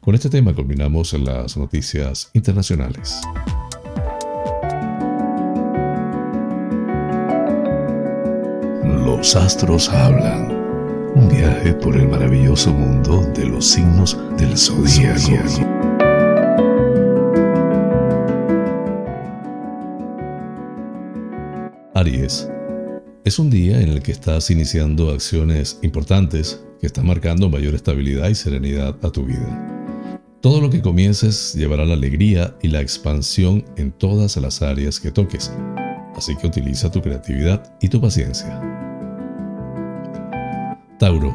Con 0.00 0.16
este 0.16 0.28
tema 0.28 0.54
culminamos 0.54 1.12
las 1.12 1.56
noticias 1.56 2.30
internacionales. 2.34 3.20
Los 9.16 9.34
astros 9.36 9.88
hablan. 9.88 10.52
Un 11.14 11.30
viaje 11.30 11.72
por 11.72 11.96
el 11.96 12.06
maravilloso 12.08 12.70
mundo 12.70 13.22
de 13.34 13.46
los 13.46 13.66
signos 13.66 14.18
del 14.36 14.56
zodiaco. 14.58 15.66
Aries. 21.94 22.50
Es 23.24 23.38
un 23.38 23.48
día 23.48 23.80
en 23.80 23.88
el 23.88 24.02
que 24.02 24.12
estás 24.12 24.50
iniciando 24.50 25.10
acciones 25.10 25.78
importantes 25.80 26.62
que 26.78 26.86
están 26.86 27.06
marcando 27.06 27.48
mayor 27.48 27.74
estabilidad 27.74 28.28
y 28.28 28.34
serenidad 28.34 28.94
a 29.02 29.10
tu 29.10 29.24
vida. 29.24 30.20
Todo 30.42 30.60
lo 30.60 30.68
que 30.68 30.82
comiences 30.82 31.54
llevará 31.54 31.86
la 31.86 31.94
alegría 31.94 32.54
y 32.60 32.68
la 32.68 32.82
expansión 32.82 33.64
en 33.78 33.90
todas 33.90 34.36
las 34.36 34.60
áreas 34.60 35.00
que 35.00 35.10
toques, 35.10 35.50
así 36.14 36.36
que 36.36 36.46
utiliza 36.46 36.90
tu 36.90 37.00
creatividad 37.00 37.74
y 37.80 37.88
tu 37.88 38.02
paciencia. 38.02 38.78
Tauro, 40.98 41.32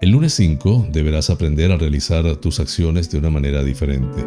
el 0.00 0.08
lunes 0.08 0.32
5 0.32 0.86
deberás 0.90 1.28
aprender 1.28 1.70
a 1.70 1.76
realizar 1.76 2.36
tus 2.36 2.60
acciones 2.60 3.10
de 3.10 3.18
una 3.18 3.28
manera 3.28 3.62
diferente. 3.62 4.24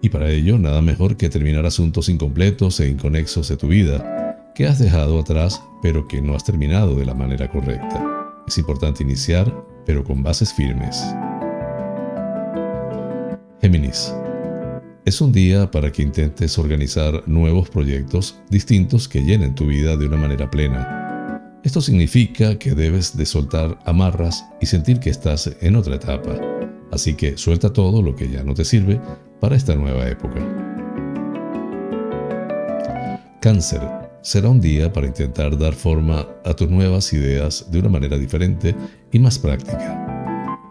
Y 0.00 0.08
para 0.08 0.28
ello, 0.28 0.58
nada 0.58 0.82
mejor 0.82 1.16
que 1.16 1.28
terminar 1.28 1.66
asuntos 1.66 2.08
incompletos 2.08 2.80
e 2.80 2.88
inconexos 2.88 3.46
de 3.46 3.56
tu 3.56 3.68
vida, 3.68 4.50
que 4.56 4.66
has 4.66 4.80
dejado 4.80 5.20
atrás 5.20 5.62
pero 5.82 6.08
que 6.08 6.20
no 6.20 6.34
has 6.34 6.42
terminado 6.42 6.96
de 6.96 7.06
la 7.06 7.14
manera 7.14 7.48
correcta. 7.48 8.04
Es 8.48 8.58
importante 8.58 9.04
iniciar, 9.04 9.54
pero 9.86 10.02
con 10.02 10.20
bases 10.20 10.52
firmes. 10.52 11.00
Géminis. 13.60 14.12
Es 15.04 15.20
un 15.20 15.30
día 15.30 15.70
para 15.70 15.92
que 15.92 16.02
intentes 16.02 16.58
organizar 16.58 17.22
nuevos 17.28 17.70
proyectos 17.70 18.36
distintos 18.50 19.06
que 19.06 19.22
llenen 19.22 19.54
tu 19.54 19.66
vida 19.66 19.96
de 19.96 20.06
una 20.06 20.16
manera 20.16 20.50
plena 20.50 21.02
esto 21.64 21.80
significa 21.80 22.58
que 22.58 22.74
debes 22.74 23.16
de 23.16 23.24
soltar 23.24 23.78
amarras 23.84 24.44
y 24.60 24.66
sentir 24.66 24.98
que 24.98 25.10
estás 25.10 25.50
en 25.60 25.76
otra 25.76 25.94
etapa. 25.94 26.36
Así 26.90 27.14
que 27.14 27.38
suelta 27.38 27.72
todo 27.72 28.02
lo 28.02 28.16
que 28.16 28.28
ya 28.28 28.42
no 28.42 28.54
te 28.54 28.64
sirve 28.64 29.00
para 29.40 29.56
esta 29.56 29.74
nueva 29.74 30.08
época. 30.08 30.40
Cáncer. 33.40 33.80
Será 34.22 34.50
un 34.50 34.60
día 34.60 34.92
para 34.92 35.08
intentar 35.08 35.58
dar 35.58 35.74
forma 35.74 36.26
a 36.44 36.54
tus 36.54 36.68
nuevas 36.68 37.12
ideas 37.12 37.66
de 37.70 37.80
una 37.80 37.88
manera 37.88 38.16
diferente 38.16 38.74
y 39.10 39.18
más 39.18 39.38
práctica. 39.38 39.98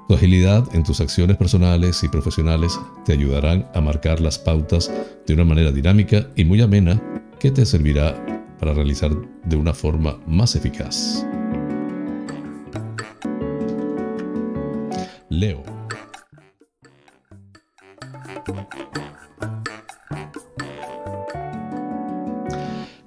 Tu 0.08 0.16
agilidad 0.16 0.66
en 0.74 0.84
tus 0.84 1.02
acciones 1.02 1.38
personales 1.38 2.04
y 2.04 2.10
profesionales 2.10 2.78
te 3.06 3.14
ayudarán 3.14 3.70
a 3.74 3.82
marcar 3.82 4.20
las 4.20 4.40
pautas 4.40 4.92
de 5.26 5.34
una 5.34 5.44
manera 5.44 5.72
dinámica 5.72 6.28
y 6.36 6.46
muy 6.46 6.62
amena 6.62 7.02
que 7.40 7.52
te 7.52 7.66
servirá 7.66 8.41
para 8.62 8.76
realizar 8.76 9.12
de 9.44 9.56
una 9.56 9.74
forma 9.74 10.20
más 10.28 10.56
eficaz. 10.56 11.26
Leo. 15.30 15.64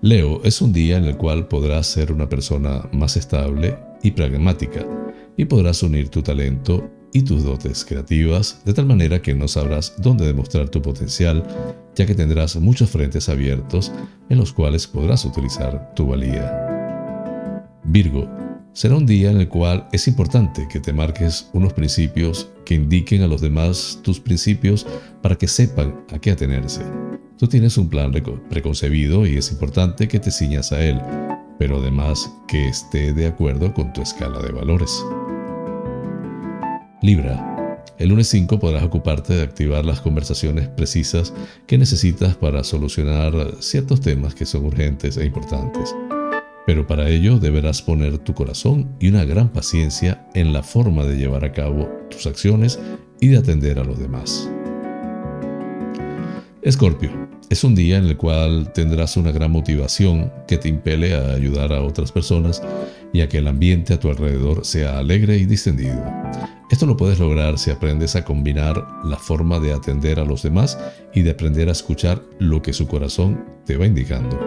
Leo 0.02 0.42
es 0.42 0.60
un 0.60 0.72
día 0.72 0.96
en 0.96 1.04
el 1.04 1.16
cual 1.16 1.46
podrás 1.46 1.86
ser 1.86 2.10
una 2.10 2.28
persona 2.28 2.88
más 2.92 3.16
estable 3.16 3.78
y 4.02 4.10
pragmática 4.10 4.84
y 5.36 5.44
podrás 5.44 5.84
unir 5.84 6.08
tu 6.08 6.20
talento 6.20 6.90
y 7.14 7.22
tus 7.22 7.44
dotes 7.44 7.84
creativas 7.84 8.60
de 8.64 8.74
tal 8.74 8.86
manera 8.86 9.22
que 9.22 9.34
no 9.34 9.46
sabrás 9.46 9.94
dónde 9.98 10.26
demostrar 10.26 10.68
tu 10.68 10.82
potencial, 10.82 11.44
ya 11.94 12.04
que 12.04 12.14
tendrás 12.14 12.56
muchos 12.56 12.90
frentes 12.90 13.28
abiertos 13.28 13.92
en 14.28 14.36
los 14.36 14.52
cuales 14.52 14.88
podrás 14.88 15.24
utilizar 15.24 15.94
tu 15.94 16.08
valía. 16.08 17.70
Virgo, 17.84 18.28
será 18.72 18.96
un 18.96 19.06
día 19.06 19.30
en 19.30 19.38
el 19.38 19.48
cual 19.48 19.88
es 19.92 20.08
importante 20.08 20.66
que 20.68 20.80
te 20.80 20.92
marques 20.92 21.48
unos 21.52 21.72
principios 21.72 22.48
que 22.64 22.74
indiquen 22.74 23.22
a 23.22 23.28
los 23.28 23.40
demás 23.40 24.00
tus 24.02 24.18
principios 24.18 24.84
para 25.22 25.36
que 25.36 25.46
sepan 25.46 26.04
a 26.12 26.18
qué 26.18 26.32
atenerse. 26.32 26.82
Tú 27.38 27.46
tienes 27.46 27.78
un 27.78 27.88
plan 27.88 28.12
preconcebido 28.50 29.24
y 29.24 29.36
es 29.36 29.52
importante 29.52 30.08
que 30.08 30.18
te 30.18 30.32
ciñas 30.32 30.72
a 30.72 30.82
él, 30.82 31.00
pero 31.60 31.78
además 31.78 32.28
que 32.48 32.68
esté 32.68 33.12
de 33.12 33.28
acuerdo 33.28 33.72
con 33.72 33.92
tu 33.92 34.02
escala 34.02 34.40
de 34.42 34.50
valores. 34.50 35.04
Libra. 37.04 37.84
El 37.98 38.08
lunes 38.08 38.28
5 38.28 38.58
podrás 38.58 38.82
ocuparte 38.82 39.34
de 39.34 39.42
activar 39.42 39.84
las 39.84 40.00
conversaciones 40.00 40.68
precisas 40.68 41.34
que 41.66 41.76
necesitas 41.76 42.34
para 42.34 42.64
solucionar 42.64 43.56
ciertos 43.60 44.00
temas 44.00 44.34
que 44.34 44.46
son 44.46 44.64
urgentes 44.64 45.18
e 45.18 45.26
importantes. 45.26 45.94
Pero 46.66 46.86
para 46.86 47.10
ello 47.10 47.38
deberás 47.38 47.82
poner 47.82 48.16
tu 48.16 48.32
corazón 48.32 48.96
y 49.00 49.08
una 49.08 49.26
gran 49.26 49.50
paciencia 49.50 50.26
en 50.32 50.54
la 50.54 50.62
forma 50.62 51.04
de 51.04 51.18
llevar 51.18 51.44
a 51.44 51.52
cabo 51.52 51.90
tus 52.10 52.26
acciones 52.26 52.80
y 53.20 53.28
de 53.28 53.36
atender 53.36 53.78
a 53.78 53.84
los 53.84 53.98
demás. 53.98 54.48
Escorpio. 56.62 57.10
Es 57.50 57.62
un 57.64 57.74
día 57.74 57.98
en 57.98 58.06
el 58.06 58.16
cual 58.16 58.72
tendrás 58.72 59.18
una 59.18 59.30
gran 59.30 59.50
motivación 59.50 60.32
que 60.48 60.56
te 60.56 60.70
impele 60.70 61.14
a 61.14 61.34
ayudar 61.34 61.74
a 61.74 61.82
otras 61.82 62.10
personas 62.10 62.62
y 63.14 63.22
a 63.22 63.28
que 63.28 63.38
el 63.38 63.46
ambiente 63.46 63.94
a 63.94 64.00
tu 64.00 64.10
alrededor 64.10 64.66
sea 64.66 64.98
alegre 64.98 65.38
y 65.38 65.46
distendido. 65.46 66.04
Esto 66.70 66.84
lo 66.84 66.96
puedes 66.96 67.20
lograr 67.20 67.58
si 67.58 67.70
aprendes 67.70 68.16
a 68.16 68.24
combinar 68.24 68.84
la 69.04 69.16
forma 69.16 69.60
de 69.60 69.72
atender 69.72 70.18
a 70.18 70.24
los 70.24 70.42
demás 70.42 70.76
y 71.14 71.22
de 71.22 71.30
aprender 71.30 71.68
a 71.68 71.72
escuchar 71.72 72.20
lo 72.40 72.60
que 72.60 72.72
su 72.72 72.88
corazón 72.88 73.44
te 73.64 73.76
va 73.76 73.86
indicando. 73.86 74.38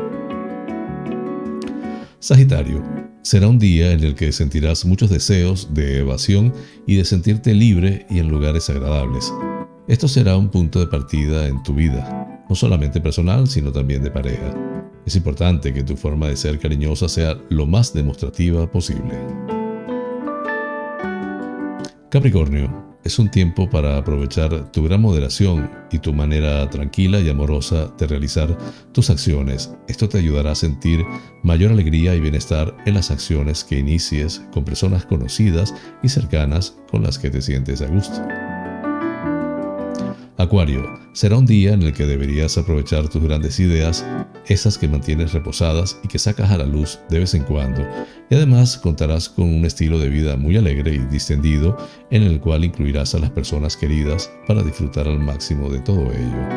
Sagitario, 2.20 2.84
será 3.22 3.47
un 3.47 3.57
día 3.57 3.93
en 3.93 4.03
el 4.03 4.15
que 4.15 4.34
sentirás 4.34 4.84
muchos 4.84 5.09
deseos 5.09 5.74
de 5.74 5.99
evasión 5.99 6.53
y 6.86 6.97
de 6.97 7.05
sentirte 7.05 7.53
libre 7.53 8.05
y 8.09 8.20
en 8.20 8.28
lugares 8.28 8.70
agradables. 8.70 9.32
Esto 9.88 10.10
será 10.10 10.36
un 10.36 10.50
punto 10.50 10.82
de 10.82 10.88
partida 10.88 11.48
en 11.48 11.64
tu 11.64 11.74
vida, 11.74 12.44
no 12.50 12.56
solamente 12.56 13.00
personal, 13.00 13.48
sino 13.48 13.72
también 13.72 14.04
de 14.04 14.12
pareja. 14.12 14.54
Es 15.06 15.16
importante 15.16 15.74
que 15.74 15.82
tu 15.82 15.96
forma 15.96 16.28
de 16.28 16.36
ser 16.36 16.60
cariñosa 16.60 17.08
sea 17.08 17.38
lo 17.48 17.66
más 17.66 17.94
demostrativa 17.94 18.70
posible. 18.70 19.16
Capricornio, 22.10 22.98
es 23.06 23.18
un 23.18 23.32
tiempo 23.32 23.70
para 23.70 23.98
aprovechar 23.98 24.74
tu 24.74 24.84
gran 24.84 25.02
moderación 25.02 25.72
y 25.90 26.00
tu 26.00 26.12
manera 26.12 26.70
tranquila 26.70 27.22
y 27.22 27.30
amorosa 27.30 27.88
de 27.98 28.08
realizar 28.08 28.58
tus 28.92 29.10
acciones. 29.10 29.74
Esto 29.88 30.10
te 30.10 30.18
ayudará 30.18 30.52
a 30.52 30.56
sentir 30.56 31.06
mayor 31.44 31.72
alegría 31.72 32.14
y 32.14 32.20
bienestar 32.20 32.76
en 32.86 32.96
las 32.96 33.10
acciones 33.10 33.64
que 33.64 33.80
inicies 33.80 34.42
con 34.52 34.66
personas 34.66 35.06
conocidas 35.06 35.74
y 36.04 36.10
cercanas 36.10 36.76
con 36.92 37.04
las 37.04 37.18
que 37.18 37.30
te 37.30 37.42
sientes 37.42 37.82
a 37.82 37.88
gusto. 37.88 38.22
Acuario, 40.40 41.00
será 41.14 41.36
un 41.36 41.48
día 41.48 41.74
en 41.74 41.82
el 41.82 41.94
que 41.94 42.06
deberías 42.06 42.60
aprovechar 42.60 43.10
tus 43.10 43.24
grandes 43.24 43.60
ideas, 43.60 44.06
esas 44.46 44.78
que 44.78 44.88
mantienes 44.88 45.34
reposadas 45.34 46.00
y 46.04 46.08
que 46.08 46.20
sacas 46.20 46.52
a 46.52 46.60
la 46.60 46.66
luz 46.68 47.00
de 47.10 47.18
vez 47.18 47.34
en 47.34 47.42
cuando, 47.42 47.82
y 48.30 48.36
además 48.36 48.78
contarás 48.78 49.30
con 49.30 49.46
un 49.52 49.66
estilo 49.66 49.98
de 49.98 50.10
vida 50.10 50.38
muy 50.38 50.56
alegre 50.56 50.94
y 50.94 51.00
distendido 51.00 51.76
en 52.12 52.22
el 52.22 52.40
cual 52.40 52.66
incluirás 52.66 53.16
a 53.16 53.20
las 53.20 53.32
personas 53.32 53.76
queridas 53.76 54.32
para 54.48 54.62
disfrutar 54.62 55.08
al 55.08 55.20
máximo 55.20 55.72
de 55.72 55.80
todo 55.80 56.04
ello. 56.04 56.48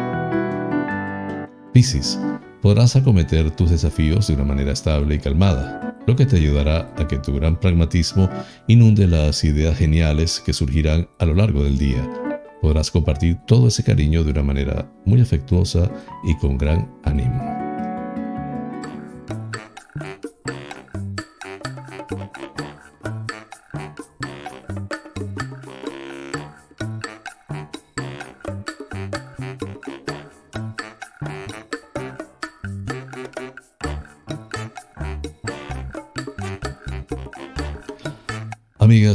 Piscis, 1.72 2.18
podrás 2.60 2.96
acometer 2.96 3.50
tus 3.52 3.70
desafíos 3.70 4.26
de 4.26 4.34
una 4.34 4.44
manera 4.44 4.72
estable 4.72 5.14
y 5.14 5.20
calmada, 5.20 5.96
lo 6.06 6.16
que 6.16 6.26
te 6.26 6.36
ayudará 6.36 6.92
a 6.98 7.08
que 7.08 7.16
tu 7.16 7.34
gran 7.34 7.58
pragmatismo 7.58 8.28
inunde 8.66 9.06
las 9.06 9.42
ideas 9.42 9.78
geniales 9.78 10.42
que 10.44 10.52
surgirán 10.52 11.08
a 11.18 11.24
lo 11.24 11.34
largo 11.34 11.64
del 11.64 11.78
día 11.78 12.19
podrás 12.60 12.90
compartir 12.90 13.38
todo 13.46 13.68
ese 13.68 13.82
cariño 13.82 14.24
de 14.24 14.30
una 14.30 14.42
manera 14.42 14.90
muy 15.04 15.20
afectuosa 15.20 15.90
y 16.24 16.36
con 16.36 16.58
gran 16.58 16.90
ánimo. 17.04 17.49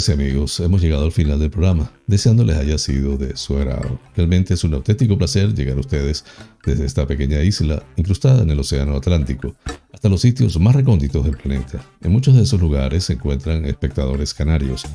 Y 0.08 0.12
amigos, 0.12 0.60
hemos 0.60 0.82
llegado 0.82 1.06
al 1.06 1.12
final 1.12 1.40
del 1.40 1.50
programa, 1.50 1.90
deseándoles 2.06 2.58
haya 2.58 2.78
sido 2.78 3.18
de 3.18 3.36
su 3.38 3.58
agrado. 3.58 4.00
Realmente 4.16 4.54
es 4.54 4.64
un 4.64 4.74
auténtico 4.74 5.18
placer 5.18 5.56
llegar 5.56 5.78
a 5.78 5.80
ustedes 5.80 6.26
desde 6.66 6.86
esta 6.86 7.08
pequeña 7.08 7.42
isla 7.42 7.82
incrustada 7.96 8.44
en 8.44 8.50
el 8.52 8.60
Océano 8.60 8.96
Atlántico 8.98 9.56
hasta 9.94 10.10
los 10.10 10.22
sitios 10.22 10.60
más 10.60 10.76
recónditos 10.76 11.24
del 11.24 11.38
planeta. 11.38 11.84
En 12.02 12.12
muchos 12.12 12.36
de 12.36 12.44
esos 12.44 12.60
lugares 12.60 13.06
se 13.06 13.14
encuentran 13.14 13.66
espectadores 13.66 14.34
canarios. 14.34 14.86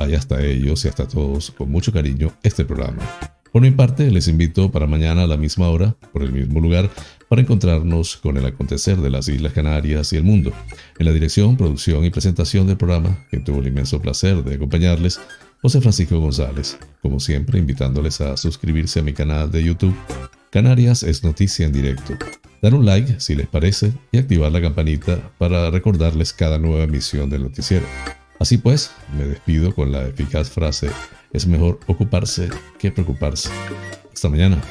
Hay 0.00 0.14
hasta 0.14 0.42
ellos 0.42 0.84
y 0.84 0.88
hasta 0.88 1.06
todos, 1.06 1.50
con 1.52 1.70
mucho 1.70 1.92
cariño, 1.92 2.32
este 2.42 2.64
programa. 2.64 3.02
Por 3.52 3.62
mi 3.62 3.70
parte, 3.70 4.10
les 4.10 4.28
invito 4.28 4.70
para 4.70 4.86
mañana 4.86 5.22
a 5.22 5.26
la 5.26 5.38
misma 5.38 5.70
hora, 5.70 5.96
por 6.12 6.22
el 6.22 6.32
mismo 6.32 6.60
lugar, 6.60 6.90
para 7.28 7.42
encontrarnos 7.42 8.16
con 8.16 8.36
el 8.36 8.46
acontecer 8.46 8.96
de 8.96 9.10
las 9.10 9.28
Islas 9.28 9.52
Canarias 9.52 10.12
y 10.12 10.16
el 10.16 10.24
mundo. 10.24 10.52
En 10.98 11.06
la 11.06 11.12
dirección, 11.12 11.56
producción 11.56 12.04
y 12.04 12.10
presentación 12.10 12.66
del 12.66 12.76
programa, 12.76 13.26
que 13.30 13.38
tuvo 13.38 13.60
el 13.60 13.68
inmenso 13.68 14.00
placer 14.00 14.42
de 14.42 14.54
acompañarles, 14.54 15.20
José 15.60 15.80
Francisco 15.80 16.18
González, 16.20 16.78
como 17.02 17.18
siempre 17.18 17.58
invitándoles 17.58 18.20
a 18.20 18.36
suscribirse 18.36 19.00
a 19.00 19.02
mi 19.02 19.12
canal 19.12 19.50
de 19.50 19.64
YouTube. 19.64 19.94
Canarias 20.50 21.02
es 21.02 21.24
noticia 21.24 21.66
en 21.66 21.72
directo. 21.72 22.16
Dar 22.62 22.74
un 22.74 22.86
like 22.86 23.20
si 23.20 23.34
les 23.34 23.46
parece 23.46 23.92
y 24.12 24.18
activar 24.18 24.50
la 24.50 24.60
campanita 24.60 25.32
para 25.38 25.70
recordarles 25.70 26.32
cada 26.32 26.58
nueva 26.58 26.84
emisión 26.84 27.28
del 27.28 27.42
noticiero. 27.42 27.86
Así 28.38 28.56
pues, 28.56 28.92
me 29.16 29.24
despido 29.24 29.74
con 29.74 29.90
la 29.90 30.06
eficaz 30.06 30.48
frase, 30.48 30.90
es 31.32 31.46
mejor 31.46 31.80
ocuparse 31.86 32.48
que 32.78 32.90
preocuparse. 32.90 33.50
Hasta 34.12 34.28
mañana. 34.28 34.62